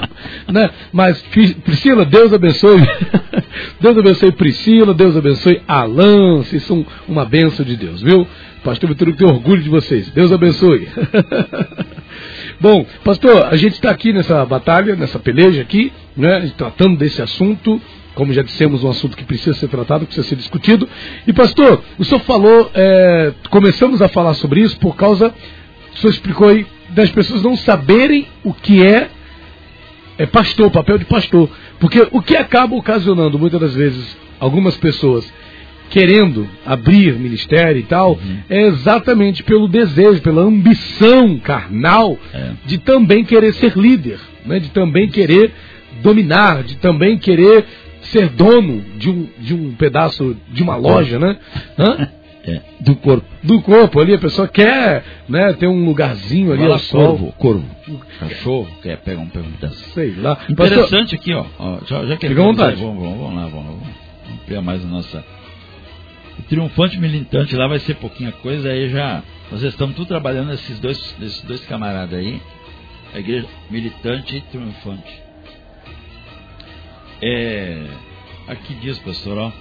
Né? 0.53 0.71
Mas, 0.93 1.21
Priscila, 1.65 2.05
Deus 2.05 2.33
abençoe. 2.33 2.81
Deus 3.81 3.97
abençoe 3.97 4.33
Priscila, 4.33 4.93
Deus 4.93 5.17
abençoe 5.17 5.63
Alain, 5.67 6.39
vocês 6.39 6.63
são 6.65 6.85
uma 7.09 7.25
benção 7.25 7.65
de 7.65 7.77
Deus, 7.77 8.03
viu? 8.03 8.27
Pastor 8.63 8.91
Vitor 8.91 9.15
tem 9.15 9.27
orgulho 9.27 9.63
de 9.63 9.71
vocês. 9.71 10.11
Deus 10.11 10.31
abençoe. 10.31 10.87
Bom, 12.61 12.85
pastor, 13.03 13.47
a 13.47 13.57
gente 13.57 13.73
está 13.73 13.91
aqui 13.91 14.13
nessa 14.13 14.45
batalha, 14.45 14.95
nessa 14.95 15.19
peleja 15.19 15.63
aqui, 15.63 15.91
né? 16.15 16.53
Tratando 16.59 16.99
desse 16.99 17.23
assunto 17.23 17.81
como 18.21 18.35
já 18.35 18.43
dissemos, 18.43 18.85
um 18.85 18.91
assunto 18.91 19.17
que 19.17 19.25
precisa 19.25 19.55
ser 19.55 19.69
tratado, 19.69 20.05
precisa 20.05 20.29
ser 20.29 20.37
discutido. 20.37 20.87
E 21.27 21.33
pastor, 21.33 21.83
o 21.99 22.05
senhor 22.05 22.21
falou, 22.21 22.71
é, 22.75 23.33
começamos 23.49 24.03
a 24.03 24.09
falar 24.09 24.35
sobre 24.35 24.61
isso 24.61 24.79
por 24.79 24.95
causa, 24.95 25.33
o 25.95 25.97
senhor 25.97 26.11
explicou 26.13 26.49
aí, 26.49 26.67
das 26.91 27.11
pessoas 27.11 27.43
não 27.43 27.57
saberem 27.57 28.29
o 28.45 28.53
que 28.53 28.85
é, 28.85 29.09
é 30.19 30.27
pastor, 30.27 30.67
o 30.67 30.71
papel 30.71 30.99
de 30.99 31.07
pastor. 31.07 31.49
Porque 31.79 32.07
o 32.11 32.21
que 32.21 32.37
acaba 32.37 32.77
ocasionando 32.77 33.39
muitas 33.39 33.59
das 33.59 33.75
vezes 33.75 34.15
algumas 34.39 34.77
pessoas 34.77 35.33
querendo 35.89 36.47
abrir 36.67 37.15
ministério 37.15 37.81
e 37.81 37.85
tal, 37.85 38.13
uhum. 38.13 38.37
é 38.51 38.67
exatamente 38.67 39.43
pelo 39.43 39.67
desejo, 39.67 40.21
pela 40.21 40.43
ambição 40.43 41.39
carnal 41.39 42.19
é. 42.35 42.51
de 42.67 42.77
também 42.77 43.25
querer 43.25 43.55
ser 43.55 43.75
líder, 43.79 44.21
né? 44.45 44.59
de 44.59 44.69
também 44.69 45.09
querer 45.09 45.51
dominar, 46.03 46.63
de 46.63 46.77
também 46.77 47.19
querer 47.19 47.65
ser 48.11 48.29
dono 48.29 48.81
de 48.99 49.11
um, 49.11 49.29
de 49.39 49.55
um 49.55 49.75
pedaço 49.75 50.37
de 50.49 50.63
uma 50.63 50.77
loja, 50.77 51.19
né? 51.19 51.39
Hã? 51.79 52.09
É, 52.43 52.63
do 52.81 52.97
corpo. 52.97 53.27
Do 53.43 53.61
corpo 53.61 54.01
ali, 54.01 54.15
a 54.15 54.19
pessoa 54.19 54.49
quer 54.49 55.05
né, 55.29 55.53
ter 55.53 55.67
um 55.67 55.85
lugarzinho 55.85 56.53
ali 56.53 56.65
ao 56.65 56.79
sol. 56.79 57.35
Corvo, 57.37 57.67
Cachorro, 58.19 58.67
quer 58.83 58.97
pegar 58.99 59.21
um, 59.21 59.29
pedaço. 59.29 59.77
Sei 59.91 60.15
lá. 60.15 60.39
Interessante 60.49 61.15
aqui, 61.15 61.35
ó. 61.35 61.45
ó 61.59 61.81
já, 61.87 62.07
já 62.07 62.17
que 62.17 62.29
Fica 62.29 62.41
à 62.41 62.45
vontade. 62.45 62.81
Vamos, 62.81 63.03
vamos, 63.03 63.19
vamos 63.19 63.37
lá, 63.37 63.43
vamos, 63.47 63.67
vamos 63.67 63.89
ampliar 64.33 64.63
mais 64.63 64.83
a 64.83 64.89
nossa. 64.89 65.25
O 66.39 66.43
triunfante 66.45 66.99
militante 66.99 67.55
lá 67.55 67.69
vai 67.69 67.79
ser 67.81 67.97
pouquinha 67.97 68.33
coisa, 68.33 68.71
aí 68.71 68.89
já. 68.89 69.23
Nós 69.53 69.63
estamos 69.63 69.95
tudo 69.95 70.09
trabalhando 70.09 70.53
esses 70.53 70.81
dois, 70.81 71.15
esses 71.21 71.43
dois 71.43 71.63
camaradas 71.67 72.19
aí. 72.19 72.41
A 73.13 73.19
igreja 73.19 73.47
militante 73.71 74.37
e 74.37 74.41
triunfante. 74.41 75.30
É, 77.23 77.87
aqui 78.49 78.75
diz, 78.75 78.99
pastor, 78.99 79.39
ó. 79.39 79.53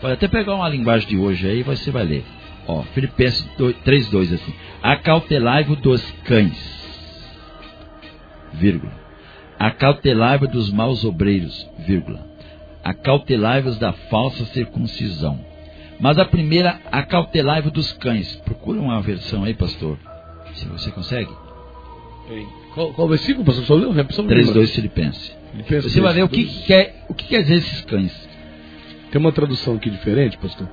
Pode 0.00 0.14
até 0.14 0.28
pegar 0.28 0.54
uma 0.54 0.68
linguagem 0.68 1.08
de 1.08 1.16
hoje 1.16 1.48
aí, 1.48 1.62
você 1.62 1.90
vai 1.90 2.04
ler. 2.04 2.24
Ó, 2.66 2.82
Filipenses 2.94 3.44
3,2 3.58 4.34
assim. 4.34 4.54
Acautelai-vos 4.82 5.78
dos 5.78 6.02
cães, 6.24 6.56
vírgula. 8.54 8.92
Acautelai-vos 9.58 10.50
dos 10.50 10.72
maus 10.72 11.04
obreiros, 11.04 11.68
vírgula. 11.78 12.26
Acautelai-vos 12.82 13.78
da 13.78 13.92
falsa 13.92 14.44
circuncisão. 14.46 15.38
Mas 16.00 16.18
a 16.18 16.24
primeira, 16.24 16.80
acautelai-vos 16.90 17.72
dos 17.72 17.92
cães. 17.92 18.36
Procura 18.44 18.80
uma 18.80 19.00
versão 19.00 19.44
aí, 19.44 19.54
pastor. 19.54 19.98
Se 20.54 20.66
você 20.66 20.90
consegue. 20.90 21.30
Qual, 22.74 22.92
qual 22.92 23.08
versículo, 23.08 23.44
pastor? 23.44 23.64
Só 23.64 23.74
leu? 23.74 23.92
3,2 23.92 24.74
Filipenses. 24.74 25.43
Você 25.82 26.00
vai 26.00 26.14
ver 26.14 26.24
o 26.24 26.28
que, 26.28 26.44
que 26.44 26.66
quer, 26.66 27.04
o 27.08 27.14
que 27.14 27.26
quer 27.26 27.42
dizer 27.42 27.56
esses 27.56 27.80
cães. 27.82 28.12
Tem 29.10 29.20
uma 29.20 29.32
tradução 29.32 29.76
aqui 29.76 29.88
diferente, 29.88 30.36
pastor. 30.38 30.68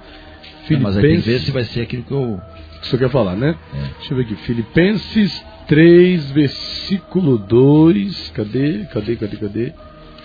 Filipenses... 0.65 0.71
É, 0.71 0.79
mas 0.79 0.97
aí 0.97 1.17
ver 1.17 1.39
se 1.39 1.51
vai 1.51 1.63
ser 1.63 1.81
aquilo 1.81 2.03
que 2.03 2.11
eu. 2.11 2.39
Que 2.81 2.87
você 2.87 2.97
quer 2.97 3.09
falar, 3.09 3.35
né? 3.35 3.55
É. 3.73 3.77
Deixa 3.99 4.13
eu 4.13 4.17
ver 4.17 4.23
aqui. 4.23 4.35
Filipenses 4.37 5.45
3, 5.67 6.31
versículo 6.31 7.37
2. 7.37 8.31
Cadê? 8.33 8.85
Cadê? 8.85 9.15
Cadê? 9.15 9.37
Cadê? 9.37 9.73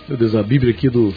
Meu 0.09 0.17
Deus, 0.17 0.35
a 0.35 0.43
Bíblia 0.43 0.73
aqui 0.73 0.89
do. 0.89 1.15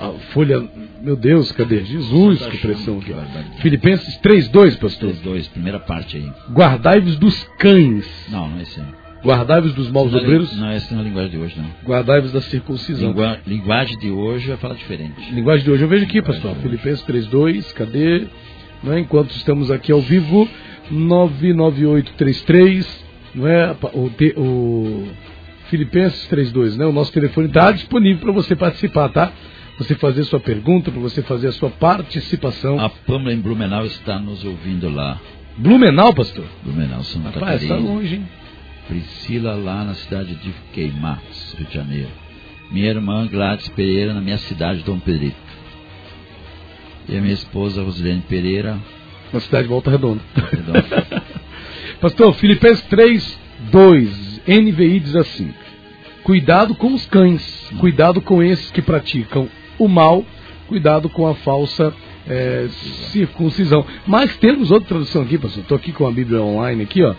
A 0.00 0.10
folha. 0.32 0.68
Meu 1.00 1.14
Deus, 1.14 1.52
cadê? 1.52 1.84
Jesus, 1.84 2.40
tá 2.40 2.50
que 2.50 2.58
pressão 2.58 2.98
aqui. 2.98 3.14
Filipenses 3.60 4.16
3, 4.18 4.48
2, 4.48 4.76
pastor. 4.76 5.10
3, 5.10 5.22
2, 5.22 5.48
primeira 5.48 5.78
parte 5.78 6.16
aí. 6.16 6.32
Guardai-vos 6.50 7.16
dos 7.16 7.44
cães. 7.58 8.06
Não, 8.28 8.48
não 8.48 8.58
é 8.58 8.62
esse 8.62 8.80
aí. 8.80 9.05
Guardai-vos 9.24 9.74
dos 9.74 9.90
maus 9.90 10.12
não, 10.12 10.20
obreiros. 10.20 10.56
Não, 10.56 10.70
essa 10.70 10.94
não 10.94 11.00
é 11.00 11.04
a 11.04 11.08
linguagem 11.08 11.30
de 11.30 11.38
hoje, 11.38 11.58
não. 11.58 11.70
Guardai-vos 11.84 12.32
da 12.32 12.40
circuncisão. 12.40 13.08
Lingua, 13.08 13.38
linguagem 13.46 13.98
de 13.98 14.10
hoje 14.10 14.48
vai 14.48 14.56
falar 14.56 14.74
diferente. 14.74 15.32
Linguagem 15.32 15.64
de 15.64 15.70
hoje, 15.70 15.82
eu 15.82 15.88
vejo 15.88 16.04
aqui, 16.04 16.22
pessoal. 16.22 16.54
Filipenses 16.56 17.04
3.2, 17.06 17.72
cadê? 17.72 18.26
Não 18.82 18.92
é? 18.92 19.00
Enquanto 19.00 19.30
estamos 19.30 19.70
aqui 19.70 19.90
ao 19.90 20.00
vivo, 20.00 20.48
99833, 20.90 23.04
não 23.34 23.48
é? 23.48 23.74
O, 23.92 24.10
o 24.40 25.08
Filipenses 25.68 26.28
3.2, 26.28 26.76
né? 26.76 26.86
O 26.86 26.92
nosso 26.92 27.12
telefone 27.12 27.48
está 27.48 27.72
disponível 27.72 28.20
para 28.20 28.32
você 28.32 28.54
participar, 28.54 29.08
tá? 29.08 29.32
Você 29.78 29.94
fazer 29.94 30.24
sua 30.24 30.40
pergunta, 30.40 30.90
para 30.90 31.00
você 31.00 31.22
fazer 31.22 31.48
a 31.48 31.52
sua 31.52 31.70
participação. 31.70 32.80
A 32.80 32.88
Pamela 32.88 33.32
em 33.32 33.40
Blumenau 33.40 33.84
está 33.84 34.18
nos 34.18 34.44
ouvindo 34.44 34.88
lá. 34.88 35.20
Blumenau, 35.58 36.14
pastor? 36.14 36.44
Blumenau, 36.62 37.02
Santa 37.02 37.30
Rapaz, 37.30 37.62
está 37.62 37.74
Catarina. 37.74 37.94
longe, 37.94 38.14
hein? 38.16 38.28
Priscila 38.88 39.54
lá 39.54 39.84
na 39.84 39.94
cidade 39.94 40.34
de 40.36 40.52
Queimados, 40.72 41.54
Rio 41.58 41.66
de 41.66 41.74
Janeiro. 41.74 42.10
Minha 42.70 42.88
irmã 42.88 43.26
Gladys 43.26 43.68
Pereira 43.68 44.12
na 44.14 44.20
minha 44.20 44.38
cidade, 44.38 44.82
Dom 44.82 44.98
Pedrito. 44.98 45.36
E 47.08 47.16
a 47.16 47.20
minha 47.20 47.34
esposa 47.34 47.82
Rosilene 47.82 48.22
Pereira. 48.28 48.78
Na 49.32 49.40
cidade 49.40 49.64
de 49.64 49.68
Volta 49.68 49.90
Redonda. 49.90 50.22
Perdão. 50.34 50.74
Pastor, 52.00 52.34
Filipenses 52.34 52.84
3, 52.86 53.38
2, 53.70 54.42
NVI 54.46 55.00
diz 55.00 55.16
assim: 55.16 55.52
Cuidado 56.22 56.74
com 56.74 56.92
os 56.92 57.06
cães, 57.06 57.70
cuidado 57.78 58.20
com 58.20 58.42
esses 58.42 58.70
que 58.70 58.82
praticam 58.82 59.48
o 59.78 59.88
mal, 59.88 60.24
cuidado 60.68 61.08
com 61.08 61.26
a 61.26 61.34
falsa 61.34 61.94
é, 62.28 62.66
circuncisão. 63.12 63.84
Mas 64.06 64.36
temos 64.36 64.70
outra 64.70 64.88
tradução 64.88 65.22
aqui, 65.22 65.38
pastor. 65.38 65.62
Estou 65.62 65.76
aqui 65.76 65.92
com 65.92 66.06
a 66.06 66.10
Bíblia 66.10 66.42
online 66.42 66.82
aqui, 66.82 67.02
ó, 67.02 67.14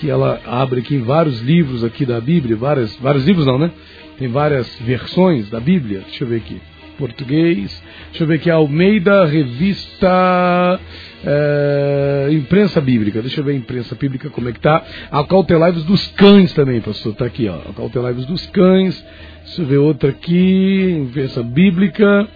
que 0.00 0.10
ela 0.10 0.40
abre 0.46 0.80
aqui 0.80 0.98
vários 0.98 1.40
livros 1.40 1.84
aqui 1.84 2.06
da 2.06 2.20
Bíblia, 2.20 2.56
várias, 2.56 2.94
vários 2.96 3.24
livros 3.26 3.46
não, 3.46 3.58
né? 3.58 3.70
Tem 4.18 4.28
várias 4.28 4.68
versões 4.80 5.48
da 5.48 5.60
Bíblia. 5.60 6.00
Deixa 6.00 6.24
eu 6.24 6.28
ver 6.28 6.36
aqui. 6.36 6.60
Português. 6.98 7.82
Deixa 8.10 8.24
eu 8.24 8.26
ver 8.26 8.34
aqui. 8.34 8.50
Almeida, 8.50 9.24
revista. 9.24 10.80
é, 11.24 12.28
imprensa 12.32 12.80
bíblica. 12.80 13.22
Deixa 13.22 13.40
eu 13.40 13.44
ver 13.44 13.52
a 13.52 13.56
imprensa 13.56 13.94
bíblica 13.94 14.28
como 14.28 14.48
é 14.48 14.52
que 14.52 14.60
tá. 14.60 14.84
Acautelai-vos 15.10 15.84
dos 15.84 16.06
cães 16.08 16.52
também, 16.52 16.80
pastor. 16.80 17.14
Tá 17.14 17.24
aqui, 17.26 17.48
ó. 17.48 17.70
Acautelai-vos 17.70 18.26
dos 18.26 18.44
cães. 18.46 19.04
Deixa 19.44 19.62
eu 19.62 19.66
ver 19.66 19.78
outra 19.78 20.10
aqui. 20.10 20.96
Imprensa 21.08 21.42
bíblica. 21.42 22.28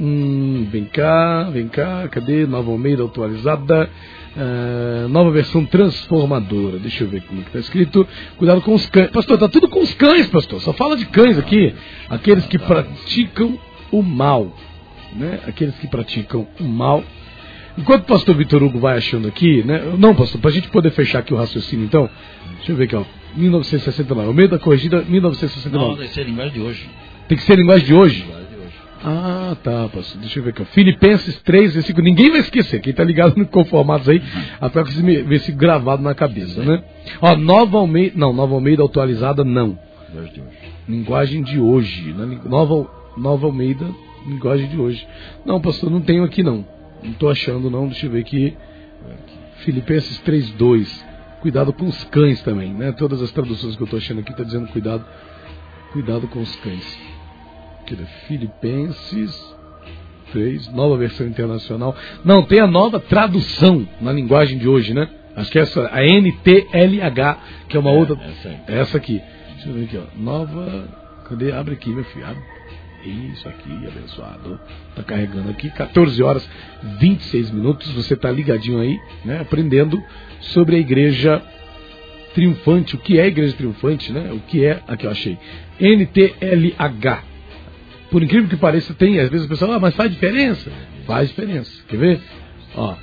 Hum, 0.00 0.66
vem 0.70 0.84
cá, 0.86 1.44
vem 1.52 1.68
cá. 1.68 2.08
Cadê? 2.08 2.46
Nova 2.46 2.70
Almeida 2.72 3.04
atualizada. 3.04 3.88
Ah, 4.36 5.06
nova 5.08 5.30
versão 5.30 5.64
transformadora. 5.64 6.78
Deixa 6.78 7.04
eu 7.04 7.08
ver 7.08 7.22
como 7.22 7.40
é 7.40 7.42
que 7.42 7.48
está 7.50 7.60
escrito. 7.60 8.06
Cuidado 8.36 8.60
com 8.62 8.74
os 8.74 8.86
cães. 8.86 9.10
Pastor, 9.10 9.38
tá 9.38 9.48
tudo 9.48 9.68
com 9.68 9.80
os 9.80 9.94
cães, 9.94 10.26
pastor. 10.28 10.60
Só 10.60 10.72
fala 10.72 10.96
de 10.96 11.06
cães 11.06 11.38
aqui. 11.38 11.72
Aqueles 12.08 12.46
que 12.46 12.58
praticam 12.58 13.58
o 13.92 14.02
mal. 14.02 14.52
Né? 15.14 15.40
Aqueles 15.46 15.76
que 15.76 15.86
praticam 15.86 16.46
o 16.58 16.64
mal. 16.64 17.04
Enquanto 17.78 18.02
o 18.02 18.06
pastor 18.06 18.36
Vitor 18.36 18.62
Hugo 18.62 18.78
vai 18.78 18.98
achando 18.98 19.26
aqui, 19.26 19.64
né? 19.64 19.94
Não, 19.98 20.14
pastor, 20.14 20.40
para 20.40 20.50
a 20.50 20.52
gente 20.52 20.68
poder 20.68 20.90
fechar 20.90 21.20
aqui 21.20 21.34
o 21.34 21.36
raciocínio, 21.36 21.84
então. 21.84 22.08
Deixa 22.56 22.70
eu 22.72 22.76
ver 22.76 22.84
aqui, 22.84 22.94
ó. 22.96 23.04
1969. 23.36 24.28
O 24.28 24.32
meio 24.32 24.48
da 24.48 24.60
corrigida, 24.60 24.98
Não, 25.02 25.10
1969. 25.10 25.96
deve 25.96 26.08
ser 26.14 26.24
linguagem 26.24 26.52
de 26.52 26.60
hoje. 26.60 26.88
Tem 27.26 27.36
que 27.36 27.42
ser 27.44 27.54
a 27.54 27.56
linguagem 27.56 27.86
de 27.86 27.94
hoje. 27.94 28.24
Ah, 29.06 29.54
tá, 29.62 29.86
pastor. 29.90 30.18
Deixa 30.18 30.38
eu 30.38 30.42
ver 30.42 30.50
aqui. 30.50 30.64
Filipenses 30.64 31.36
3, 31.42 31.74
versículo. 31.74 32.02
Ninguém 32.02 32.30
vai 32.30 32.40
esquecer. 32.40 32.80
Quem 32.80 32.94
tá 32.94 33.04
ligado 33.04 33.36
no 33.36 33.46
Conformados 33.46 34.08
aí, 34.08 34.22
até 34.58 34.82
com 34.82 34.88
esse 34.88 35.02
versículo 35.02 35.58
gravado 35.58 36.02
na 36.02 36.14
cabeça, 36.14 36.62
né? 36.64 36.82
Ó, 37.20 37.36
Nova 37.36 37.76
Almeida. 37.76 38.18
Não, 38.18 38.32
Nova 38.32 38.54
Almeida 38.54 38.82
atualizada, 38.82 39.44
não. 39.44 39.78
Linguagem 40.88 41.42
de 41.42 41.60
hoje. 41.60 42.14
Né? 42.14 42.40
Nova, 42.46 42.90
Nova 43.14 43.46
Almeida, 43.46 43.86
linguagem 44.26 44.68
de 44.70 44.80
hoje. 44.80 45.06
Não, 45.44 45.60
pastor, 45.60 45.90
não 45.90 46.00
tenho 46.00 46.24
aqui 46.24 46.42
não. 46.42 46.64
Não 47.02 47.12
tô 47.12 47.28
achando 47.28 47.68
não. 47.68 47.86
Deixa 47.88 48.06
eu 48.06 48.10
ver 48.10 48.20
aqui. 48.20 48.56
Filipenses 49.56 50.18
3, 50.20 50.50
2. 50.52 51.06
Cuidado 51.42 51.74
com 51.74 51.84
os 51.84 52.04
cães 52.04 52.40
também, 52.40 52.72
né? 52.72 52.90
Todas 52.92 53.20
as 53.20 53.30
traduções 53.32 53.76
que 53.76 53.82
eu 53.82 53.86
tô 53.86 53.98
achando 53.98 54.20
aqui 54.20 54.34
tá 54.34 54.44
dizendo 54.44 54.66
cuidado. 54.68 55.04
Cuidado 55.92 56.26
com 56.28 56.40
os 56.40 56.56
cães. 56.56 57.13
Aqui? 57.92 58.04
Filipenses 58.26 59.54
3, 60.32 60.72
nova 60.72 60.96
versão 60.96 61.26
internacional. 61.26 61.94
Não, 62.24 62.42
tem 62.42 62.60
a 62.60 62.66
nova 62.66 62.98
tradução 62.98 63.86
na 64.00 64.12
linguagem 64.12 64.58
de 64.58 64.68
hoje, 64.68 64.94
né? 64.94 65.08
Acho 65.36 65.50
que 65.50 65.58
é 65.58 65.62
essa, 65.62 65.88
a 65.92 66.02
NTLH, 66.02 67.38
que 67.68 67.76
é 67.76 67.80
uma 67.80 67.90
É, 67.90 67.94
outra. 67.98 68.16
essa 68.24 68.48
aí. 68.48 68.56
Essa 68.68 68.96
aqui. 68.96 69.20
Deixa 69.54 69.68
eu 69.68 69.74
ver 69.74 69.84
aqui, 69.84 69.98
ó. 69.98 70.02
Nova. 70.20 70.88
Cadê? 71.28 71.52
Abre 71.52 71.74
aqui, 71.74 71.90
meu 71.90 72.04
filho. 72.04 72.26
Abre. 72.26 72.42
Isso 73.04 73.46
aqui, 73.48 73.70
abençoado. 73.86 74.58
Tá 74.96 75.02
carregando 75.02 75.50
aqui. 75.50 75.68
14 75.70 76.22
horas 76.22 76.48
26 77.00 77.50
minutos. 77.50 77.90
Você 77.92 78.16
tá 78.16 78.30
ligadinho 78.30 78.80
aí, 78.80 78.98
né? 79.24 79.40
Aprendendo 79.40 80.02
sobre 80.40 80.76
a 80.76 80.78
igreja 80.78 81.42
triunfante. 82.34 82.94
O 82.94 82.98
que 82.98 83.18
é 83.18 83.24
a 83.24 83.26
igreja 83.26 83.54
triunfante, 83.56 84.10
né? 84.12 84.30
O 84.32 84.40
que 84.40 84.64
é. 84.64 84.80
Aqui 84.88 85.04
eu 85.06 85.10
achei. 85.10 85.36
NTLH. 85.78 87.33
Por 88.10 88.22
incrível 88.22 88.48
que 88.48 88.56
pareça, 88.56 88.94
tem. 88.94 89.18
Às 89.18 89.30
vezes 89.30 89.46
o 89.46 89.48
pessoal, 89.48 89.72
ah, 89.72 89.80
mas 89.80 89.94
faz 89.94 90.10
diferença? 90.10 90.70
Faz 91.06 91.28
diferença. 91.28 91.70
Quer 91.88 91.96
ver? 91.96 92.20
Ó. 92.74 92.94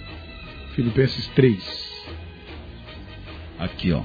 Filipenses 0.76 1.28
3. 1.36 1.91
Aqui, 3.60 3.91
ó. 3.91 4.02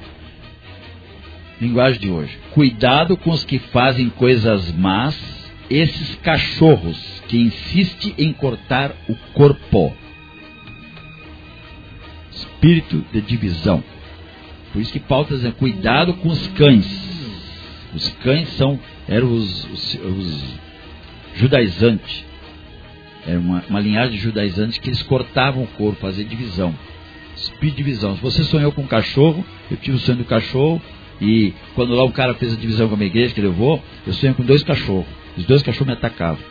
Linguagem 1.60 2.00
de 2.00 2.10
hoje. 2.10 2.38
Cuidado 2.52 3.16
com 3.16 3.30
os 3.30 3.44
que 3.44 3.58
fazem 3.58 4.10
coisas 4.10 4.70
más, 4.72 5.16
esses 5.70 6.16
cachorros 6.16 6.98
que 7.28 7.38
insistem 7.38 8.14
em 8.18 8.32
cortar 8.32 8.94
o 9.08 9.14
corpo. 9.32 9.96
Espírito 12.30 13.04
de 13.12 13.20
divisão. 13.22 13.82
Por 14.72 14.82
isso 14.82 14.92
que 14.92 15.00
Paulo 15.00 15.24
está 15.24 15.36
dizendo, 15.36 15.54
cuidado 15.54 16.12
com 16.14 16.28
os 16.28 16.46
cães. 16.48 16.86
Os 17.94 18.08
cães 18.22 18.48
são, 18.50 18.78
eram 19.08 19.32
os, 19.32 19.64
os, 19.64 19.94
os 19.94 20.58
judaizantes. 21.36 22.24
Era 23.26 23.38
uma, 23.38 23.62
uma 23.68 23.80
linhagem 23.80 24.16
de 24.16 24.22
judaizantes 24.22 24.78
que 24.78 24.88
eles 24.88 25.02
cortavam 25.02 25.64
o 25.64 25.66
corpo, 25.66 26.00
faziam 26.00 26.28
divisão. 26.28 26.74
De 27.60 27.70
divisão. 27.70 28.16
Se 28.16 28.22
você 28.22 28.42
sonhou 28.44 28.72
com 28.72 28.82
um 28.82 28.86
cachorro, 28.86 29.44
eu 29.70 29.76
tive 29.76 29.96
o 29.96 30.00
sonho 30.00 30.18
do 30.18 30.24
cachorro, 30.24 30.80
e 31.20 31.52
quando 31.74 31.94
lá 31.94 32.04
um 32.04 32.10
cara 32.10 32.34
fez 32.34 32.52
a 32.52 32.56
divisão 32.56 32.88
com 32.88 32.94
a 32.94 32.96
minha 32.96 33.08
igreja, 33.08 33.34
que 33.34 33.40
levou, 33.40 33.82
eu 34.06 34.12
sonhei 34.12 34.34
com 34.34 34.42
dois 34.42 34.62
cachorros. 34.62 35.06
Os 35.36 35.44
dois 35.44 35.62
cachorros 35.62 35.86
me 35.86 35.92
atacavam. 35.92 36.42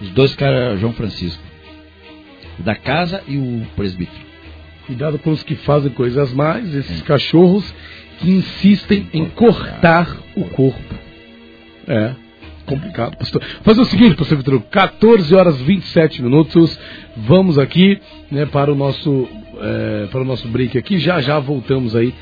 Os 0.00 0.10
dois 0.10 0.34
caras 0.34 0.80
João 0.80 0.92
Francisco. 0.92 1.42
O 2.58 2.62
da 2.62 2.74
casa 2.74 3.22
e 3.26 3.36
o 3.36 3.66
presbítero. 3.74 4.24
Cuidado 4.86 5.18
com 5.18 5.30
os 5.30 5.42
que 5.42 5.56
fazem 5.56 5.90
coisas 5.90 6.32
más, 6.32 6.72
esses 6.72 7.02
cachorros 7.02 7.74
que 8.18 8.30
insistem 8.30 9.08
em 9.12 9.26
cortar 9.26 10.16
o 10.34 10.44
corpo. 10.44 10.94
É, 11.88 12.14
complicado, 12.66 13.16
pastor. 13.16 13.42
Fazer 13.62 13.80
o 13.80 13.84
seguinte, 13.86 14.16
pastor 14.16 14.38
Vitor, 14.38 14.60
14 14.70 15.34
horas 15.34 15.60
27 15.62 16.22
minutos. 16.22 16.78
Vamos 17.16 17.58
aqui 17.58 17.98
né, 18.30 18.44
para, 18.44 18.70
o 18.70 18.74
nosso, 18.74 19.28
é, 19.60 20.08
para 20.10 20.20
o 20.20 20.24
nosso 20.24 20.46
break 20.48 20.76
aqui. 20.76 20.98
Já 20.98 21.20
já 21.20 21.38
voltamos 21.38 21.96
aí 21.96 22.12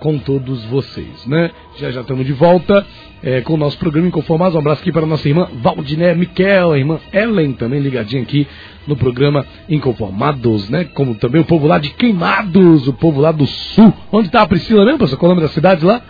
com 0.00 0.16
todos 0.16 0.64
vocês, 0.66 1.26
né? 1.26 1.50
Já 1.76 1.90
já 1.90 2.00
estamos 2.02 2.24
de 2.24 2.32
volta 2.32 2.86
é, 3.22 3.40
com 3.40 3.54
o 3.54 3.56
nosso 3.56 3.76
programa 3.78 4.08
Inconformados. 4.08 4.54
Um 4.54 4.60
abraço 4.60 4.80
aqui 4.80 4.92
para 4.92 5.02
a 5.02 5.06
nossa 5.06 5.28
irmã 5.28 5.48
Valdiné 5.60 6.14
Miquel, 6.14 6.72
a 6.72 6.78
irmã 6.78 7.00
Ellen 7.12 7.52
também 7.52 7.80
ligadinha 7.80 8.22
aqui 8.22 8.46
no 8.86 8.96
programa 8.96 9.44
Inconformados, 9.68 10.70
né? 10.70 10.84
Como 10.94 11.14
também 11.16 11.40
o 11.40 11.44
povo 11.44 11.66
lá 11.66 11.78
de 11.78 11.90
Queimados, 11.90 12.86
o 12.86 12.92
povo 12.92 13.20
lá 13.20 13.32
do 13.32 13.46
sul. 13.46 13.92
Onde 14.12 14.28
está 14.28 14.42
a 14.42 14.46
Priscila 14.46 14.84
mesmo, 14.84 15.00
pastor? 15.00 15.18
Qual 15.18 15.30
é 15.30 15.32
o 15.32 15.34
nome 15.34 15.46
da 15.46 15.52
cidade 15.52 15.84
lá? 15.84 16.00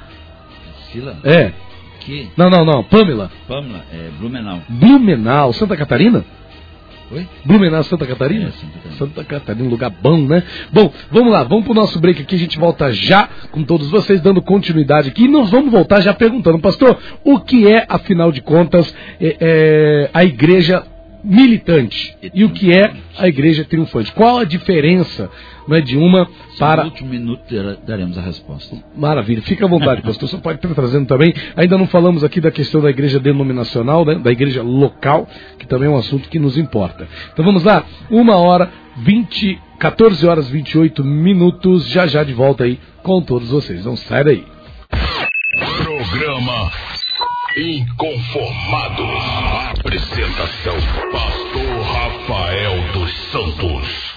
Sila? 0.93 1.18
É. 1.24 1.53
Não, 2.36 2.50
não, 2.50 2.64
não. 2.64 2.84
Pamela. 2.84 3.30
Pamela? 3.46 3.84
É 3.92 4.11
Blumenau. 4.18 4.61
Blumenau, 4.68 5.52
Santa 5.52 5.76
Catarina? 5.76 6.24
Oi? 7.11 7.26
Blumenau, 7.44 7.82
Santa 7.84 8.06
Catarina? 8.06 8.48
É, 8.48 8.50
Santa 8.50 8.72
Catarina. 8.72 8.98
Santa 8.98 9.24
Catarina, 9.24 9.64
um 9.66 9.70
lugar 9.70 9.90
bom, 9.90 10.18
né? 10.18 10.42
Bom, 10.70 10.92
vamos 11.11 11.32
lá, 11.32 11.42
vamos 11.42 11.64
pro 11.64 11.72
nosso 11.72 11.98
break 11.98 12.20
aqui, 12.20 12.34
a 12.34 12.38
gente 12.38 12.59
volta 12.59 12.92
já 12.92 13.28
com 13.50 13.62
todos 13.62 13.90
vocês, 13.90 14.20
dando 14.20 14.42
continuidade 14.42 15.09
aqui, 15.09 15.24
e 15.24 15.28
nós 15.28 15.50
vamos 15.50 15.72
voltar 15.72 16.02
já 16.02 16.12
perguntando, 16.12 16.59
pastor, 16.59 16.98
o 17.24 17.40
que 17.40 17.66
é, 17.66 17.86
afinal 17.88 18.30
de 18.30 18.42
contas, 18.42 18.94
é, 19.18 19.36
é, 19.40 20.11
a 20.12 20.22
igreja 20.22 20.84
militante 21.24 22.16
e 22.34 22.44
o 22.44 22.50
que 22.50 22.72
é 22.72 22.92
a 23.18 23.26
igreja 23.26 23.64
triunfante? 23.64 24.12
Qual 24.12 24.38
a 24.38 24.44
diferença 24.44 25.30
não 25.68 25.76
é, 25.76 25.80
de 25.80 25.96
uma 25.96 26.26
para 26.58 26.82
No 26.82 26.88
último 26.88 27.10
minuto 27.10 27.42
daremos 27.86 28.16
a 28.16 28.22
resposta. 28.22 28.76
Maravilha, 28.96 29.42
fica 29.42 29.66
à 29.66 29.68
vontade, 29.68 30.02
pastor. 30.02 30.28
Você 30.28 30.38
pode 30.38 30.56
estar 30.56 30.74
trazendo 30.74 31.06
também. 31.06 31.32
Ainda 31.54 31.76
não 31.76 31.86
falamos 31.86 32.24
aqui 32.24 32.40
da 32.40 32.50
questão 32.50 32.80
da 32.80 32.90
igreja 32.90 33.20
denominacional, 33.20 34.04
né? 34.04 34.14
da 34.14 34.32
igreja 34.32 34.62
local, 34.62 35.28
que 35.58 35.66
também 35.66 35.88
é 35.88 35.92
um 35.92 35.98
assunto 35.98 36.28
que 36.28 36.38
nos 36.38 36.56
importa. 36.56 37.06
Então 37.32 37.44
vamos 37.44 37.62
lá, 37.64 37.84
uma 38.10 38.36
hora 38.36 38.70
20, 38.96 39.60
14 39.78 40.26
horas 40.26 40.48
28 40.48 41.04
minutos, 41.04 41.86
já 41.86 42.06
já 42.06 42.24
de 42.24 42.32
volta 42.32 42.64
aí 42.64 42.80
com 43.02 43.20
todos 43.20 43.50
vocês. 43.50 43.84
Não 43.84 43.96
sai 43.96 44.24
daí. 44.24 44.44
Programa 45.84 46.70
Inconformados. 47.58 49.06
Apresentação: 49.80 50.76
Pastor 51.10 51.80
Rafael 51.82 52.92
dos 52.92 53.12
Santos. 53.32 54.07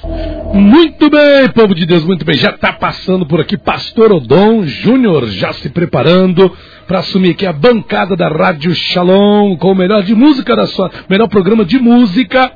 Muito 0.53 1.09
bem, 1.09 1.47
povo 1.53 1.75
de 1.75 1.85
Deus, 1.85 2.03
muito 2.03 2.25
bem. 2.25 2.35
Já 2.35 2.49
está 2.49 2.73
passando 2.73 3.25
por 3.25 3.39
aqui 3.39 3.55
Pastor 3.57 4.11
Odon 4.11 4.63
Júnior, 4.65 5.27
já 5.27 5.53
se 5.53 5.69
preparando 5.69 6.51
para 6.87 6.99
assumir 6.99 7.31
aqui 7.31 7.45
a 7.45 7.53
bancada 7.53 8.15
da 8.15 8.27
Rádio 8.27 8.73
Shalom 8.73 9.55
com 9.57 9.71
o 9.71 9.75
melhor 9.75 10.01
de 10.01 10.15
música 10.15 10.55
da 10.55 10.65
sua, 10.65 10.89
melhor 11.07 11.27
programa 11.27 11.63
de 11.63 11.77
música 11.77 12.51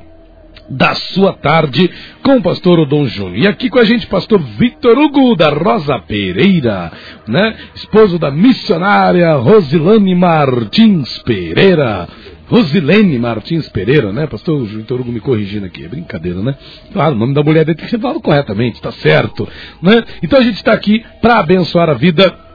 da 0.68 0.94
sua 0.94 1.32
tarde 1.34 1.88
com 2.22 2.38
o 2.38 2.42
pastor 2.42 2.80
Odon 2.80 3.06
Júnior. 3.06 3.36
E 3.36 3.46
aqui 3.46 3.70
com 3.70 3.78
a 3.78 3.84
gente, 3.84 4.08
pastor 4.08 4.40
Vitor 4.40 4.98
Hugo 4.98 5.36
da 5.36 5.50
Rosa 5.50 6.00
Pereira, 6.00 6.90
né? 7.28 7.54
Esposo 7.76 8.18
da 8.18 8.30
missionária 8.30 9.32
Rosilane 9.34 10.14
Martins 10.16 11.18
Pereira. 11.18 12.08
Rosilene 12.48 13.18
Martins 13.18 13.68
Pereira, 13.68 14.12
né? 14.12 14.26
Pastor 14.26 14.64
Vitor 14.64 15.00
Hugo 15.00 15.12
me 15.12 15.20
corrigindo 15.20 15.66
aqui, 15.66 15.84
é 15.84 15.88
brincadeira, 15.88 16.42
né? 16.42 16.56
Claro, 16.92 17.14
o 17.14 17.18
nome 17.18 17.34
da 17.34 17.42
mulher 17.42 17.64
dele 17.64 17.76
tem 17.76 17.86
que 17.86 17.90
ser 17.90 18.00
falado 18.00 18.20
corretamente, 18.20 18.80
tá 18.80 18.92
certo, 18.92 19.48
né? 19.82 20.04
Então 20.22 20.38
a 20.38 20.42
gente 20.42 20.56
está 20.56 20.72
aqui 20.72 21.04
para 21.20 21.38
abençoar 21.38 21.88
a 21.88 21.94
vida 21.94 22.46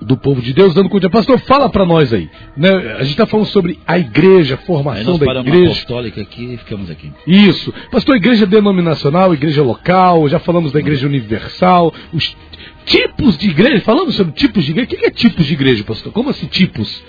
do 0.00 0.16
povo 0.16 0.40
de 0.40 0.52
Deus, 0.52 0.74
dando 0.74 0.88
conta. 0.88 1.10
Pastor, 1.10 1.38
fala 1.40 1.68
para 1.68 1.84
nós 1.84 2.12
aí. 2.12 2.28
Né? 2.56 2.70
A 2.70 3.02
gente 3.02 3.10
está 3.10 3.26
falando 3.26 3.46
sobre 3.46 3.78
a 3.86 3.98
igreja, 3.98 4.54
a 4.54 4.58
formação 4.58 5.18
da 5.18 5.40
igreja. 5.40 5.72
apostólica 5.72 6.20
aqui 6.20 6.54
e 6.54 6.56
ficamos 6.56 6.90
aqui. 6.90 7.12
Isso. 7.26 7.72
Pastor, 7.90 8.16
igreja 8.16 8.46
denominacional, 8.46 9.34
igreja 9.34 9.62
local, 9.62 10.28
já 10.28 10.38
falamos 10.38 10.72
da 10.72 10.78
igreja 10.78 11.06
universal, 11.06 11.92
os 12.12 12.36
tipos 12.84 13.36
de 13.36 13.50
igreja, 13.50 13.80
falamos 13.80 14.14
sobre 14.14 14.32
tipos 14.32 14.64
de 14.64 14.70
igreja. 14.70 14.86
O 14.86 14.96
que 14.96 15.04
é 15.04 15.10
tipos 15.10 15.46
de 15.46 15.52
igreja, 15.52 15.84
pastor? 15.84 16.12
Como 16.12 16.30
assim 16.30 16.46
tipos? 16.46 17.02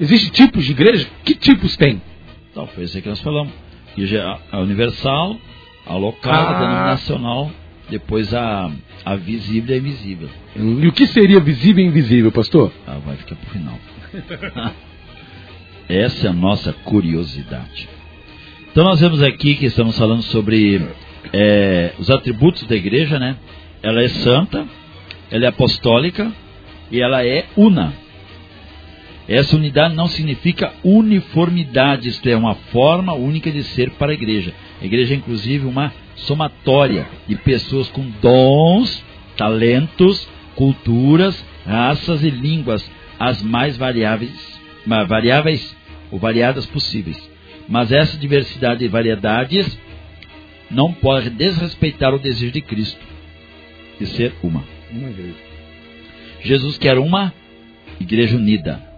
Existem 0.00 0.30
tipos 0.30 0.64
de 0.64 0.72
igreja? 0.72 1.08
Que 1.24 1.34
tipos 1.34 1.76
tem? 1.76 2.00
Então, 2.50 2.66
foi 2.68 2.84
isso 2.84 2.96
aí 2.96 3.02
que 3.02 3.08
nós 3.08 3.20
falamos. 3.20 3.52
Igreja 3.92 4.38
a 4.52 4.60
universal, 4.60 5.36
a 5.86 5.94
local, 5.96 6.32
Ah. 6.32 6.50
a 6.50 6.60
denominacional, 6.60 7.50
depois 7.88 8.34
a, 8.34 8.70
a 9.04 9.16
visível 9.16 9.74
e 9.74 9.78
a 9.78 9.80
invisível. 9.80 10.28
E 10.54 10.86
o 10.86 10.92
que 10.92 11.06
seria 11.06 11.40
visível 11.40 11.84
e 11.84 11.88
invisível, 11.88 12.30
pastor? 12.32 12.72
Ah, 12.86 12.98
vai 13.04 13.16
ficar 13.16 13.36
pro 13.36 13.50
final. 13.50 13.78
Essa 15.88 16.26
é 16.26 16.30
a 16.30 16.32
nossa 16.32 16.72
curiosidade. 16.72 17.88
Então 18.70 18.84
nós 18.84 19.00
vemos 19.00 19.22
aqui 19.22 19.54
que 19.54 19.66
estamos 19.66 19.96
falando 19.96 20.22
sobre 20.22 20.84
é, 21.32 21.92
os 21.98 22.10
atributos 22.10 22.64
da 22.64 22.74
igreja, 22.74 23.18
né? 23.18 23.36
Ela 23.82 24.02
é 24.02 24.08
santa, 24.08 24.66
ela 25.30 25.44
é 25.44 25.48
apostólica 25.48 26.30
e 26.90 27.00
ela 27.00 27.24
é 27.24 27.46
una. 27.56 27.92
Essa 29.28 29.56
unidade 29.56 29.94
não 29.94 30.06
significa 30.06 30.72
uniformidade, 30.84 32.08
isto 32.08 32.28
é, 32.28 32.36
uma 32.36 32.54
forma 32.54 33.12
única 33.12 33.50
de 33.50 33.64
ser 33.64 33.90
para 33.92 34.12
a 34.12 34.14
igreja. 34.14 34.54
A 34.80 34.84
igreja 34.84 35.14
é 35.14 35.16
inclusive 35.16 35.66
uma 35.66 35.92
somatória 36.14 37.08
de 37.26 37.34
pessoas 37.34 37.88
com 37.88 38.08
dons, 38.22 39.04
talentos, 39.36 40.28
culturas, 40.54 41.44
raças 41.64 42.22
e 42.22 42.30
línguas, 42.30 42.88
as 43.18 43.42
mais 43.42 43.76
variáveis, 43.76 44.60
variáveis 45.08 45.76
ou 46.10 46.18
variadas 46.18 46.64
possíveis. 46.66 47.30
Mas 47.68 47.90
essa 47.90 48.16
diversidade 48.16 48.84
e 48.84 48.88
variedades 48.88 49.76
não 50.70 50.92
pode 50.92 51.30
desrespeitar 51.30 52.14
o 52.14 52.18
desejo 52.18 52.52
de 52.52 52.60
Cristo 52.60 53.00
de 53.98 54.06
ser 54.06 54.32
uma. 54.42 54.64
Uma 54.90 55.10
igreja. 55.10 55.34
Jesus 56.42 56.78
quer 56.78 56.96
uma 56.96 57.34
igreja 57.98 58.36
unida. 58.36 58.95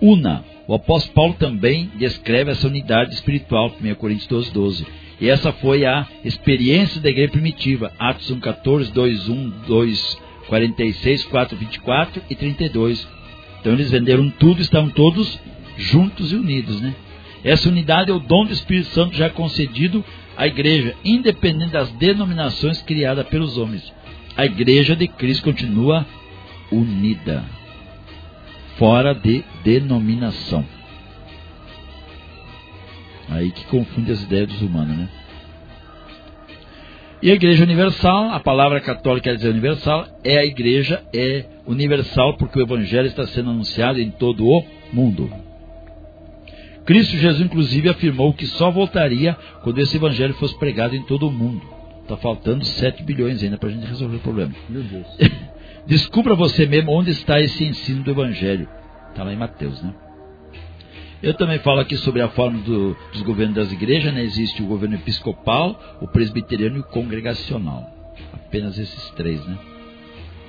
Una. 0.00 0.44
O 0.66 0.74
apóstolo 0.74 1.14
Paulo 1.14 1.34
também 1.34 1.90
descreve 1.96 2.52
essa 2.52 2.66
unidade 2.66 3.12
espiritual, 3.12 3.74
1 3.82 3.94
Coríntios 3.96 4.28
12, 4.28 4.52
12. 4.52 4.86
E 5.20 5.28
essa 5.28 5.52
foi 5.52 5.84
a 5.84 6.06
experiência 6.24 7.00
da 7.00 7.10
igreja 7.10 7.32
primitiva. 7.32 7.92
Atos 7.98 8.30
1, 8.30 8.40
14, 8.40 8.92
2, 8.92 9.28
1, 9.28 9.50
2, 9.66 10.18
46, 10.48 11.24
4, 11.24 11.56
24 11.56 12.22
e 12.30 12.34
32. 12.34 13.06
Então 13.60 13.72
eles 13.72 13.90
venderam 13.90 14.30
tudo, 14.30 14.62
estavam 14.62 14.90
todos 14.90 15.38
juntos 15.76 16.32
e 16.32 16.36
unidos, 16.36 16.80
né? 16.80 16.94
Essa 17.42 17.68
unidade 17.68 18.10
é 18.10 18.14
o 18.14 18.18
dom 18.18 18.44
do 18.44 18.52
Espírito 18.52 18.88
Santo 18.88 19.16
já 19.16 19.28
concedido 19.30 20.04
à 20.36 20.46
igreja, 20.46 20.94
independente 21.04 21.72
das 21.72 21.90
denominações 21.92 22.82
criadas 22.82 23.26
pelos 23.28 23.56
homens. 23.56 23.92
A 24.36 24.44
igreja 24.44 24.94
de 24.94 25.08
Cristo 25.08 25.44
continua 25.44 26.06
unida, 26.70 27.44
fora 28.80 29.14
de 29.14 29.44
denominação. 29.62 30.64
Aí 33.28 33.52
que 33.52 33.66
confunde 33.66 34.10
as 34.10 34.22
ideias 34.22 34.48
dos 34.48 34.62
humanos, 34.62 34.96
né? 34.96 35.08
E 37.22 37.30
a 37.30 37.34
igreja 37.34 37.62
universal, 37.62 38.30
a 38.30 38.40
palavra 38.40 38.80
católica 38.80 39.28
quer 39.28 39.36
dizer 39.36 39.50
universal, 39.50 40.06
é 40.24 40.38
a 40.38 40.46
igreja, 40.46 41.02
é 41.14 41.44
universal 41.66 42.38
porque 42.38 42.58
o 42.58 42.62
evangelho 42.62 43.06
está 43.06 43.26
sendo 43.26 43.50
anunciado 43.50 44.00
em 44.00 44.10
todo 44.10 44.46
o 44.46 44.64
mundo. 44.90 45.30
Cristo 46.86 47.18
Jesus, 47.18 47.42
inclusive, 47.42 47.90
afirmou 47.90 48.32
que 48.32 48.46
só 48.46 48.70
voltaria 48.70 49.36
quando 49.62 49.78
esse 49.78 49.94
evangelho 49.94 50.32
fosse 50.34 50.58
pregado 50.58 50.96
em 50.96 51.02
todo 51.02 51.28
o 51.28 51.30
mundo. 51.30 51.62
Está 52.00 52.16
faltando 52.16 52.64
7 52.64 53.02
bilhões 53.02 53.42
ainda 53.42 53.58
para 53.58 53.68
a 53.68 53.72
gente 53.72 53.86
resolver 53.86 54.16
o 54.16 54.20
problema. 54.20 54.54
Meu 54.70 54.82
Deus. 54.82 55.06
Descubra 55.90 56.34
você 56.36 56.66
mesmo 56.66 56.92
onde 56.92 57.10
está 57.10 57.40
esse 57.40 57.64
ensino 57.64 58.02
do 58.04 58.10
Evangelho. 58.12 58.68
Está 59.10 59.24
lá 59.24 59.32
em 59.32 59.36
Mateus, 59.36 59.82
né? 59.82 59.92
Eu 61.22 61.34
também 61.34 61.58
falo 61.58 61.80
aqui 61.80 61.96
sobre 61.96 62.22
a 62.22 62.28
forma 62.28 62.58
do- 62.60 62.96
dos 63.12 63.22
governos 63.22 63.56
das 63.56 63.72
igrejas, 63.72 64.14
né? 64.14 64.22
Existe 64.22 64.62
o 64.62 64.66
governo 64.66 64.94
episcopal, 64.94 65.98
o 66.00 66.06
presbiteriano 66.06 66.76
e 66.76 66.80
o 66.80 66.84
congregacional. 66.84 67.84
Apenas 68.32 68.78
esses 68.78 69.10
três, 69.10 69.44
né? 69.46 69.58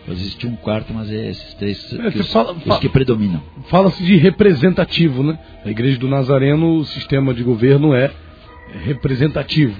Existe 0.09 0.45
um 0.47 0.55
quarto, 0.55 0.93
mas 0.93 1.11
é 1.11 1.29
esses 1.29 1.53
três 1.55 1.91
É, 1.93 1.97
que 2.11 2.17
você 2.17 2.19
os, 2.21 2.31
fala- 2.31 2.53
os 2.53 2.77
que 2.79 2.87
predominam. 2.89 3.41
Fala-se 3.67 4.03
de 4.03 4.15
representativo, 4.17 5.23
né? 5.23 5.37
A 5.65 5.69
igreja 5.69 5.97
do 5.97 6.07
Nazareno, 6.07 6.77
o 6.77 6.85
sistema 6.85 7.33
de 7.33 7.43
governo 7.43 7.93
é 7.95 8.11
representativo. 8.83 9.75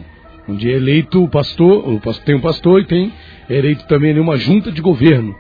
Onde 0.50 0.70
é 0.72 0.76
eleito 0.76 1.24
o 1.24 1.30
pastor, 1.30 1.88
o 1.88 2.00
pastor 2.02 2.26
tem 2.26 2.36
um 2.36 2.42
pastor 2.42 2.82
e 2.82 2.86
tem 2.86 3.14
é 3.48 3.56
eleito 3.58 3.86
também 3.88 4.18
uma 4.20 4.38
junta 4.38 4.72
de 4.72 4.82
governo, 4.82 5.36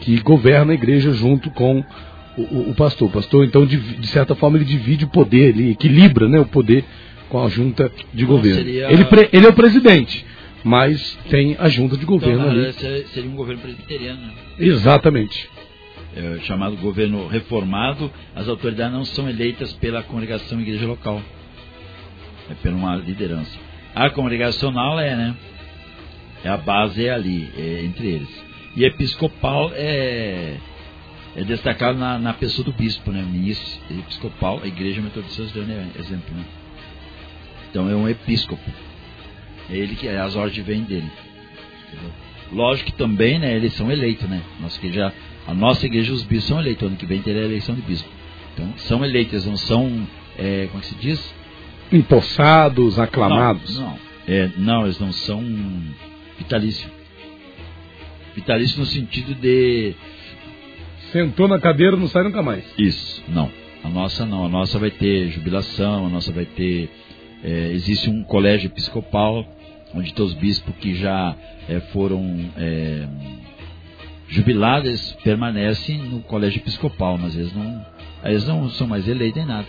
que 0.00 0.18
governa 0.20 0.72
a 0.72 0.74
igreja 0.74 1.12
junto 1.12 1.50
com 1.50 1.84
o, 2.36 2.42
o- 2.42 2.70
o 2.70 2.74
pastor. 2.74 3.08
O 3.08 3.12
pastor, 3.12 3.44
então, 3.44 3.66
de, 3.66 3.76
de 3.76 4.06
certa 4.08 4.34
forma, 4.34 4.56
ele 4.58 4.64
divide 4.64 5.04
o 5.04 5.08
poder, 5.08 5.48
ele 5.50 5.72
equilibra 5.72 6.28
né, 6.28 6.38
o 6.40 6.46
poder 6.46 6.84
com 7.28 7.44
a 7.44 7.48
junta 7.48 7.90
de 8.14 8.24
Então, 8.24 8.36
governo. 8.36 8.56
seria- 8.58 8.90
Ele, 8.92 9.04
pre- 9.04 9.28
ele 9.32 9.44
é 9.46 9.48
o 9.48 9.52
presidente, 9.52 10.24
mas 10.64 11.18
tem 11.28 11.56
a 11.58 11.68
junta 11.68 11.96
de 11.96 12.04
Então, 12.04 12.16
governo 12.18 12.44
na 12.46 12.50
ali. 12.50 12.72
seria- 12.74 13.28
um 13.30 13.34
governo 13.34 13.60
presbiteriano, 13.60 14.20
né? 14.20 14.32
Exatamente. 14.58 15.48
É, 16.16 16.38
chamado 16.44 16.74
governo 16.76 17.28
reformado, 17.28 18.10
as 18.34 18.48
autoridades 18.48 18.92
não 18.94 19.04
são 19.04 19.28
eleitas 19.28 19.72
pela 19.74 20.02
congregação 20.02 20.58
e 20.58 20.62
igreja 20.62 20.86
local. 20.86 21.20
É 22.50 22.54
pela 22.54 22.76
uma 22.76 22.96
liderança. 22.96 23.58
A 23.94 24.08
congregacional 24.10 24.98
é, 24.98 25.14
né? 25.14 25.34
É 26.44 26.48
a 26.48 26.56
base 26.56 27.04
é 27.04 27.10
ali, 27.10 27.48
é 27.58 27.82
entre 27.84 28.06
eles. 28.06 28.47
E 28.78 28.84
episcopal 28.84 29.72
é, 29.74 30.56
é 31.34 31.42
destacado 31.42 31.98
na, 31.98 32.16
na 32.16 32.32
pessoa 32.32 32.64
do 32.64 32.70
bispo, 32.70 33.10
né? 33.10 33.24
O 33.24 33.26
ministro 33.26 33.66
episcopal, 33.90 34.60
a 34.62 34.68
igreja 34.68 35.02
metodista 35.02 35.42
dando 35.52 35.98
exemplo, 35.98 36.32
né? 36.32 36.44
Então 37.68 37.90
é 37.90 37.96
um 37.96 38.08
episcopo. 38.08 38.70
É 39.68 39.76
ele 39.76 39.96
que 39.96 40.06
as 40.06 40.36
ordens 40.36 40.64
vêm 40.64 40.84
dele. 40.84 41.10
Entendeu? 41.88 42.12
Lógico 42.52 42.92
que 42.92 42.96
também, 42.96 43.40
né, 43.40 43.52
eles 43.52 43.72
são 43.74 43.90
eleitos, 43.90 44.28
né? 44.28 44.40
Nossa 44.60 44.78
igreja, 44.78 45.12
a 45.44 45.52
nossa 45.52 45.84
igreja, 45.84 46.12
os 46.12 46.22
bispos 46.22 46.46
são 46.46 46.60
eleitos. 46.60 46.86
Ano 46.86 46.96
que 46.96 47.04
vem 47.04 47.20
terá 47.20 47.40
a 47.40 47.44
eleição 47.46 47.74
de 47.74 47.82
bispo. 47.82 48.08
Então, 48.54 48.72
são 48.76 49.04
eleitos, 49.04 49.44
não 49.44 49.56
são, 49.56 50.06
é, 50.38 50.68
como 50.68 50.78
é 50.78 50.82
que 50.82 50.86
se 50.86 50.94
diz? 50.94 51.34
Empossados, 51.90 52.96
aclamados. 52.96 53.76
Não, 53.76 53.86
não. 53.86 53.98
É, 54.28 54.50
não, 54.56 54.84
eles 54.84 55.00
não 55.00 55.10
são 55.10 55.42
vitalício. 56.38 56.97
Vitalício 58.38 58.78
no 58.78 58.86
sentido 58.86 59.34
de. 59.34 59.94
Sentou 61.10 61.48
na 61.48 61.58
cadeira, 61.58 61.96
não 61.96 62.06
sai 62.06 62.22
nunca 62.22 62.40
mais. 62.40 62.64
Isso, 62.78 63.22
não. 63.28 63.50
A 63.82 63.88
nossa 63.88 64.24
não. 64.24 64.44
A 64.44 64.48
nossa 64.48 64.78
vai 64.78 64.90
ter 64.90 65.28
jubilação, 65.30 66.06
a 66.06 66.08
nossa 66.08 66.30
vai 66.30 66.44
ter. 66.44 66.88
é, 67.42 67.72
existe 67.72 68.08
um 68.08 68.22
colégio 68.22 68.68
episcopal, 68.68 69.44
onde 69.92 70.14
todos 70.14 70.34
os 70.34 70.38
bispos 70.38 70.72
que 70.76 70.94
já 70.94 71.34
é, 71.68 71.80
foram 71.92 72.22
é, 72.56 73.08
jubilados 74.28 75.12
permanecem 75.24 75.98
no 75.98 76.20
colégio 76.20 76.60
episcopal, 76.60 77.18
mas 77.18 77.34
eles 77.34 77.52
não, 77.52 77.86
eles 78.22 78.46
não 78.46 78.70
são 78.70 78.86
mais 78.86 79.08
eleitos 79.08 79.38
nem 79.38 79.46
nada. 79.46 79.66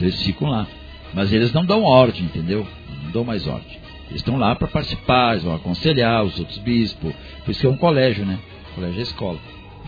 Eles 0.00 0.22
ficam 0.22 0.48
lá. 0.48 0.68
Mas 1.12 1.32
eles 1.32 1.52
não 1.52 1.64
dão 1.64 1.82
ordem, 1.82 2.22
entendeu? 2.22 2.66
Não 3.02 3.10
dão 3.10 3.24
mais 3.24 3.46
ordem. 3.46 3.81
Eles 4.12 4.20
estão 4.20 4.36
lá 4.36 4.54
para 4.54 4.68
participar, 4.68 5.32
eles 5.32 5.42
vão 5.42 5.54
aconselhar 5.54 6.22
os 6.22 6.38
outros 6.38 6.58
bispos. 6.58 7.14
Por 7.44 7.50
isso 7.50 7.60
que 7.60 7.66
é 7.66 7.70
um 7.70 7.78
colégio, 7.78 8.26
né? 8.26 8.38
Colégio 8.74 9.00
é 9.00 9.02
escola. 9.02 9.38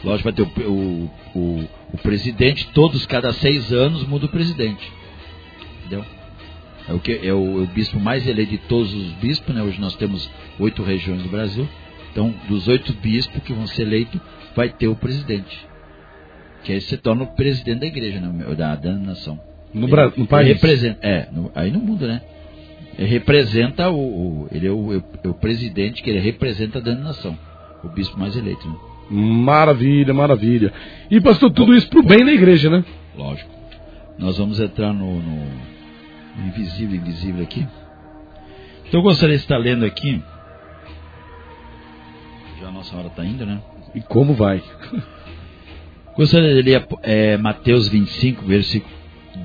Lógico, 0.02 0.24
vai 0.24 0.32
ter 0.32 0.42
o, 0.42 0.70
o, 0.70 1.10
o, 1.34 1.68
o 1.92 1.98
presidente, 1.98 2.70
todos, 2.72 3.04
cada 3.04 3.34
seis 3.34 3.70
anos, 3.70 4.06
muda 4.06 4.24
o 4.24 4.30
presidente. 4.30 4.90
Entendeu? 5.80 6.06
É 6.88 6.94
o, 6.94 6.98
que, 6.98 7.12
é 7.12 7.34
o, 7.34 7.60
é 7.60 7.64
o 7.64 7.66
bispo 7.66 8.00
mais 8.00 8.26
eleito 8.26 8.52
de 8.52 8.58
todos 8.58 8.94
os 8.94 9.12
bispos, 9.12 9.54
né? 9.54 9.62
Hoje 9.62 9.78
nós 9.78 9.94
temos 9.96 10.30
oito 10.58 10.82
regiões 10.82 11.22
do 11.22 11.28
Brasil. 11.28 11.68
Então, 12.10 12.34
dos 12.48 12.66
oito 12.66 12.94
bispos 12.94 13.42
que 13.42 13.52
vão 13.52 13.66
ser 13.66 13.82
eleitos, 13.82 14.18
vai 14.56 14.70
ter 14.70 14.88
o 14.88 14.96
presidente. 14.96 15.66
Que 16.62 16.72
aí 16.72 16.80
se 16.80 16.96
torna 16.96 17.24
o 17.24 17.34
presidente 17.34 17.80
da 17.80 17.86
igreja, 17.86 18.20
né? 18.20 18.54
da, 18.54 18.74
da 18.74 18.92
nação. 18.94 19.38
No, 19.74 19.86
no 19.86 20.26
país? 20.26 20.48
Representa, 20.48 20.98
é, 21.06 21.28
no, 21.30 21.52
aí 21.54 21.70
no 21.70 21.80
mundo, 21.80 22.06
né? 22.06 22.22
Ele 22.98 23.08
representa 23.08 23.90
o, 23.90 24.44
o 24.44 24.48
ele 24.50 24.66
é 24.66 24.70
o, 24.70 24.94
é 24.94 25.28
o, 25.28 25.34
presidente 25.34 26.02
que 26.02 26.10
ele 26.10 26.20
representa 26.20 26.78
a 26.78 26.82
denominação, 26.82 27.36
o 27.82 27.88
bispo 27.88 28.18
mais 28.18 28.36
eleito. 28.36 28.68
Né? 28.68 28.76
Maravilha, 29.10 30.14
maravilha. 30.14 30.72
E 31.10 31.20
pastor, 31.20 31.50
tudo 31.50 31.74
isso 31.74 31.88
pro 31.88 32.02
bem 32.02 32.24
da 32.24 32.32
igreja, 32.32 32.70
né? 32.70 32.84
Lógico. 33.16 33.50
Nós 34.18 34.38
vamos 34.38 34.60
entrar 34.60 34.92
no, 34.92 35.20
no 35.20 35.48
invisível, 36.46 36.96
invisível 36.96 37.42
aqui. 37.42 37.66
Então 38.86 39.00
eu 39.00 39.02
gostaria 39.02 39.36
de 39.36 39.42
estar 39.42 39.58
lendo 39.58 39.84
aqui. 39.84 40.22
Já 42.60 42.68
a 42.68 42.72
nossa 42.72 42.96
hora 42.96 43.08
está 43.08 43.24
indo, 43.24 43.44
né? 43.44 43.60
E 43.94 44.00
como 44.00 44.34
vai? 44.34 44.62
Gostaria 46.16 46.54
de 46.54 46.62
ler 46.62 46.86
é, 47.02 47.36
Mateus 47.36 47.88
25, 47.88 48.44
versículo 48.44 48.94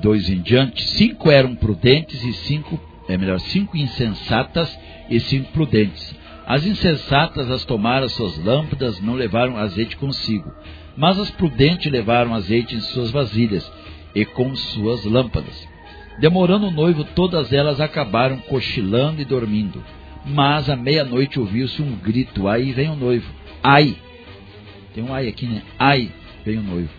2 0.00 0.30
em 0.30 0.40
diante. 0.40 0.84
Cinco 0.90 1.30
eram 1.30 1.54
prudentes 1.56 2.22
e 2.22 2.32
cinco, 2.32 2.80
é 3.08 3.16
melhor, 3.16 3.40
cinco 3.40 3.76
insensatas 3.76 4.78
e 5.08 5.18
cinco 5.20 5.52
prudentes. 5.52 6.14
As 6.46 6.66
insensatas 6.66 7.50
as 7.50 7.64
tomaram 7.64 8.08
suas 8.08 8.36
lâmpadas, 8.38 9.00
não 9.00 9.14
levaram 9.14 9.56
azeite 9.56 9.96
consigo. 9.96 10.52
Mas 10.96 11.18
as 11.18 11.30
prudentes 11.30 11.90
levaram 11.90 12.34
azeite 12.34 12.74
em 12.74 12.80
suas 12.80 13.10
vasilhas 13.10 13.70
e 14.14 14.24
com 14.24 14.54
suas 14.54 15.04
lâmpadas. 15.04 15.68
Demorando 16.18 16.66
o 16.66 16.70
noivo, 16.70 17.04
todas 17.04 17.52
elas 17.52 17.80
acabaram 17.80 18.38
cochilando 18.38 19.22
e 19.22 19.24
dormindo. 19.24 19.82
Mas 20.26 20.68
à 20.68 20.76
meia-noite 20.76 21.40
ouviu-se 21.40 21.80
um 21.80 21.96
grito: 21.96 22.46
Aí 22.46 22.72
vem 22.72 22.90
o 22.90 22.96
noivo. 22.96 23.30
Ai! 23.62 23.96
Tem 24.94 25.04
um 25.04 25.14
ai 25.14 25.28
aqui, 25.28 25.46
né? 25.46 25.62
Ai, 25.78 26.10
vem 26.44 26.58
o 26.58 26.62
noivo. 26.62 26.90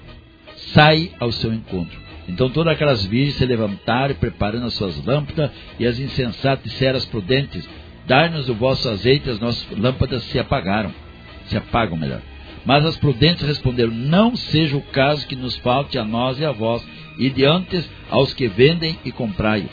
Sai 0.74 1.12
ao 1.20 1.32
seu 1.32 1.54
encontro. 1.54 2.00
Então 2.32 2.50
todas 2.50 2.72
aquelas 2.74 3.06
virgens 3.06 3.36
se 3.36 3.46
levantaram, 3.46 4.16
preparando 4.16 4.66
as 4.66 4.74
suas 4.74 5.04
lâmpadas, 5.06 5.52
e 5.78 5.86
as 5.86 6.00
insensatas 6.00 6.64
disseram 6.64 6.98
às 6.98 7.06
prudentes: 7.06 7.70
Dai-nos 8.08 8.48
o 8.48 8.56
vosso 8.56 8.88
azeite, 8.88 9.30
as 9.30 9.40
nossas 9.40 9.68
lâmpadas 9.78 10.24
se 10.24 10.40
apagaram. 10.40 10.94
Se 11.48 11.58
apagam, 11.58 11.98
melhor. 11.98 12.22
Mas 12.66 12.86
as 12.86 12.96
prudentes 12.96 13.46
responderam: 13.46 13.92
Não 13.92 14.34
seja 14.38 14.78
o 14.78 14.82
caso 14.82 15.28
que 15.28 15.36
nos 15.36 15.58
falte 15.58 15.98
a 15.98 16.06
nós 16.06 16.40
e 16.40 16.46
a 16.46 16.54
vós, 16.54 16.88
e 17.20 17.30
diante 17.30 17.84
aos 18.10 18.34
que 18.34 18.48
vendem 18.48 18.98
e 19.04 19.12
comprai. 19.12 19.70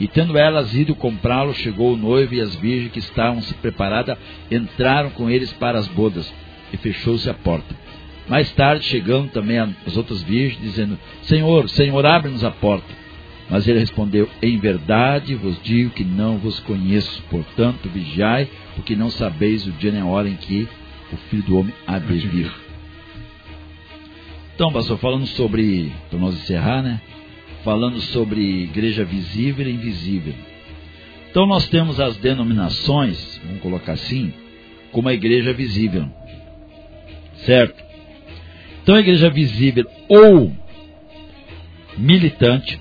E 0.00 0.08
tendo 0.08 0.36
elas 0.36 0.74
ido 0.74 0.96
comprá-lo, 0.96 1.54
chegou 1.54 1.92
o 1.92 1.96
noivo 1.96 2.34
e 2.34 2.40
as 2.40 2.56
virgens 2.56 2.90
que 2.90 2.98
estavam 2.98 3.40
se 3.40 3.54
preparadas 3.54 4.18
entraram 4.50 5.10
com 5.10 5.30
eles 5.30 5.52
para 5.52 5.78
as 5.78 5.86
bodas, 5.86 6.32
e 6.72 6.76
fechou-se 6.76 7.30
a 7.30 7.34
porta. 7.34 7.72
Mais 8.30 8.52
tarde 8.52 8.84
chegando 8.84 9.28
também 9.32 9.58
as 9.58 9.96
outras 9.96 10.22
virgens, 10.22 10.62
dizendo: 10.62 10.96
Senhor, 11.22 11.68
Senhor, 11.68 12.06
abre-nos 12.06 12.44
a 12.44 12.50
porta. 12.52 12.86
Mas 13.50 13.66
ele 13.66 13.80
respondeu: 13.80 14.30
Em 14.40 14.56
verdade 14.56 15.34
vos 15.34 15.60
digo 15.60 15.90
que 15.90 16.04
não 16.04 16.38
vos 16.38 16.60
conheço, 16.60 17.20
portanto 17.28 17.88
vigiai, 17.88 18.48
porque 18.76 18.94
não 18.94 19.10
sabeis 19.10 19.66
o 19.66 19.72
dia 19.72 19.90
nem 19.90 20.00
a 20.00 20.06
hora 20.06 20.28
em 20.28 20.36
que 20.36 20.68
o 21.12 21.16
Filho 21.28 21.42
do 21.42 21.58
Homem 21.58 21.74
há 21.84 21.98
de 21.98 22.28
vir. 22.28 22.52
Então, 24.54 24.72
pastor, 24.72 24.96
falando 24.98 25.26
sobre, 25.26 25.92
para 26.08 26.18
nós 26.20 26.36
encerrar, 26.36 26.82
né? 26.82 27.00
Falando 27.64 28.00
sobre 28.00 28.40
igreja 28.62 29.04
visível 29.04 29.66
e 29.66 29.72
invisível. 29.72 30.34
Então, 31.28 31.46
nós 31.46 31.68
temos 31.68 31.98
as 31.98 32.16
denominações, 32.16 33.40
vamos 33.44 33.60
colocar 33.60 33.92
assim, 33.92 34.32
como 34.92 35.08
a 35.08 35.14
igreja 35.14 35.52
visível. 35.52 36.08
Certo? 37.38 37.89
Então, 38.90 38.98
a 38.98 39.02
igreja 39.02 39.30
visível 39.30 39.88
ou 40.08 40.52
militante, 41.96 42.80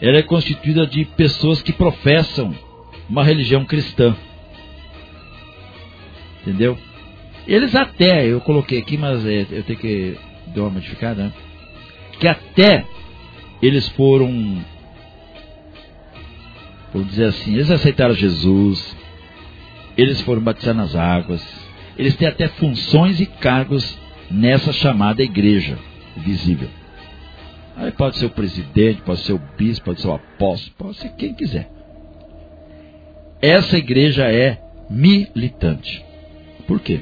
ela 0.00 0.18
é 0.18 0.22
constituída 0.22 0.84
de 0.84 1.04
pessoas 1.04 1.62
que 1.62 1.72
professam 1.72 2.52
uma 3.08 3.22
religião 3.22 3.64
cristã. 3.64 4.16
Entendeu? 6.42 6.76
Eles 7.46 7.72
até, 7.76 8.26
eu 8.26 8.40
coloquei 8.40 8.80
aqui, 8.80 8.98
mas 8.98 9.24
é, 9.24 9.46
eu 9.48 9.62
tenho 9.62 9.78
que 9.78 10.18
dar 10.48 10.62
uma 10.62 10.70
modificada, 10.70 11.26
né? 11.26 11.32
que 12.18 12.26
até 12.26 12.84
eles 13.62 13.88
foram, 13.90 14.60
vamos 16.92 17.10
dizer 17.10 17.26
assim, 17.26 17.54
eles 17.54 17.70
aceitaram 17.70 18.12
Jesus, 18.12 18.96
eles 19.96 20.20
foram 20.22 20.42
batizados 20.42 20.82
nas 20.82 20.96
águas, 20.96 21.63
eles 21.96 22.16
têm 22.16 22.28
até 22.28 22.48
funções 22.48 23.20
e 23.20 23.26
cargos 23.26 23.98
nessa 24.30 24.72
chamada 24.72 25.22
igreja 25.22 25.78
visível. 26.16 26.68
Aí 27.76 27.90
pode 27.90 28.18
ser 28.18 28.26
o 28.26 28.30
presidente, 28.30 29.02
pode 29.02 29.20
ser 29.20 29.32
o 29.32 29.42
bispo, 29.56 29.86
pode 29.86 30.00
ser 30.00 30.08
o 30.08 30.14
apóstolo, 30.14 30.74
pode 30.78 30.96
ser 30.98 31.08
quem 31.10 31.34
quiser. 31.34 31.68
Essa 33.42 33.76
igreja 33.76 34.30
é 34.30 34.60
militante. 34.88 36.04
Por 36.66 36.80
quê? 36.80 37.00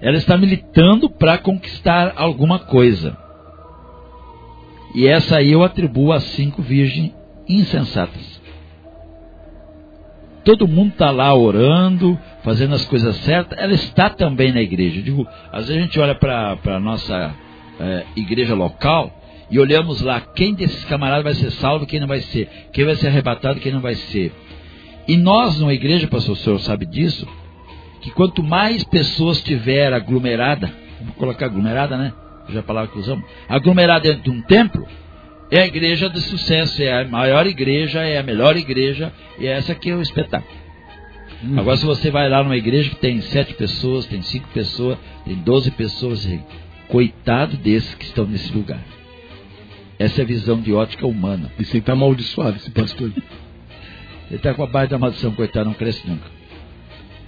Ela 0.00 0.18
está 0.18 0.36
militando 0.36 1.08
para 1.08 1.38
conquistar 1.38 2.12
alguma 2.16 2.58
coisa. 2.58 3.16
E 4.94 5.06
essa 5.06 5.38
aí 5.38 5.52
eu 5.52 5.64
atribuo 5.64 6.12
a 6.12 6.20
cinco 6.20 6.62
virgens 6.62 7.14
insensatas. 7.48 8.40
Todo 10.44 10.68
mundo 10.68 10.90
está 10.90 11.10
lá 11.10 11.34
orando, 11.34 12.18
fazendo 12.46 12.76
as 12.76 12.84
coisas 12.84 13.16
certas, 13.24 13.58
ela 13.58 13.72
está 13.72 14.08
também 14.08 14.52
na 14.52 14.62
igreja. 14.62 15.02
digo, 15.02 15.26
às 15.50 15.66
vezes 15.66 15.82
a 15.82 15.84
gente 15.84 15.98
olha 15.98 16.14
para 16.14 16.56
a 16.64 16.78
nossa 16.78 17.34
é, 17.80 18.04
igreja 18.14 18.54
local 18.54 19.12
e 19.50 19.58
olhamos 19.58 20.00
lá 20.00 20.20
quem 20.20 20.54
desses 20.54 20.84
camaradas 20.84 21.24
vai 21.24 21.34
ser 21.34 21.50
salvo, 21.50 21.86
quem 21.86 21.98
não 21.98 22.06
vai 22.06 22.20
ser, 22.20 22.48
quem 22.72 22.84
vai 22.84 22.94
ser 22.94 23.08
arrebatado, 23.08 23.58
quem 23.58 23.72
não 23.72 23.80
vai 23.80 23.96
ser. 23.96 24.32
E 25.08 25.16
nós, 25.16 25.58
numa 25.58 25.74
igreja, 25.74 26.06
pastor, 26.06 26.34
o 26.34 26.38
senhor 26.38 26.60
sabe 26.60 26.86
disso, 26.86 27.26
que 28.00 28.12
quanto 28.12 28.44
mais 28.44 28.84
pessoas 28.84 29.42
tiver 29.42 29.92
aglomerada, 29.92 30.72
vamos 31.00 31.16
colocar 31.16 31.46
aglomerada, 31.46 31.96
né? 31.96 32.12
Já 32.48 32.60
a 32.60 32.62
palavra 32.62 32.92
que 32.92 32.98
usamos, 33.00 33.24
aglomerada 33.48 34.02
dentro 34.08 34.22
de 34.22 34.30
um 34.30 34.40
templo, 34.42 34.86
é 35.50 35.62
a 35.62 35.66
igreja 35.66 36.08
de 36.08 36.20
sucesso, 36.20 36.80
é 36.80 37.02
a 37.02 37.08
maior 37.08 37.44
igreja, 37.44 38.02
é 38.02 38.18
a 38.18 38.22
melhor 38.22 38.56
igreja, 38.56 39.12
e 39.36 39.48
essa 39.48 39.72
aqui 39.72 39.90
é 39.90 39.96
o 39.96 40.00
espetáculo. 40.00 40.65
Hum. 41.44 41.58
Agora, 41.58 41.76
se 41.76 41.84
você 41.84 42.10
vai 42.10 42.28
lá 42.28 42.42
numa 42.42 42.56
igreja 42.56 42.90
que 42.90 42.96
tem 42.96 43.20
sete 43.20 43.54
pessoas, 43.54 44.06
tem 44.06 44.22
cinco 44.22 44.48
pessoas, 44.48 44.98
tem 45.24 45.34
doze 45.36 45.70
pessoas, 45.70 46.26
coitado 46.88 47.56
desses 47.56 47.94
que 47.94 48.04
estão 48.04 48.26
nesse 48.26 48.52
lugar. 48.52 48.80
Essa 49.98 50.22
é 50.22 50.24
a 50.24 50.26
visão 50.26 50.60
de 50.60 50.72
ótica 50.72 51.06
humana. 51.06 51.50
E 51.58 51.64
sem 51.64 51.80
estar 51.80 51.92
amaldiçoado, 51.92 52.56
esse 52.56 52.70
pastor. 52.70 53.10
Ele 54.28 54.36
está 54.36 54.52
com 54.54 54.62
a 54.62 54.66
base 54.66 54.90
da 54.90 54.98
maldição, 54.98 55.32
coitado, 55.32 55.66
não 55.66 55.74
cresce 55.74 56.06
nunca. 56.06 56.28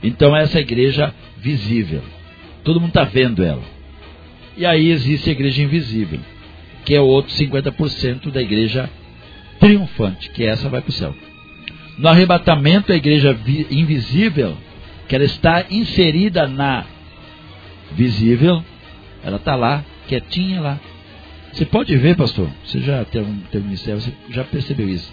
Então 0.02 0.36
essa 0.36 0.58
é 0.58 0.60
a 0.60 0.62
igreja 0.62 1.14
visível. 1.36 2.02
Todo 2.64 2.80
mundo 2.80 2.90
está 2.90 3.04
vendo 3.04 3.42
ela. 3.42 3.62
E 4.56 4.66
aí 4.66 4.90
existe 4.90 5.28
a 5.28 5.32
igreja 5.32 5.62
invisível, 5.62 6.20
que 6.84 6.94
é 6.94 7.00
o 7.00 7.06
outro 7.06 7.32
50% 7.32 8.30
da 8.30 8.42
igreja 8.42 8.90
triunfante, 9.60 10.30
que 10.30 10.44
essa 10.44 10.68
vai 10.68 10.80
para 10.80 10.90
o 10.90 10.92
céu. 10.92 11.14
No 11.98 12.08
arrebatamento, 12.08 12.92
a 12.92 12.96
igreja 12.96 13.36
invisível, 13.70 14.56
que 15.08 15.16
ela 15.16 15.24
está 15.24 15.64
inserida 15.68 16.46
na 16.46 16.84
visível, 17.92 18.62
ela 19.24 19.36
está 19.36 19.56
lá, 19.56 19.84
quietinha 20.06 20.60
lá. 20.60 20.80
Você 21.52 21.64
pode 21.64 21.96
ver, 21.96 22.16
pastor, 22.16 22.48
você 22.64 22.80
já 22.80 23.04
tem 23.04 23.22
um, 23.22 23.40
tem 23.50 23.60
um 23.60 23.64
ministério, 23.64 24.00
você 24.00 24.12
já 24.30 24.44
percebeu 24.44 24.88
isso. 24.88 25.12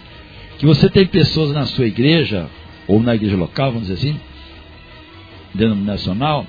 Que 0.58 0.66
você 0.66 0.88
tem 0.88 1.06
pessoas 1.06 1.52
na 1.52 1.66
sua 1.66 1.86
igreja, 1.86 2.48
ou 2.86 3.02
na 3.02 3.14
igreja 3.14 3.36
local, 3.36 3.72
vamos 3.72 3.88
dizer 3.88 3.94
assim, 4.08 4.20
denominacional, 5.54 6.46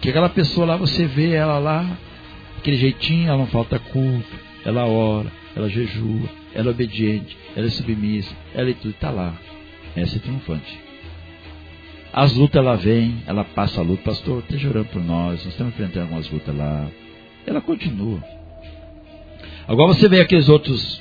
que 0.00 0.08
aquela 0.08 0.28
pessoa 0.28 0.66
lá, 0.66 0.76
você 0.76 1.06
vê 1.06 1.32
ela 1.32 1.58
lá, 1.58 1.98
aquele 2.58 2.76
jeitinho, 2.76 3.28
ela 3.28 3.38
não 3.38 3.46
falta 3.46 3.78
culto, 3.78 4.36
ela 4.64 4.84
ora, 4.86 5.30
ela 5.54 5.68
jejua, 5.68 6.28
ela 6.58 6.66
é 6.66 6.70
obediente, 6.72 7.38
ela 7.54 7.66
é 7.66 7.70
submissa, 7.70 8.34
ela 8.52 8.68
é 8.68 8.72
tudo, 8.72 8.90
está 8.90 9.10
lá. 9.10 9.32
Essa 9.94 10.16
é 10.16 10.18
triunfante. 10.18 10.80
As 12.12 12.34
lutas 12.34 12.60
ela 12.60 12.74
vem, 12.74 13.22
ela 13.28 13.44
passa 13.44 13.80
a 13.80 13.84
luta, 13.84 14.02
pastor, 14.02 14.40
esteja 14.40 14.68
orando 14.68 14.88
por 14.88 15.00
nós, 15.00 15.44
nós 15.44 15.46
estamos 15.46 15.72
enfrentando 15.72 16.06
algumas 16.06 16.28
lutas 16.28 16.56
lá. 16.56 16.88
Ela 17.46 17.60
continua. 17.60 18.20
Agora 19.68 19.94
você 19.94 20.08
vê 20.08 20.20
aqueles 20.20 20.48
outros 20.48 21.00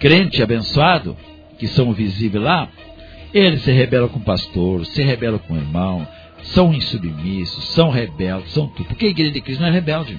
crentes 0.00 0.40
abençoados, 0.40 1.16
que 1.58 1.68
são 1.68 1.92
visíveis 1.92 2.42
lá, 2.42 2.70
eles 3.34 3.60
se 3.60 3.72
rebelam 3.72 4.08
com 4.08 4.20
o 4.20 4.24
pastor, 4.24 4.86
se 4.86 5.02
rebelam 5.02 5.38
com 5.38 5.52
o 5.52 5.58
irmão, 5.58 6.08
são 6.44 6.72
insubmissos, 6.72 7.64
são 7.74 7.90
rebeldes, 7.90 8.52
são 8.52 8.68
tudo. 8.68 8.86
Porque 8.86 9.04
a 9.04 9.10
igreja 9.10 9.32
de 9.32 9.40
Cristo 9.42 9.60
não 9.60 9.68
é 9.68 9.72
rebelde. 9.72 10.18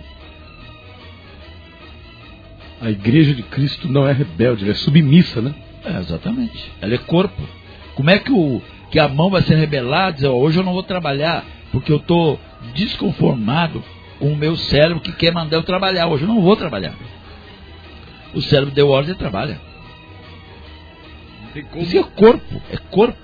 A 2.81 2.89
igreja 2.89 3.33
de 3.33 3.43
Cristo 3.43 3.87
não 3.87 4.07
é 4.07 4.11
rebelde, 4.11 4.63
ela 4.63 4.71
é 4.71 4.75
submissa, 4.75 5.41
né? 5.41 5.53
É, 5.85 5.97
exatamente. 5.99 6.71
Ela 6.81 6.95
é 6.95 6.97
corpo. 6.97 7.41
Como 7.95 8.09
é 8.09 8.19
que, 8.19 8.31
o, 8.31 8.61
que 8.91 8.99
a 8.99 9.07
mão 9.07 9.29
vai 9.29 9.41
ser 9.43 9.55
rebelada 9.55 10.11
e 10.11 10.13
dizer, 10.15 10.27
hoje 10.27 10.59
eu 10.59 10.63
não 10.63 10.73
vou 10.73 10.83
trabalhar, 10.83 11.45
porque 11.71 11.91
eu 11.91 11.97
estou 11.97 12.39
desconformado 12.73 13.83
com 14.19 14.31
o 14.31 14.35
meu 14.35 14.55
cérebro 14.55 15.01
que 15.01 15.11
quer 15.11 15.33
mandar 15.33 15.57
eu 15.57 15.63
trabalhar. 15.63 16.07
Hoje 16.07 16.23
eu 16.23 16.27
não 16.27 16.41
vou 16.41 16.55
trabalhar. 16.55 16.93
O 18.33 18.41
cérebro 18.41 18.73
deu 18.73 18.89
ordem 18.89 19.13
e 19.13 19.17
trabalha. 19.17 19.59
Isso 21.75 21.97
é 21.97 22.03
corpo, 22.03 22.61
é 22.71 22.77
corpo. 22.89 23.17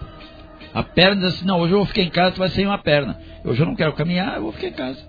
A 0.73 0.83
perna 0.83 1.21
diz 1.21 1.35
assim, 1.35 1.45
não, 1.45 1.59
hoje 1.59 1.73
eu 1.73 1.79
vou 1.79 1.87
ficar 1.87 2.03
em 2.03 2.09
casa, 2.09 2.33
tu 2.33 2.39
vai 2.39 2.49
sem 2.49 2.65
uma 2.65 2.77
perna. 2.77 3.19
Hoje 3.43 3.61
eu 3.61 3.65
não 3.65 3.75
quero 3.75 3.93
caminhar, 3.93 4.35
eu 4.35 4.43
vou 4.43 4.51
ficar 4.51 4.67
em 4.67 4.73
casa. 4.73 4.99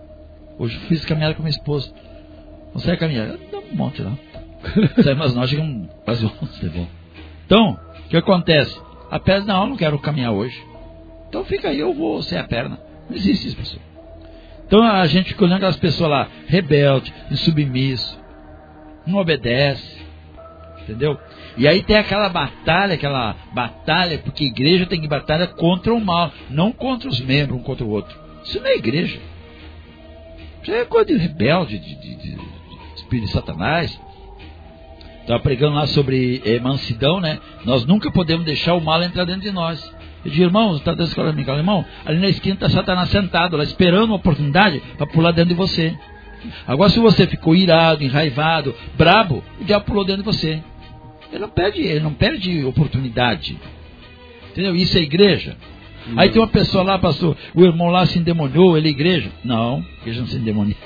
Hoje 0.59 0.76
eu 0.76 0.80
fiz 0.88 1.05
caminhada 1.05 1.34
com 1.34 1.43
minha 1.43 1.51
esposa. 1.51 1.93
Não 2.72 2.80
sai 2.80 2.97
caminhar? 2.97 3.36
Dá 3.51 3.59
um 3.59 3.74
monte 3.74 4.01
lá. 4.01 4.16
Sai 5.02 5.14
mas 5.14 5.34
nós 5.34 5.50
chegamos 5.50 5.88
quase 6.04 6.24
11 6.24 6.68
de. 6.68 6.88
Então, 7.46 7.78
o 8.06 8.08
que 8.08 8.16
acontece? 8.16 8.80
A 9.11 9.18
perna, 9.18 9.54
não, 9.54 9.62
eu 9.62 9.68
não 9.70 9.76
quero 9.76 9.98
caminhar 9.98 10.32
hoje. 10.32 10.62
Então 11.28 11.44
fica 11.44 11.68
aí, 11.68 11.78
eu 11.78 11.94
vou 11.94 12.22
sem 12.22 12.38
a 12.38 12.44
perna. 12.44 12.78
Não 13.08 13.16
existe 13.16 13.48
isso, 13.48 13.56
pessoal. 13.56 13.82
Então 14.66 14.82
a 14.82 15.06
gente 15.06 15.30
fica 15.30 15.44
olhando 15.44 15.56
aquelas 15.56 15.76
pessoas 15.76 16.11
lá, 16.11 16.28
rebelde, 16.46 17.12
insubmisso, 17.30 18.18
não 19.04 19.18
obedece, 19.18 19.98
entendeu? 20.82 21.18
E 21.56 21.66
aí 21.66 21.82
tem 21.82 21.96
aquela 21.96 22.28
batalha, 22.28 22.94
aquela 22.94 23.34
batalha, 23.52 24.18
porque 24.18 24.44
a 24.44 24.46
igreja 24.46 24.86
tem 24.86 25.00
que 25.00 25.08
batalhar 25.08 25.48
contra 25.54 25.92
o 25.92 26.00
mal, 26.00 26.32
não 26.48 26.70
contra 26.70 27.08
os 27.08 27.20
membros, 27.20 27.58
um 27.58 27.62
contra 27.62 27.84
o 27.84 27.90
outro. 27.90 28.16
Isso 28.44 28.61
não 28.61 28.66
é 28.66 28.76
igreja. 28.76 29.20
Isso 30.62 30.72
é 30.72 30.84
coisa 30.84 31.06
de 31.06 31.16
rebelde, 31.16 31.78
de, 31.78 31.94
de, 31.96 32.14
de, 32.14 32.34
de 32.36 32.40
espírito 32.94 33.26
de 33.26 33.32
Satanás. 33.32 34.00
Estava 35.20 35.40
pregando 35.40 35.76
lá 35.76 35.86
sobre 35.86 36.42
eh, 36.44 36.58
mansidão, 36.58 37.20
né? 37.20 37.38
Nós 37.64 37.84
nunca 37.84 38.10
podemos 38.10 38.44
deixar 38.44 38.74
o 38.74 38.80
mal 38.80 39.02
entrar 39.02 39.24
dentro 39.24 39.42
de 39.42 39.52
nós. 39.52 39.80
Eu 40.24 40.30
digo, 40.30 40.44
irmão, 40.44 40.76
está 40.76 40.92
dando 40.92 41.08
escola 41.08 41.30
amiga, 41.30 41.54
irmão, 41.54 41.84
ali 42.04 42.18
na 42.18 42.28
esquina 42.28 42.54
está 42.54 42.68
Satanás 42.68 43.08
sentado, 43.08 43.56
lá 43.56 43.62
esperando 43.62 44.04
uma 44.04 44.16
oportunidade 44.16 44.82
para 44.98 45.06
pular 45.06 45.32
dentro 45.32 45.50
de 45.50 45.54
você. 45.54 45.96
Agora, 46.66 46.90
se 46.90 46.98
você 46.98 47.26
ficou 47.26 47.54
irado, 47.54 48.02
enraivado, 48.02 48.74
brabo, 48.96 49.42
o 49.60 49.64
diabo 49.64 49.84
pulou 49.84 50.04
dentro 50.04 50.22
de 50.22 50.26
você. 50.26 50.62
Ele 51.30 51.40
não 51.40 51.48
perde, 51.48 51.80
ele 51.80 52.00
não 52.00 52.12
perde 52.12 52.64
oportunidade. 52.64 53.58
Entendeu? 54.50 54.74
Isso 54.74 54.98
é 54.98 55.00
igreja. 55.00 55.56
Hum. 56.08 56.14
Aí 56.16 56.30
tem 56.30 56.40
uma 56.40 56.48
pessoa 56.48 56.82
lá, 56.82 56.98
pastor, 56.98 57.36
o 57.54 57.62
irmão 57.62 57.88
lá 57.88 58.04
se 58.04 58.18
endemoniou, 58.18 58.76
ele 58.76 58.88
é 58.88 58.90
igreja. 58.90 59.30
Não, 59.44 59.84
igreja 60.00 60.20
não 60.20 60.28
se 60.28 60.36
endemonia. 60.36 60.76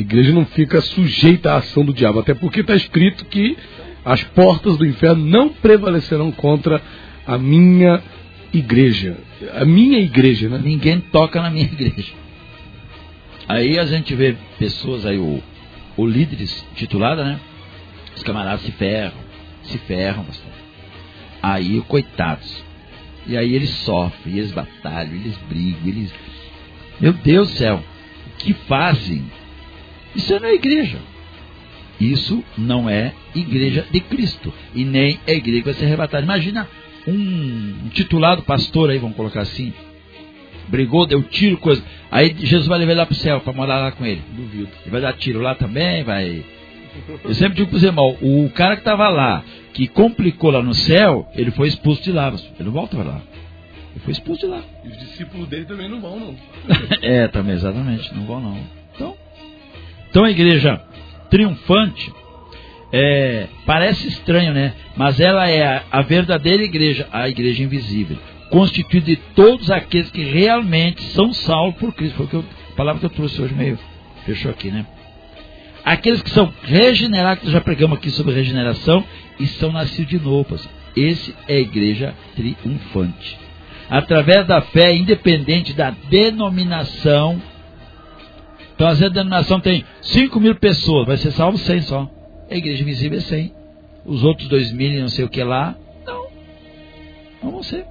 A 0.00 0.02
igreja 0.02 0.32
não 0.32 0.46
fica 0.46 0.80
sujeita 0.80 1.52
à 1.52 1.56
ação 1.58 1.84
do 1.84 1.92
diabo, 1.92 2.20
até 2.20 2.32
porque 2.32 2.60
está 2.60 2.74
escrito 2.74 3.26
que 3.26 3.54
as 4.02 4.24
portas 4.24 4.78
do 4.78 4.86
inferno 4.86 5.22
não 5.26 5.50
prevalecerão 5.50 6.32
contra 6.32 6.80
a 7.26 7.36
minha 7.36 8.02
igreja. 8.50 9.18
A 9.52 9.66
minha 9.66 9.98
igreja, 9.98 10.48
né? 10.48 10.58
Ninguém 10.64 11.00
toca 11.00 11.42
na 11.42 11.50
minha 11.50 11.66
igreja. 11.66 12.14
Aí 13.46 13.78
a 13.78 13.84
gente 13.84 14.14
vê 14.14 14.34
pessoas 14.58 15.04
aí, 15.04 15.18
o, 15.18 15.42
o 15.98 16.06
líderes 16.06 16.64
titulada, 16.74 17.22
né? 17.22 17.38
Os 18.16 18.22
camaradas 18.22 18.62
se 18.62 18.72
ferram, 18.72 19.18
se 19.64 19.76
ferram, 19.80 20.24
pastor. 20.24 20.52
Aí, 21.42 21.82
coitados. 21.86 22.64
E 23.26 23.36
aí 23.36 23.54
eles 23.54 23.68
sofrem, 23.68 24.38
eles 24.38 24.50
batalham, 24.50 25.12
eles 25.12 25.36
brigam, 25.46 25.88
eles. 25.88 26.10
Meu 26.98 27.12
Deus 27.12 27.50
do 27.50 27.56
céu, 27.58 27.84
o 28.28 28.38
que 28.38 28.54
fazem? 28.66 29.39
Isso 30.14 30.38
não 30.38 30.48
é 30.48 30.54
igreja. 30.54 30.98
Isso 32.00 32.42
não 32.56 32.88
é 32.88 33.12
igreja 33.34 33.86
de 33.90 34.00
Cristo. 34.00 34.52
E 34.74 34.84
nem 34.84 35.20
é 35.26 35.34
igreja 35.34 35.58
que 35.58 35.64
vai 35.66 35.74
ser 35.74 35.84
arrebatada. 35.84 36.24
Imagina 36.24 36.66
um, 37.06 37.88
titulado 37.92 38.42
pastor 38.42 38.90
aí, 38.90 38.98
vamos 38.98 39.16
colocar 39.16 39.40
assim, 39.42 39.72
brigou, 40.68 41.06
deu 41.06 41.22
tiro, 41.22 41.58
coisa. 41.58 41.82
Aí 42.10 42.34
Jesus 42.38 42.66
vai 42.66 42.78
levar 42.78 42.92
ele 42.92 43.00
lá 43.00 43.06
para 43.06 43.12
o 43.12 43.16
céu 43.16 43.40
para 43.40 43.52
morar 43.52 43.78
lá 43.78 43.92
com 43.92 44.06
ele. 44.06 44.22
Duvido. 44.34 44.70
Ele 44.82 44.90
vai 44.90 45.00
dar 45.00 45.12
tiro 45.12 45.40
lá 45.40 45.54
também, 45.54 46.02
vai. 46.02 46.42
Eu 47.24 47.34
sempre 47.34 47.56
digo 47.56 47.68
para 47.68 47.76
os 47.76 47.82
irmãos, 47.82 48.16
o 48.20 48.48
cara 48.50 48.76
que 48.76 48.80
estava 48.80 49.08
lá, 49.08 49.44
que 49.72 49.86
complicou 49.86 50.50
lá 50.50 50.62
no 50.62 50.74
céu, 50.74 51.28
ele 51.34 51.50
foi 51.50 51.68
expulso 51.68 52.02
de 52.02 52.12
lá. 52.12 52.28
Ele 52.28 52.64
não 52.64 52.72
volta 52.72 52.96
lá. 52.96 53.20
Ele 53.92 54.00
foi 54.00 54.12
expulso 54.12 54.40
de 54.40 54.46
lá. 54.46 54.62
E 54.84 54.88
os 54.88 54.98
discípulos 54.98 55.48
dele 55.48 55.66
também 55.66 55.88
não 55.88 56.00
vão, 56.00 56.18
não. 56.18 56.36
é, 57.02 57.28
também, 57.28 57.54
exatamente, 57.54 58.12
não 58.14 58.24
vão 58.24 58.40
não. 58.40 58.79
Então, 60.10 60.24
a 60.24 60.30
igreja 60.30 60.80
triunfante 61.30 62.12
é, 62.92 63.46
parece 63.64 64.08
estranho, 64.08 64.52
né? 64.52 64.74
Mas 64.96 65.20
ela 65.20 65.48
é 65.48 65.62
a, 65.62 65.84
a 65.90 66.02
verdadeira 66.02 66.62
igreja, 66.62 67.08
a 67.12 67.28
igreja 67.28 67.62
invisível, 67.62 68.18
constituída 68.50 69.06
de 69.06 69.16
todos 69.16 69.70
aqueles 69.70 70.10
que 70.10 70.24
realmente 70.24 71.02
são 71.12 71.32
salvos 71.32 71.78
por 71.78 71.94
Cristo. 71.94 72.16
Foi 72.16 72.26
que 72.26 72.36
a 72.36 72.76
palavra 72.76 73.00
que 73.00 73.06
eu 73.06 73.10
trouxe 73.10 73.40
hoje 73.40 73.54
meio 73.54 73.78
fechou 74.26 74.50
aqui, 74.50 74.70
né? 74.70 74.84
Aqueles 75.84 76.20
que 76.20 76.30
são 76.30 76.52
regenerados, 76.62 77.50
já 77.50 77.60
pregamos 77.60 77.98
aqui 77.98 78.10
sobre 78.10 78.34
regeneração, 78.34 79.04
e 79.38 79.46
são 79.46 79.72
nascidos 79.72 80.08
de 80.08 80.18
novo. 80.18 80.58
Esse 80.94 81.34
é 81.48 81.56
a 81.56 81.60
igreja 81.60 82.14
triunfante. 82.36 83.38
Através 83.88 84.46
da 84.46 84.60
fé, 84.60 84.94
independente 84.94 85.72
da 85.72 85.90
denominação. 86.10 87.40
Então, 88.80 88.88
às 88.88 88.98
vezes 88.98 89.12
a 89.12 89.14
denominação 89.14 89.60
tem 89.60 89.84
5 90.00 90.40
mil 90.40 90.54
pessoas, 90.54 91.06
vai 91.06 91.18
ser 91.18 91.32
salvo 91.32 91.58
100 91.58 91.82
só. 91.82 92.10
A 92.50 92.56
igreja 92.56 92.82
visível 92.82 93.18
é 93.18 93.20
100. 93.20 93.52
Os 94.06 94.24
outros 94.24 94.48
2 94.48 94.72
mil 94.72 94.90
e 94.90 95.00
não 95.02 95.08
sei 95.10 95.22
o 95.22 95.28
que 95.28 95.44
lá, 95.44 95.76
não. 96.06 96.26
Não 97.42 97.50
vão 97.50 97.62
ser. 97.62 97.84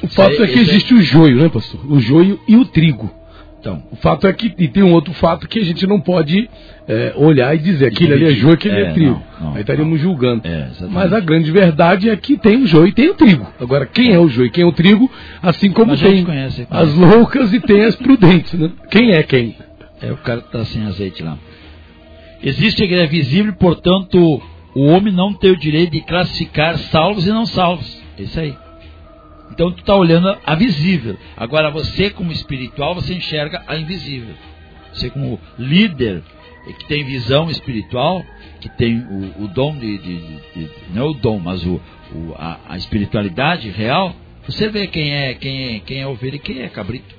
O 0.00 0.06
fato 0.06 0.40
é 0.40 0.46
que 0.46 0.60
existe 0.60 0.94
o 0.94 1.02
joio, 1.02 1.42
né, 1.42 1.48
pastor? 1.48 1.80
O 1.90 1.98
joio 1.98 2.38
e 2.46 2.56
o 2.56 2.64
trigo. 2.64 3.10
Então, 3.64 3.82
o 3.90 3.96
fato 3.96 4.26
é 4.26 4.32
que 4.34 4.54
e 4.58 4.68
tem 4.68 4.82
um 4.82 4.92
outro 4.92 5.14
fato 5.14 5.48
que 5.48 5.58
a 5.58 5.64
gente 5.64 5.86
não 5.86 5.98
pode 5.98 6.50
é, 6.86 7.14
olhar 7.16 7.54
e 7.54 7.58
dizer 7.58 7.86
aquilo 7.86 8.12
ali 8.12 8.26
é 8.26 8.30
joio, 8.32 8.52
aquele 8.52 8.74
é, 8.74 8.82
é 8.82 8.92
trigo. 8.92 9.22
Não, 9.40 9.46
não, 9.46 9.54
Aí 9.54 9.62
estaríamos 9.62 9.92
não. 9.94 10.06
julgando. 10.06 10.46
É, 10.46 10.68
Mas 10.90 11.10
a 11.14 11.18
grande 11.18 11.50
verdade 11.50 12.10
é 12.10 12.16
que 12.16 12.36
tem 12.36 12.62
o 12.62 12.66
joio 12.66 12.88
e 12.88 12.92
tem 12.92 13.08
o 13.08 13.14
trigo. 13.14 13.46
Agora, 13.58 13.86
quem 13.86 14.12
é 14.12 14.18
o 14.18 14.28
joio 14.28 14.48
e 14.48 14.50
quem 14.50 14.64
é 14.64 14.66
o 14.66 14.72
trigo, 14.72 15.10
assim 15.42 15.72
como 15.72 15.96
tem 15.96 16.26
conhece, 16.26 16.66
as 16.70 16.94
loucas 16.94 17.54
e 17.54 17.60
tem 17.60 17.86
as 17.86 17.96
prudentes, 17.96 18.52
né? 18.52 18.70
Quem 18.90 19.12
é 19.12 19.22
quem? 19.22 19.56
É 20.02 20.12
o 20.12 20.18
cara 20.18 20.42
que 20.42 20.48
está 20.48 20.62
sem 20.66 20.84
azeite 20.84 21.22
lá. 21.22 21.38
Existe 22.42 22.82
a 22.82 22.84
igreja 22.84 23.06
visível, 23.06 23.54
portanto, 23.54 24.42
o 24.74 24.84
homem 24.88 25.10
não 25.10 25.32
tem 25.32 25.52
o 25.52 25.56
direito 25.56 25.92
de 25.92 26.02
classificar 26.02 26.76
salvos 26.76 27.26
e 27.26 27.30
não 27.30 27.46
salvos. 27.46 27.98
É 28.18 28.22
isso 28.24 28.38
aí. 28.38 28.54
Então 29.50 29.70
tu 29.70 29.80
está 29.80 29.94
olhando 29.94 30.36
a 30.44 30.54
visível. 30.54 31.16
Agora 31.36 31.70
você 31.70 32.10
como 32.10 32.32
espiritual, 32.32 32.94
você 32.94 33.14
enxerga 33.14 33.62
a 33.66 33.76
invisível. 33.76 34.34
Você 34.92 35.10
como 35.10 35.40
líder 35.58 36.22
que 36.72 36.86
tem 36.86 37.04
visão 37.04 37.50
espiritual, 37.50 38.24
que 38.60 38.68
tem 38.70 38.98
o, 38.98 39.44
o 39.44 39.48
dom 39.48 39.76
de, 39.76 39.98
de, 39.98 40.18
de, 40.18 40.70
não 40.94 41.02
é 41.02 41.08
o 41.10 41.14
dom, 41.14 41.38
mas 41.38 41.64
o, 41.66 41.80
o 42.12 42.34
a, 42.36 42.58
a, 42.68 42.76
espiritualidade 42.76 43.68
real, 43.68 44.14
você 44.46 44.68
vê 44.68 44.86
quem 44.86 45.12
é 45.12 45.34
quem 45.34 45.76
é 45.76 45.80
quem 45.80 46.00
é 46.00 46.06
ovelha 46.06 46.36
e 46.36 46.38
quem 46.38 46.62
é 46.62 46.68
cabrito. 46.68 47.14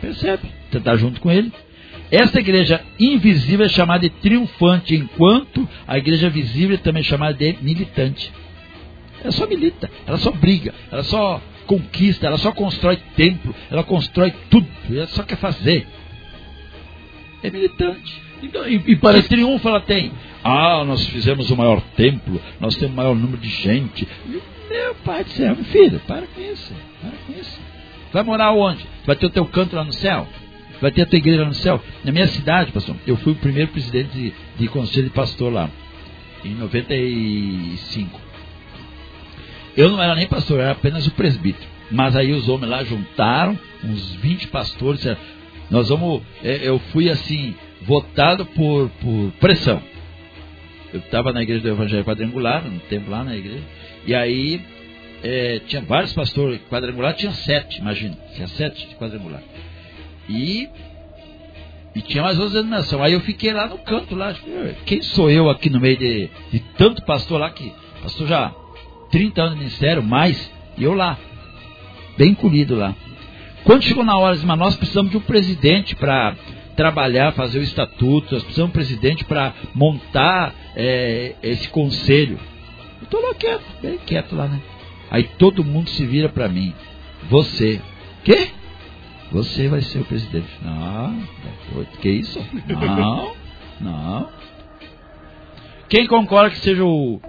Percebe? 0.00 0.42
Você 0.70 0.78
está 0.78 0.96
junto 0.96 1.20
com 1.20 1.30
ele. 1.30 1.52
Essa 2.10 2.38
igreja 2.38 2.80
invisível 2.98 3.66
é 3.66 3.68
chamada 3.68 4.02
de 4.02 4.10
triunfante, 4.10 4.94
enquanto 4.94 5.68
a 5.86 5.98
igreja 5.98 6.28
visível 6.28 6.76
é 6.76 6.78
também 6.78 7.02
chamada 7.02 7.34
de 7.34 7.56
militante. 7.60 8.32
Ela 9.24 9.32
só 9.32 9.46
milita, 9.46 9.90
ela 10.06 10.18
só 10.18 10.30
briga, 10.30 10.74
ela 10.92 11.02
só 11.02 11.40
conquista, 11.66 12.26
ela 12.26 12.36
só 12.36 12.52
constrói 12.52 12.98
templo, 13.16 13.54
ela 13.70 13.82
constrói 13.82 14.34
tudo, 14.50 14.68
ela 14.90 15.06
só 15.06 15.22
quer 15.22 15.38
fazer. 15.38 15.86
É 17.42 17.50
militante. 17.50 18.22
Então, 18.42 18.68
e, 18.68 18.74
e. 18.74 18.96
Que 18.96 19.22
triunfo 19.28 19.66
ela 19.66 19.80
tem? 19.80 20.12
Ah, 20.44 20.84
nós 20.84 21.06
fizemos 21.06 21.50
o 21.50 21.56
maior 21.56 21.80
templo, 21.96 22.38
nós 22.60 22.76
temos 22.76 22.92
o 22.92 22.96
maior 22.96 23.14
número 23.14 23.38
de 23.38 23.48
gente. 23.48 24.06
Meu 24.68 24.94
pai 24.96 25.24
do 25.24 25.30
céu, 25.30 25.56
meu 25.56 25.64
filho, 25.64 25.98
para 26.00 26.26
com 26.26 26.40
isso, 26.42 26.74
para 27.00 27.12
com 27.26 27.40
isso. 27.40 27.60
Vai 28.12 28.22
morar 28.22 28.52
onde? 28.52 28.84
Vai 29.06 29.16
ter 29.16 29.24
o 29.24 29.30
teu 29.30 29.46
canto 29.46 29.74
lá 29.74 29.84
no 29.84 29.92
céu? 29.92 30.28
Vai 30.82 30.90
ter 30.90 31.02
a 31.02 31.06
tua 31.06 31.16
igreja 31.16 31.42
lá 31.42 31.48
no 31.48 31.54
céu? 31.54 31.80
Na 32.04 32.12
minha 32.12 32.26
cidade, 32.26 32.72
pastor, 32.72 32.94
eu 33.06 33.16
fui 33.16 33.32
o 33.32 33.36
primeiro 33.36 33.70
presidente 33.72 34.10
de, 34.10 34.34
de 34.58 34.68
conselho 34.68 35.04
de 35.04 35.14
pastor 35.14 35.50
lá, 35.50 35.70
em 36.44 36.54
95. 36.54 38.23
Eu 39.76 39.90
não 39.90 40.02
era 40.02 40.14
nem 40.14 40.26
pastor, 40.26 40.60
era 40.60 40.72
apenas 40.72 41.06
o 41.06 41.10
presbítero. 41.12 41.68
Mas 41.90 42.16
aí 42.16 42.32
os 42.32 42.48
homens 42.48 42.70
lá 42.70 42.84
juntaram 42.84 43.58
uns 43.82 44.14
20 44.16 44.48
pastores. 44.48 45.06
Nós 45.70 45.88
vamos. 45.88 46.22
É, 46.42 46.60
eu 46.68 46.78
fui 46.92 47.10
assim, 47.10 47.54
votado 47.82 48.46
por, 48.46 48.88
por 49.00 49.32
pressão. 49.40 49.82
Eu 50.92 51.00
estava 51.00 51.32
na 51.32 51.42
igreja 51.42 51.62
do 51.62 51.68
Evangelho 51.68 52.04
Quadrangular, 52.04 52.64
no 52.64 52.78
tempo 52.80 53.10
lá 53.10 53.24
na 53.24 53.36
igreja. 53.36 53.64
E 54.06 54.14
aí 54.14 54.60
é, 55.22 55.60
tinha 55.66 55.82
vários 55.82 56.12
pastores 56.12 56.60
quadrangular, 56.70 57.14
tinha 57.14 57.32
sete, 57.32 57.80
imagina, 57.80 58.16
tinha 58.34 58.46
sete 58.46 58.86
de 58.88 58.94
quadrangular. 58.94 59.42
E 60.28 60.68
E 61.94 62.00
tinha 62.02 62.22
mais 62.22 62.38
outras 62.38 62.54
denominações. 62.54 63.02
Aí 63.02 63.12
eu 63.12 63.20
fiquei 63.20 63.52
lá 63.52 63.66
no 63.66 63.78
canto, 63.78 64.14
lá. 64.14 64.34
Quem 64.86 65.02
sou 65.02 65.30
eu 65.30 65.50
aqui 65.50 65.68
no 65.68 65.80
meio 65.80 65.96
de, 65.96 66.30
de 66.52 66.58
tanto 66.76 67.02
pastor 67.02 67.40
lá 67.40 67.50
que. 67.50 67.72
Pastor 68.02 68.26
já 68.26 68.54
30 69.14 69.40
anos 69.40 69.54
de 69.54 69.58
ministério, 69.60 70.02
mais, 70.02 70.50
e 70.76 70.82
eu 70.82 70.92
lá. 70.92 71.16
Bem 72.18 72.34
colhido 72.34 72.74
lá. 72.74 72.96
Quando 73.62 73.84
chegou 73.84 74.02
na 74.02 74.18
hora, 74.18 74.36
mas 74.44 74.58
nós 74.58 74.74
precisamos 74.74 75.12
de 75.12 75.16
um 75.16 75.20
presidente 75.20 75.94
para 75.94 76.34
trabalhar, 76.74 77.30
fazer 77.30 77.60
o 77.60 77.62
estatuto, 77.62 78.34
nós 78.34 78.42
precisamos 78.42 78.72
de 78.72 78.76
um 78.76 78.82
presidente 78.82 79.24
para 79.24 79.54
montar 79.72 80.52
é, 80.74 81.36
esse 81.44 81.68
conselho. 81.68 82.40
Eu 83.00 83.04
estou 83.04 83.22
lá 83.22 83.32
quieto, 83.34 83.62
bem 83.80 83.98
quieto 83.98 84.34
lá, 84.34 84.48
né? 84.48 84.60
Aí 85.12 85.22
todo 85.38 85.62
mundo 85.62 85.90
se 85.90 86.04
vira 86.04 86.28
para 86.28 86.48
mim. 86.48 86.74
Você. 87.30 87.80
Quê? 88.24 88.48
Você 89.30 89.68
vai 89.68 89.82
ser 89.82 90.00
o 90.00 90.04
presidente. 90.04 90.48
Não, 90.60 91.22
que 92.00 92.10
isso? 92.10 92.44
Não, 92.66 93.32
não. 93.80 94.28
Quem 95.88 96.04
concorda 96.08 96.50
que 96.50 96.58
seja 96.58 96.84
o. 96.84 97.20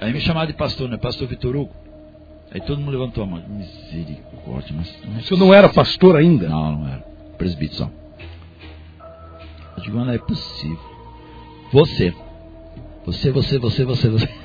Aí 0.00 0.12
me 0.12 0.20
chamaram 0.20 0.46
de 0.46 0.54
pastor, 0.54 0.88
né? 0.88 0.96
Pastor 0.96 1.28
Vitor 1.28 1.54
Hugo. 1.54 1.74
Aí 2.52 2.60
todo 2.62 2.80
mundo 2.80 2.90
levantou 2.90 3.22
a 3.22 3.26
mão. 3.26 3.42
Misericórdia, 3.48 4.74
mas. 4.74 4.96
Não 5.04 5.18
é 5.18 5.20
Você 5.20 5.36
não 5.36 5.54
era 5.54 5.68
pastor 5.68 6.16
ainda? 6.16 6.48
Não, 6.48 6.78
não 6.78 6.88
era. 6.88 7.04
Presbítero 7.36 7.84
só. 7.84 7.90
Eu 9.76 9.82
digo, 9.82 9.98
não 9.98 10.10
é 10.10 10.18
possível. 10.18 10.78
Você. 11.72 12.14
Você, 13.04 13.30
você, 13.30 13.58
você, 13.58 13.84
você, 13.84 14.08
você. 14.08 14.28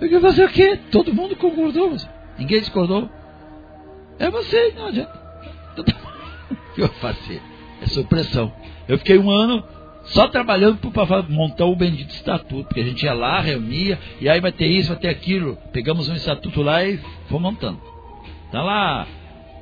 Eu 0.00 0.08
digo, 0.08 0.20
fazer 0.20 0.44
o 0.44 0.48
quê? 0.48 0.78
Todo 0.90 1.12
mundo 1.12 1.36
concordou. 1.36 1.94
Ninguém 2.38 2.60
discordou. 2.60 3.08
É 4.18 4.30
você, 4.30 4.72
não 4.74 4.86
adianta. 4.86 5.12
O 5.76 5.84
que 6.74 6.80
eu 6.80 6.88
fazer? 6.88 7.42
É 7.82 7.86
supressão. 7.86 8.50
Eu 8.88 8.96
fiquei 8.98 9.18
um 9.18 9.30
ano 9.30 9.62
só 10.04 10.28
trabalhando 10.28 10.78
para 10.90 11.22
montar 11.22 11.66
o 11.66 11.76
bendito 11.76 12.10
estatuto, 12.10 12.64
porque 12.64 12.80
a 12.80 12.84
gente 12.84 13.04
ia 13.04 13.12
lá, 13.12 13.40
reunia, 13.40 13.98
e 14.20 14.28
aí 14.28 14.40
vai 14.40 14.52
ter 14.52 14.66
isso, 14.66 14.88
vai 14.88 14.98
ter 14.98 15.08
aquilo. 15.08 15.56
Pegamos 15.72 16.08
um 16.08 16.14
estatuto 16.14 16.62
lá 16.62 16.84
e 16.84 16.98
fomos 17.28 17.52
montando. 17.52 17.80
Tá 18.50 18.62
lá, 18.62 19.06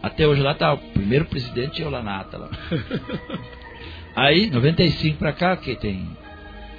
até 0.03 0.27
hoje 0.27 0.43
lá 0.43 0.55
tá 0.55 0.73
o 0.73 0.79
primeiro 0.79 1.27
presidente 1.27 1.81
e 1.81 1.83
eu 1.83 1.91
lá 1.91 2.03
na 2.03 2.21
ata 2.21 2.39
lá. 2.39 2.51
Aí, 4.17 4.51
95 4.51 5.19
para 5.19 5.33
cá, 5.33 5.57
que 5.57 5.77
tem 5.77 6.09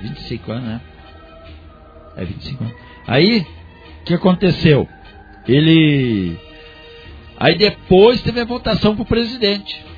25 0.01 0.51
anos, 0.51 0.65
né? 0.65 0.81
É 2.17 2.25
25 2.25 2.63
anos. 2.63 2.75
Aí, 3.07 3.39
o 4.01 4.03
que 4.03 4.13
aconteceu? 4.13 4.87
Ele. 5.47 6.37
Aí 7.37 7.57
depois 7.57 8.21
teve 8.21 8.41
a 8.41 8.45
votação 8.45 8.95
pro 8.95 9.05
presidente. 9.05 9.88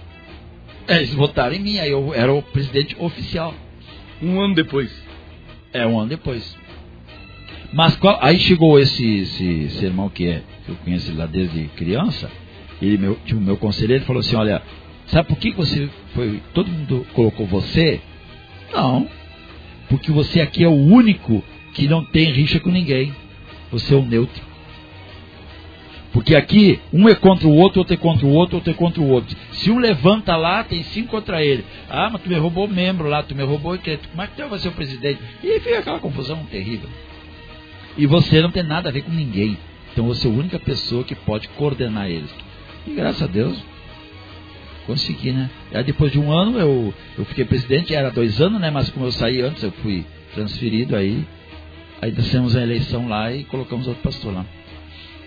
É, 0.88 0.98
eles 0.98 1.14
votaram 1.14 1.56
em 1.56 1.60
mim, 1.60 1.80
aí 1.80 1.92
eu 1.92 2.14
era 2.14 2.34
o 2.34 2.42
presidente 2.42 2.96
oficial. 3.00 3.54
Um 4.22 4.40
ano 4.40 4.56
depois. 4.56 4.92
É, 5.74 5.86
um 5.86 6.00
ano 6.00 6.10
depois. 6.10 6.58
Mas 7.74 7.96
qual, 7.96 8.18
aí 8.22 8.38
chegou 8.40 8.80
esse, 8.80 9.20
esse, 9.20 9.46
esse 9.46 9.86
irmão 9.86 10.10
que, 10.10 10.28
é, 10.28 10.44
que 10.66 10.70
eu 10.72 10.76
conheço 10.84 11.10
ele 11.10 11.18
lá 11.18 11.26
desde 11.26 11.66
criança, 11.76 12.30
ele, 12.82 12.98
meu, 12.98 13.16
tipo, 13.26 13.40
meu 13.40 13.56
conselheiro, 13.58 14.04
falou 14.04 14.20
assim, 14.20 14.36
olha, 14.36 14.62
sabe 15.08 15.28
por 15.30 15.38
que 15.38 15.52
você 15.52 15.90
foi. 16.14 16.42
Todo 16.54 16.70
mundo 16.70 17.06
colocou 17.14 17.46
você? 17.46 18.02
Não. 18.74 19.08
Porque 19.88 20.12
você 20.12 20.42
aqui 20.42 20.64
é 20.64 20.68
o 20.68 20.72
único 20.72 21.44
que 21.74 21.88
não 21.88 22.04
tem 22.04 22.32
rixa 22.32 22.60
com 22.60 22.70
ninguém. 22.70 23.14
Você 23.72 23.94
é 23.94 23.98
o 23.98 24.06
neutro. 24.06 24.51
Porque 26.14 26.36
aqui, 26.36 26.80
um 26.91 27.07
é 27.07 27.16
contra 27.16 27.47
o 27.47 27.55
outro, 27.55 27.80
outro 27.80 27.93
é 27.93 27.97
contra 27.97 28.26
o 28.26 28.34
outro, 28.34 28.57
outro 28.57 28.72
é 28.72 28.74
contra 28.74 29.01
o 29.01 29.07
outro. 29.07 29.36
Se 29.53 29.72
um 29.72 29.80
levanta 29.80 30.36
lá, 30.36 30.64
tem 30.64 30.84
cinco 30.84 31.09
contra 31.09 31.43
ele. 31.43 31.64
Ah, 31.89 32.09
mas 32.12 32.22
tu 32.22 32.30
me 32.30 32.36
roubou 32.36 32.68
membro 32.68 33.07
lá, 33.07 33.24
tu 33.24 33.34
me 33.34 33.43
roubou 33.43 33.78
crédito. 33.78 34.09
Como 34.09 34.22
é 34.22 34.28
que 34.28 34.36
tu 34.36 34.47
vai 34.47 34.59
ser 34.59 34.68
o 34.68 34.74
presidente? 34.74 35.22
E 35.41 35.59
fica 35.62 35.80
aquela 35.80 35.99
confusão 35.99 36.43
terrível. 36.51 36.89
E 37.97 38.05
você 38.05 38.41
não 38.41 38.51
tem 38.51 38.64
nada 38.64 38.89
a 38.89 38.91
ver 38.91 39.03
com 39.03 39.12
ninguém. 39.12 39.57
Então 39.93 40.05
você 40.05 40.28
é 40.28 40.32
a 40.32 40.34
única 40.34 40.59
pessoa 40.59 41.03
que 41.03 41.16
pode 41.16 41.47
coordenar 41.49 42.09
eles. 42.09 42.34
E 42.86 42.93
graças 42.93 43.24
a 43.24 43.28
Deus, 43.28 43.64
consegui, 44.86 45.32
né? 45.32 45.49
Aí 45.74 45.84
depois 45.84 46.12
de 46.12 46.20
um 46.20 46.30
ano 46.32 46.59
eu, 46.59 46.93
eu 47.18 47.24
fiquei 47.24 47.45
presidente, 47.45 47.95
era 47.95 48.12
dois 48.12 48.41
anos, 48.41 48.59
né? 48.59 48.70
Mas 48.70 48.89
como 48.89 49.05
eu 49.05 49.12
saí 49.14 49.41
antes, 49.41 49.64
eu 49.64 49.72
fui 49.72 50.05
transferido 50.34 50.93
aí. 50.93 51.26
Aí 52.01 52.12
descemos 52.12 52.53
a 52.55 52.62
eleição 52.62 53.07
lá 53.07 53.32
e 53.34 53.45
colocamos 53.45 53.88
outro 53.88 54.03
pastor 54.03 54.34
lá 54.34 54.45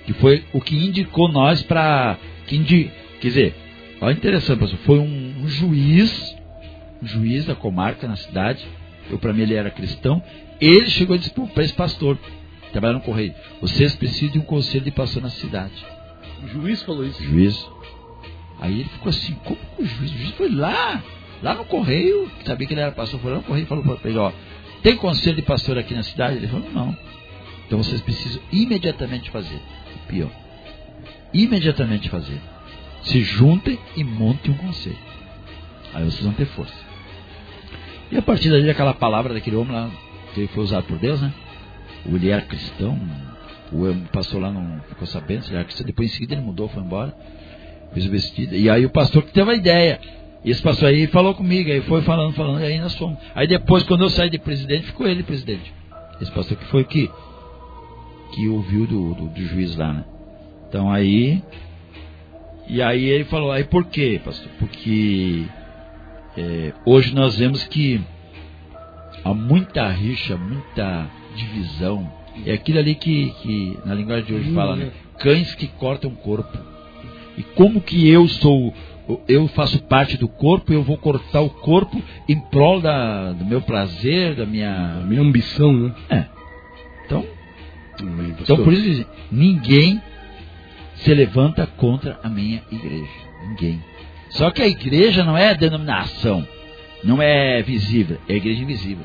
que 0.07 0.13
foi 0.15 0.45
o 0.53 0.61
que 0.61 0.77
indicou 0.77 1.31
nós 1.31 1.63
para. 1.63 2.19
Indi, 2.51 2.91
quer 3.21 3.29
dizer, 3.29 3.55
olha 4.01 4.13
interessante, 4.13 4.61
pastor, 4.61 4.79
foi 4.81 4.99
um, 4.99 5.35
um, 5.43 5.49
juiz, 5.49 6.37
um 7.03 7.07
juiz 7.07 7.47
da 7.47 7.55
comarca 7.55 8.07
na 8.07 8.17
cidade, 8.17 8.65
eu 9.11 9.19
para 9.19 9.33
mim 9.33 9.43
ele 9.43 9.55
era 9.55 9.71
cristão, 9.71 10.23
ele 10.61 10.89
chegou 10.91 11.17
e 11.17 11.19
disse 11.19 11.33
para 11.33 11.65
esse 11.65 11.73
pastor, 11.73 12.19
trabalhando 12.71 12.99
no 12.99 13.05
correio, 13.05 13.35
vocês 13.61 13.95
precisam 13.97 14.29
de 14.29 14.39
um 14.39 14.43
conselho 14.43 14.85
de 14.85 14.91
pastor 14.91 15.23
na 15.23 15.31
cidade. 15.31 15.85
O 16.45 16.49
juiz 16.49 16.83
falou 16.83 17.05
isso? 17.05 17.23
Juiz. 17.23 17.67
Aí 18.61 18.81
ele 18.81 18.89
ficou 18.91 19.09
assim, 19.09 19.35
como 19.43 19.59
que 19.77 19.83
o 19.83 19.87
juiz? 19.87 20.13
O 20.13 20.19
juiz 20.19 20.31
foi 20.33 20.51
lá, 20.51 21.03
lá 21.43 21.55
no 21.55 21.65
correio, 21.65 22.31
sabia 22.45 22.69
que 22.69 22.75
ele 22.75 22.83
era 22.83 22.93
pastor, 22.93 23.19
foi 23.19 23.33
lá 23.33 23.39
no 23.39 23.43
correio 23.43 23.65
e 23.65 23.67
falou 23.67 23.83
para 23.97 24.11
ele, 24.11 24.19
ó, 24.19 24.31
tem 24.83 24.97
conselho 24.97 25.37
de 25.37 25.43
pastor 25.43 25.79
aqui 25.79 25.95
na 25.95 26.03
cidade? 26.03 26.37
Ele 26.37 26.47
falou, 26.47 26.71
não. 26.71 26.97
Então 27.67 27.83
vocês 27.83 28.01
precisam 28.03 28.41
imediatamente 28.53 29.31
fazer 29.31 29.59
Imediatamente 31.33 32.09
fazer. 32.09 32.41
Se 33.03 33.21
juntem 33.21 33.79
e 33.97 34.05
montem 34.05 34.53
um 34.53 34.57
conselho. 34.57 34.97
Aí 35.93 36.05
vocês 36.05 36.23
vão 36.23 36.33
ter 36.33 36.47
força. 36.47 36.75
E 38.11 38.17
a 38.17 38.23
partir 38.23 38.51
daí, 38.51 38.69
aquela 38.69 38.95
palavra 38.95 39.35
daquele 39.35 39.57
homem 39.57 39.73
lá, 39.73 39.91
que 40.35 40.47
foi 40.49 40.65
usado 40.65 40.85
por 40.85 40.99
Deus, 40.99 41.21
né? 41.21 41.33
O 42.07 42.17
ele 42.17 42.31
era 42.31 42.43
cristão, 42.43 42.99
o 43.73 43.95
pastor 44.13 44.43
lá 44.43 44.51
não 44.51 44.81
ficou 44.89 45.07
sabendo, 45.07 45.47
ele 45.47 45.57
era 45.57 45.65
cristão, 45.65 45.87
depois 45.87 46.11
em 46.11 46.15
seguida 46.15 46.35
ele 46.35 46.43
mudou, 46.43 46.69
foi 46.69 46.83
embora, 46.83 47.15
fez 47.93 48.07
o 48.07 48.11
vestido. 48.11 48.55
E 48.55 48.69
aí 48.69 48.85
o 48.85 48.91
pastor 48.91 49.23
que 49.23 49.33
teve 49.33 49.51
a 49.51 49.55
ideia. 49.55 50.01
Esse 50.45 50.61
pastor 50.61 50.91
aí 50.91 51.07
falou 51.07 51.35
comigo, 51.35 51.71
aí 51.71 51.81
foi 51.83 52.03
falando, 52.03 52.35
falando, 52.35 52.61
e 52.61 52.67
aí 52.67 52.79
nós 52.79 52.95
fomos. 52.97 53.19
Aí 53.35 53.47
depois, 53.47 53.83
quando 53.85 54.05
eu 54.05 54.11
saí 54.11 54.29
de 54.29 54.39
presidente, 54.39 54.87
ficou 54.87 55.07
ele 55.07 55.23
presidente. 55.23 55.73
Esse 56.21 56.31
pastor 56.31 56.59
que 56.59 56.67
foi 56.67 56.85
que 56.85 57.11
que 58.35 58.49
ouviu 58.49 58.87
do, 58.87 59.15
do, 59.15 59.29
do 59.29 59.47
juiz 59.47 59.77
lá, 59.77 59.93
né? 59.93 60.05
Então 60.69 60.91
aí. 60.91 61.43
E 62.67 62.83
aí 62.83 63.05
ele 63.05 63.25
falou, 63.25 63.53
aí 63.53 63.63
por 63.63 63.85
quê, 63.85 64.21
pastor? 64.25 64.51
Porque 64.59 65.45
é, 66.37 66.73
hoje 66.85 67.15
nós 67.15 67.39
vemos 67.39 67.63
que 67.65 68.01
há 69.23 69.33
muita 69.33 69.89
rixa, 69.89 70.37
muita 70.37 71.07
divisão. 71.37 72.11
É 72.45 72.53
aquilo 72.55 72.79
ali 72.79 72.95
que, 72.97 73.31
que 73.43 73.79
na 73.85 73.95
linguagem 73.95 74.25
de 74.25 74.35
hoje 74.35 74.53
fala, 74.53 74.75
né? 74.75 74.91
Cães 75.19 75.55
que 75.55 75.69
cortam 75.69 76.11
o 76.11 76.17
corpo. 76.17 76.59
E 77.39 77.43
como 77.43 77.81
que 77.81 78.09
eu 78.09 78.27
sou, 78.27 78.75
eu 79.29 79.47
faço 79.49 79.81
parte 79.85 80.17
do 80.17 80.27
corpo, 80.27 80.73
eu 80.73 80.83
vou 80.83 80.97
cortar 80.97 81.41
o 81.41 81.51
corpo 81.51 82.03
em 82.29 82.41
prol 82.41 82.81
da, 82.81 83.33
do 83.33 83.45
meu 83.45 83.61
prazer, 83.61 84.35
da 84.35 84.47
minha. 84.47 85.05
minha 85.07 85.21
ambição, 85.21 85.73
né? 85.73 85.95
É. 86.11 86.25
Então, 87.05 87.25
então, 88.41 88.57
por 88.57 88.73
isso, 88.73 89.07
ninguém 89.31 90.01
se 90.97 91.13
levanta 91.15 91.67
contra 91.67 92.19
a 92.23 92.29
minha 92.29 92.63
igreja. 92.71 93.11
Ninguém. 93.49 93.83
Só 94.31 94.51
que 94.51 94.63
a 94.63 94.67
igreja 94.67 95.23
não 95.23 95.37
é 95.37 95.51
a 95.51 95.55
denominação, 95.55 96.47
não 97.03 97.23
é 97.23 97.63
visível, 97.63 98.19
é 98.29 98.35
a 98.35 98.37
igreja 98.37 98.63
invisível. 98.63 99.05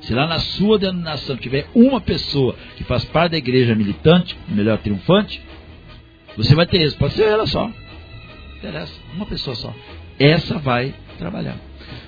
Se 0.00 0.14
lá 0.14 0.26
na 0.26 0.38
sua 0.38 0.78
denominação 0.78 1.36
tiver 1.36 1.66
uma 1.74 2.00
pessoa 2.00 2.54
que 2.76 2.84
faz 2.84 3.04
parte 3.04 3.32
da 3.32 3.38
igreja 3.38 3.74
militante, 3.74 4.36
melhor 4.48 4.78
triunfante, 4.78 5.42
você 6.36 6.54
vai 6.54 6.66
ter 6.66 6.82
isso. 6.82 6.96
Pode 6.96 7.14
ser 7.14 7.24
ela 7.24 7.46
só. 7.46 7.70
Interessa. 8.56 8.92
Uma 9.14 9.26
pessoa 9.26 9.54
só. 9.56 9.74
Essa 10.18 10.58
vai 10.58 10.94
trabalhar. 11.18 11.56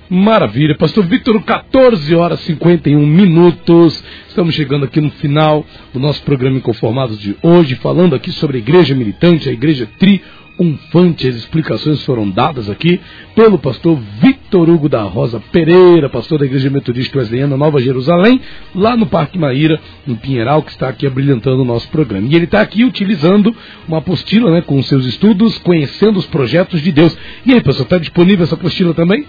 Maravilha. 0.09 0.77
Pastor 0.77 1.05
Victor, 1.05 1.43
14 1.43 2.15
horas 2.15 2.41
e 2.41 2.45
51 2.45 3.05
minutos. 3.05 4.03
Estamos 4.29 4.55
chegando 4.55 4.85
aqui 4.85 5.01
no 5.01 5.11
final 5.11 5.67
do 5.93 5.99
nosso 5.99 6.23
programa 6.23 6.59
Inconformados 6.59 7.19
de 7.19 7.37
hoje, 7.43 7.75
falando 7.75 8.15
aqui 8.15 8.31
sobre 8.31 8.59
a 8.59 8.61
igreja 8.61 8.95
militante, 8.95 9.49
a 9.49 9.53
igreja 9.53 9.89
triunfante. 9.99 11.27
As 11.27 11.35
explicações 11.35 12.05
foram 12.05 12.31
dadas 12.31 12.71
aqui 12.71 13.01
pelo 13.35 13.59
pastor 13.59 13.99
Victor 14.21 14.71
Hugo 14.71 14.89
da 14.89 15.03
Rosa 15.03 15.43
Pereira, 15.51 16.09
pastor 16.09 16.39
da 16.39 16.47
Igreja 16.47 16.71
Metodista 16.71 17.19
Wesleyana 17.19 17.57
Nova 17.57 17.81
Jerusalém, 17.81 18.41
lá 18.77 18.97
no 18.97 19.07
Parque 19.07 19.37
Maíra, 19.37 19.81
no 20.07 20.17
Pinheiral, 20.17 20.63
que 20.63 20.71
está 20.71 20.89
aqui 20.89 21.05
abrilhantando 21.05 21.63
o 21.63 21.65
nosso 21.65 21.89
programa. 21.89 22.29
E 22.31 22.37
ele 22.37 22.45
está 22.45 22.61
aqui 22.61 22.85
utilizando 22.85 23.53
uma 23.89 23.99
apostila 23.99 24.53
né, 24.53 24.63
com 24.63 24.81
seus 24.85 25.05
estudos, 25.05 25.59
conhecendo 25.59 26.17
os 26.17 26.27
projetos 26.27 26.81
de 26.81 26.93
Deus. 26.93 27.19
E 27.45 27.53
aí, 27.53 27.61
pastor, 27.61 27.83
está 27.87 27.99
disponível 27.99 28.45
essa 28.45 28.55
apostila 28.55 28.95
também? 28.95 29.27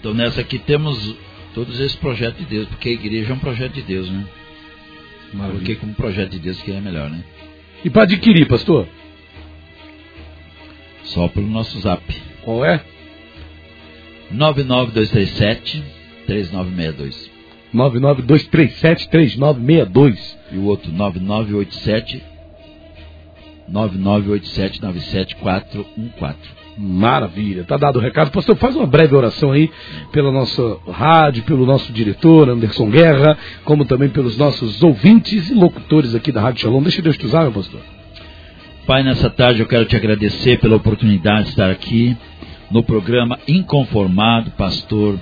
Então 0.00 0.12
nessa 0.14 0.40
aqui 0.40 0.58
temos 0.58 1.14
todos 1.54 1.78
esses 1.78 1.94
projetos 1.96 2.40
de 2.40 2.46
Deus, 2.46 2.66
porque 2.68 2.88
a 2.88 2.92
igreja 2.92 3.32
é 3.32 3.34
um 3.34 3.38
projeto 3.38 3.74
de 3.74 3.82
Deus, 3.82 4.10
né? 4.10 4.26
Maravilha. 5.34 5.58
Porque 5.58 5.74
como 5.76 5.92
projeto 5.94 6.30
de 6.30 6.38
Deus 6.38 6.62
que 6.62 6.72
é 6.72 6.80
melhor, 6.80 7.10
né? 7.10 7.22
E 7.84 7.90
para 7.90 8.04
adquirir, 8.04 8.48
pastor? 8.48 8.88
Só 11.04 11.28
pelo 11.28 11.46
nosso 11.46 11.78
zap. 11.80 12.02
Qual 12.42 12.64
é? 12.64 12.82
99237 14.30 15.84
3962. 16.26 17.30
992373962. 17.74 20.36
E 20.52 20.56
o 20.56 20.64
outro 20.64 20.90
9987 20.92 22.22
9987 23.68 24.80
97414. 24.80 26.59
Maravilha, 26.82 27.64
tá 27.64 27.76
dado 27.76 27.98
o 27.98 28.02
recado. 28.02 28.30
Pastor, 28.30 28.56
faz 28.56 28.74
uma 28.74 28.86
breve 28.86 29.14
oração 29.14 29.52
aí 29.52 29.70
pela 30.10 30.32
nossa 30.32 30.78
rádio, 30.90 31.42
pelo 31.42 31.66
nosso 31.66 31.92
diretor, 31.92 32.48
Anderson 32.48 32.88
Guerra, 32.88 33.36
como 33.66 33.84
também 33.84 34.08
pelos 34.08 34.38
nossos 34.38 34.82
ouvintes 34.82 35.50
e 35.50 35.54
locutores 35.54 36.14
aqui 36.14 36.32
da 36.32 36.40
Rádio 36.40 36.62
Shalom. 36.62 36.82
Deixa 36.82 37.02
Deus 37.02 37.18
te 37.18 37.26
usar, 37.26 37.42
meu 37.42 37.52
pastor. 37.52 37.80
Pai, 38.86 39.02
nessa 39.02 39.28
tarde 39.28 39.60
eu 39.60 39.66
quero 39.66 39.84
te 39.84 39.94
agradecer 39.94 40.58
pela 40.58 40.76
oportunidade 40.76 41.44
de 41.44 41.48
estar 41.50 41.70
aqui 41.70 42.16
no 42.70 42.82
programa 42.82 43.38
Inconformado, 43.46 44.50
pastor 44.52 45.18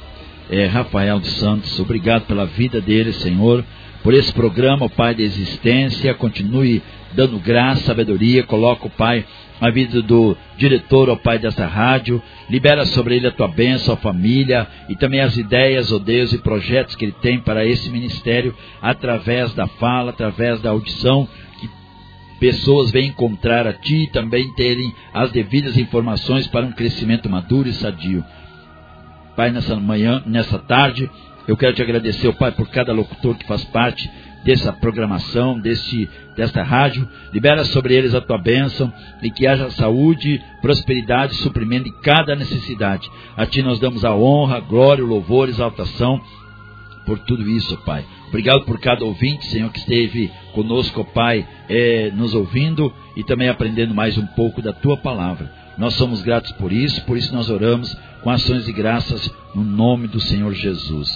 é, 0.48 0.64
Rafael 0.66 1.18
dos 1.18 1.32
Santos. 1.38 1.80
Obrigado 1.80 2.22
pela 2.26 2.46
vida 2.46 2.80
dele, 2.80 3.12
Senhor, 3.14 3.64
por 4.04 4.14
esse 4.14 4.32
programa, 4.32 4.88
Pai 4.88 5.12
da 5.12 5.22
existência. 5.22 6.14
Continue 6.14 6.80
dando 7.14 7.36
graça, 7.40 7.82
sabedoria. 7.82 8.44
Coloca, 8.44 8.86
o 8.86 8.90
Pai, 8.90 9.24
a 9.60 9.70
vida 9.70 10.00
do 10.02 10.36
diretor, 10.56 11.08
ó 11.08 11.16
Pai, 11.16 11.38
dessa 11.38 11.66
rádio. 11.66 12.22
Libera 12.48 12.84
sobre 12.86 13.16
ele 13.16 13.26
a 13.26 13.32
tua 13.32 13.48
bênção, 13.48 13.94
a 13.94 13.96
família 13.96 14.66
e 14.88 14.96
também 14.96 15.20
as 15.20 15.36
ideias, 15.36 15.92
ó 15.92 15.98
Deus, 15.98 16.32
e 16.32 16.38
projetos 16.38 16.94
que 16.94 17.04
ele 17.04 17.14
tem 17.20 17.40
para 17.40 17.64
esse 17.64 17.90
ministério 17.90 18.54
através 18.80 19.52
da 19.54 19.66
fala, 19.66 20.10
através 20.10 20.60
da 20.60 20.70
audição. 20.70 21.28
Que 21.60 21.68
pessoas 22.38 22.90
venham 22.90 23.08
encontrar 23.08 23.66
a 23.66 23.72
Ti 23.72 24.04
e 24.04 24.10
também 24.10 24.52
terem 24.54 24.94
as 25.12 25.30
devidas 25.32 25.76
informações 25.76 26.46
para 26.46 26.66
um 26.66 26.72
crescimento 26.72 27.28
maduro 27.28 27.68
e 27.68 27.72
sadio. 27.72 28.24
Pai, 29.36 29.50
nessa 29.50 29.76
manhã, 29.76 30.22
nessa 30.26 30.58
tarde, 30.58 31.08
eu 31.46 31.56
quero 31.56 31.74
te 31.74 31.82
agradecer, 31.82 32.32
Pai, 32.34 32.52
por 32.52 32.68
cada 32.68 32.92
locutor 32.92 33.36
que 33.36 33.46
faz 33.46 33.64
parte 33.64 34.10
dessa 34.44 34.72
programação, 34.72 35.58
deste, 35.58 36.08
desta 36.36 36.62
rádio. 36.62 37.08
Libera 37.32 37.64
sobre 37.64 37.94
eles 37.94 38.14
a 38.14 38.20
tua 38.20 38.38
bênção 38.38 38.92
e 39.22 39.30
que 39.30 39.46
haja 39.46 39.70
saúde, 39.70 40.42
prosperidade, 40.60 41.34
suprimento 41.36 41.84
de 41.84 42.00
cada 42.00 42.34
necessidade. 42.34 43.10
A 43.36 43.46
ti 43.46 43.62
nós 43.62 43.78
damos 43.78 44.04
a 44.04 44.14
honra, 44.14 44.60
glória, 44.60 45.04
louvor, 45.04 45.48
exaltação 45.48 46.20
por 47.04 47.18
tudo 47.20 47.48
isso, 47.48 47.76
Pai. 47.78 48.04
Obrigado 48.28 48.64
por 48.66 48.78
cada 48.78 49.02
ouvinte, 49.02 49.46
Senhor, 49.46 49.70
que 49.72 49.78
esteve 49.78 50.30
conosco, 50.52 51.02
Pai, 51.02 51.46
é, 51.68 52.10
nos 52.14 52.34
ouvindo 52.34 52.92
e 53.16 53.24
também 53.24 53.48
aprendendo 53.48 53.94
mais 53.94 54.18
um 54.18 54.26
pouco 54.26 54.60
da 54.60 54.74
tua 54.74 54.98
palavra. 54.98 55.50
Nós 55.78 55.94
somos 55.94 56.20
gratos 56.20 56.52
por 56.52 56.70
isso, 56.70 57.02
por 57.04 57.16
isso 57.16 57.34
nós 57.34 57.48
oramos 57.48 57.96
com 58.22 58.30
ações 58.30 58.66
de 58.66 58.72
graças 58.72 59.32
no 59.54 59.64
nome 59.64 60.06
do 60.08 60.20
Senhor 60.20 60.52
Jesus. 60.52 61.08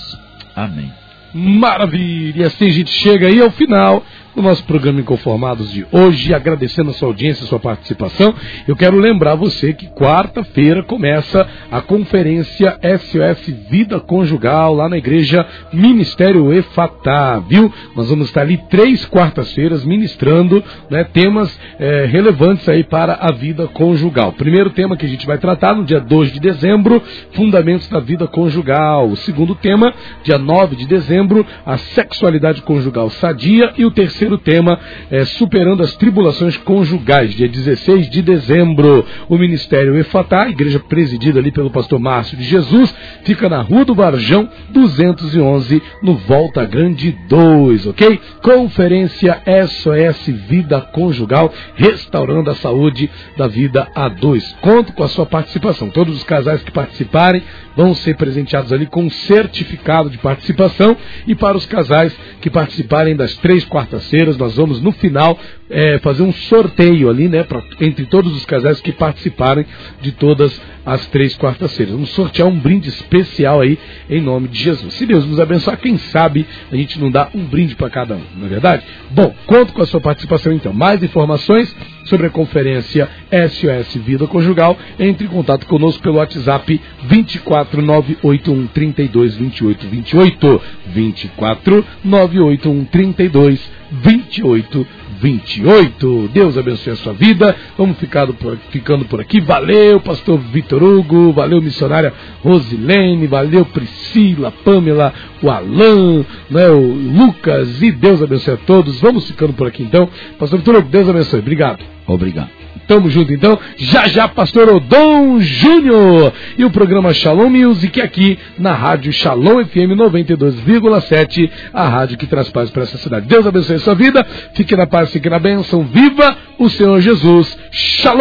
Amém. 0.56 1.01
Maravilha! 1.34 2.46
Assim 2.46 2.66
a 2.66 2.70
gente 2.72 2.90
chega 2.90 3.26
aí 3.26 3.40
ao 3.40 3.50
final 3.50 4.04
do 4.34 4.42
nosso 4.42 4.64
programa 4.64 5.00
Inconformados 5.00 5.70
de 5.72 5.86
hoje, 5.92 6.32
agradecendo 6.32 6.90
a 6.90 6.94
sua 6.94 7.08
audiência, 7.08 7.44
a 7.44 7.46
sua 7.46 7.58
participação. 7.58 8.34
Eu 8.66 8.74
quero 8.74 8.96
lembrar 8.96 9.34
você 9.34 9.72
que 9.72 9.86
quarta-feira 9.88 10.82
começa 10.82 11.46
a 11.70 11.80
conferência 11.80 12.78
SOS 12.98 13.54
Vida 13.70 14.00
Conjugal 14.00 14.74
lá 14.74 14.88
na 14.88 14.96
igreja 14.96 15.46
Ministério 15.72 16.52
Efatá, 16.52 17.38
viu? 17.40 17.72
Nós 17.94 18.08
vamos 18.08 18.28
estar 18.28 18.42
ali 18.42 18.56
três 18.70 19.04
quartas-feiras 19.04 19.84
ministrando 19.84 20.62
né, 20.90 21.04
temas 21.04 21.58
é, 21.78 22.06
relevantes 22.06 22.68
aí 22.68 22.84
para 22.84 23.14
a 23.14 23.32
vida 23.32 23.66
conjugal. 23.68 24.32
Primeiro 24.32 24.70
tema 24.70 24.96
que 24.96 25.04
a 25.04 25.08
gente 25.08 25.26
vai 25.26 25.38
tratar 25.38 25.74
no 25.74 25.84
dia 25.84 26.00
2 26.00 26.32
de 26.32 26.40
dezembro, 26.40 27.02
Fundamentos 27.32 27.88
da 27.88 28.00
Vida 28.00 28.26
Conjugal. 28.26 29.08
O 29.08 29.16
segundo 29.16 29.54
tema, 29.54 29.92
dia 30.22 30.38
9 30.38 30.76
de 30.76 30.86
dezembro, 30.86 31.21
a 31.64 31.78
sexualidade 31.78 32.62
conjugal 32.62 33.10
sadia. 33.10 33.72
E 33.76 33.84
o 33.84 33.90
terceiro 33.90 34.38
tema 34.38 34.78
é 35.10 35.24
Superando 35.24 35.82
as 35.82 35.94
Tribulações 35.94 36.56
Conjugais, 36.56 37.34
dia 37.34 37.48
16 37.48 38.10
de 38.10 38.22
dezembro. 38.22 39.04
O 39.28 39.38
Ministério 39.38 39.96
Efatá, 39.96 40.48
igreja 40.48 40.80
presidida 40.80 41.38
ali 41.38 41.52
pelo 41.52 41.70
pastor 41.70 41.98
Márcio 41.98 42.36
de 42.36 42.44
Jesus, 42.44 42.94
fica 43.24 43.48
na 43.48 43.60
Rua 43.62 43.84
do 43.84 43.94
Varjão, 43.94 44.48
211, 44.70 45.82
no 46.02 46.14
Volta 46.14 46.64
Grande 46.64 47.16
2, 47.28 47.86
ok? 47.86 48.20
Conferência 48.42 49.40
SOS 49.66 50.26
Vida 50.48 50.80
Conjugal, 50.80 51.52
restaurando 51.76 52.50
a 52.50 52.54
saúde 52.56 53.10
da 53.36 53.46
vida 53.46 53.88
a 53.94 54.08
dois. 54.08 54.54
Conto 54.60 54.92
com 54.92 55.02
a 55.02 55.08
sua 55.08 55.26
participação. 55.26 55.90
Todos 55.90 56.16
os 56.16 56.24
casais 56.24 56.62
que 56.62 56.70
participarem 56.70 57.42
vão 57.76 57.94
ser 57.94 58.16
presenteados 58.16 58.72
ali 58.72 58.86
com 58.86 59.04
um 59.04 59.10
certificado 59.10 60.10
de 60.10 60.18
participação 60.18 60.96
e 61.26 61.34
para 61.34 61.56
os 61.56 61.66
casais 61.66 62.16
que 62.40 62.50
participarem 62.50 63.16
das 63.16 63.36
três 63.36 63.64
quartas-feiras, 63.64 64.36
nós 64.36 64.56
vamos 64.56 64.80
no 64.80 64.92
final 64.92 65.38
é, 65.70 65.98
fazer 65.98 66.22
um 66.22 66.32
sorteio 66.32 67.08
ali, 67.08 67.28
né, 67.28 67.42
pra, 67.42 67.62
entre 67.80 68.06
todos 68.06 68.34
os 68.36 68.44
casais 68.44 68.80
que 68.80 68.92
participarem 68.92 69.64
de 70.00 70.12
todas 70.12 70.60
as 70.84 71.06
três 71.06 71.36
quartas-feiras. 71.36 71.94
Vamos 71.94 72.10
sortear 72.10 72.48
um 72.48 72.58
brinde 72.58 72.88
especial 72.88 73.60
aí 73.60 73.78
em 74.10 74.20
nome 74.20 74.48
de 74.48 74.62
Jesus. 74.62 74.94
Se 74.94 75.06
Deus 75.06 75.24
nos 75.24 75.38
abençoar, 75.38 75.78
quem 75.78 75.96
sabe 75.96 76.46
a 76.70 76.76
gente 76.76 76.98
não 76.98 77.10
dá 77.10 77.28
um 77.34 77.44
brinde 77.44 77.74
para 77.74 77.90
cada 77.90 78.16
um, 78.16 78.22
não 78.36 78.46
é 78.46 78.50
verdade? 78.50 78.82
Bom, 79.10 79.34
conto 79.46 79.72
com 79.72 79.82
a 79.82 79.86
sua 79.86 80.00
participação 80.00 80.52
então. 80.52 80.72
Mais 80.72 81.02
informações 81.02 81.74
sobre 82.04 82.26
a 82.26 82.30
conferência 82.30 83.08
SOS 83.30 84.02
Vida 84.02 84.26
Conjugal, 84.26 84.76
entre 84.98 85.26
em 85.26 85.30
contato 85.30 85.66
conosco 85.66 86.02
pelo 86.02 86.16
WhatsApp 86.16 86.80
24981 87.04 88.66
32 88.68 89.36
28 89.36 89.86
28 89.86 90.62
24 90.86 91.86
981 92.04 92.84
32 92.86 93.70
28 93.92 94.86
28. 95.22 96.30
Deus 96.32 96.58
abençoe 96.58 96.92
a 96.92 96.96
sua 96.96 97.12
vida. 97.12 97.54
Vamos 97.78 97.96
ficando 97.98 98.34
por, 98.34 98.58
ficando 98.70 99.04
por 99.04 99.20
aqui. 99.20 99.40
Valeu, 99.40 100.00
pastor 100.00 100.38
Vitor 100.38 100.82
Hugo. 100.82 101.32
Valeu, 101.32 101.62
missionária 101.62 102.12
Rosilene. 102.42 103.28
Valeu, 103.28 103.64
Priscila, 103.64 104.50
Pamela, 104.50 105.14
o 105.40 105.48
Alain, 105.48 106.26
né, 106.50 106.68
o 106.68 106.80
Lucas. 106.80 107.80
E 107.80 107.92
Deus 107.92 108.20
abençoe 108.20 108.54
a 108.54 108.56
todos. 108.58 109.00
Vamos 109.00 109.26
ficando 109.28 109.52
por 109.52 109.68
aqui 109.68 109.84
então. 109.84 110.08
Pastor 110.38 110.58
Vitor 110.58 110.76
Hugo, 110.76 110.88
Deus 110.88 111.08
abençoe. 111.08 111.38
Obrigado. 111.38 111.84
Obrigado. 112.06 112.50
Tamo 112.86 113.08
junto 113.08 113.32
então. 113.32 113.58
Já 113.76 114.06
já, 114.08 114.28
pastor 114.28 114.68
Odon 114.68 115.40
Júnior. 115.40 116.32
E 116.58 116.64
o 116.64 116.70
programa 116.70 117.14
Shalom 117.14 117.48
Music 117.50 118.00
aqui 118.00 118.38
na 118.58 118.74
rádio 118.74 119.12
Shalom 119.12 119.64
FM 119.64 119.96
92,7, 119.96 121.48
a 121.72 121.88
rádio 121.88 122.18
que 122.18 122.26
traz 122.26 122.50
paz 122.50 122.70
para 122.70 122.82
essa 122.82 122.98
cidade. 122.98 123.26
Deus 123.26 123.46
abençoe 123.46 123.76
a 123.76 123.80
sua 123.80 123.94
vida. 123.94 124.26
Fique 124.54 124.74
na 124.76 124.86
paz, 124.86 125.10
fique 125.10 125.30
na 125.30 125.38
bênção. 125.38 125.84
Viva 125.84 126.36
o 126.58 126.68
Senhor 126.68 127.00
Jesus. 127.00 127.56
Shalom. 127.70 128.18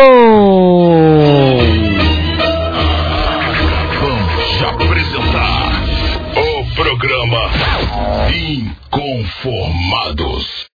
Vamos 4.00 4.64
apresentar 4.64 5.82
o 6.38 6.64
programa 6.76 7.50
Inconformados. 8.34 10.61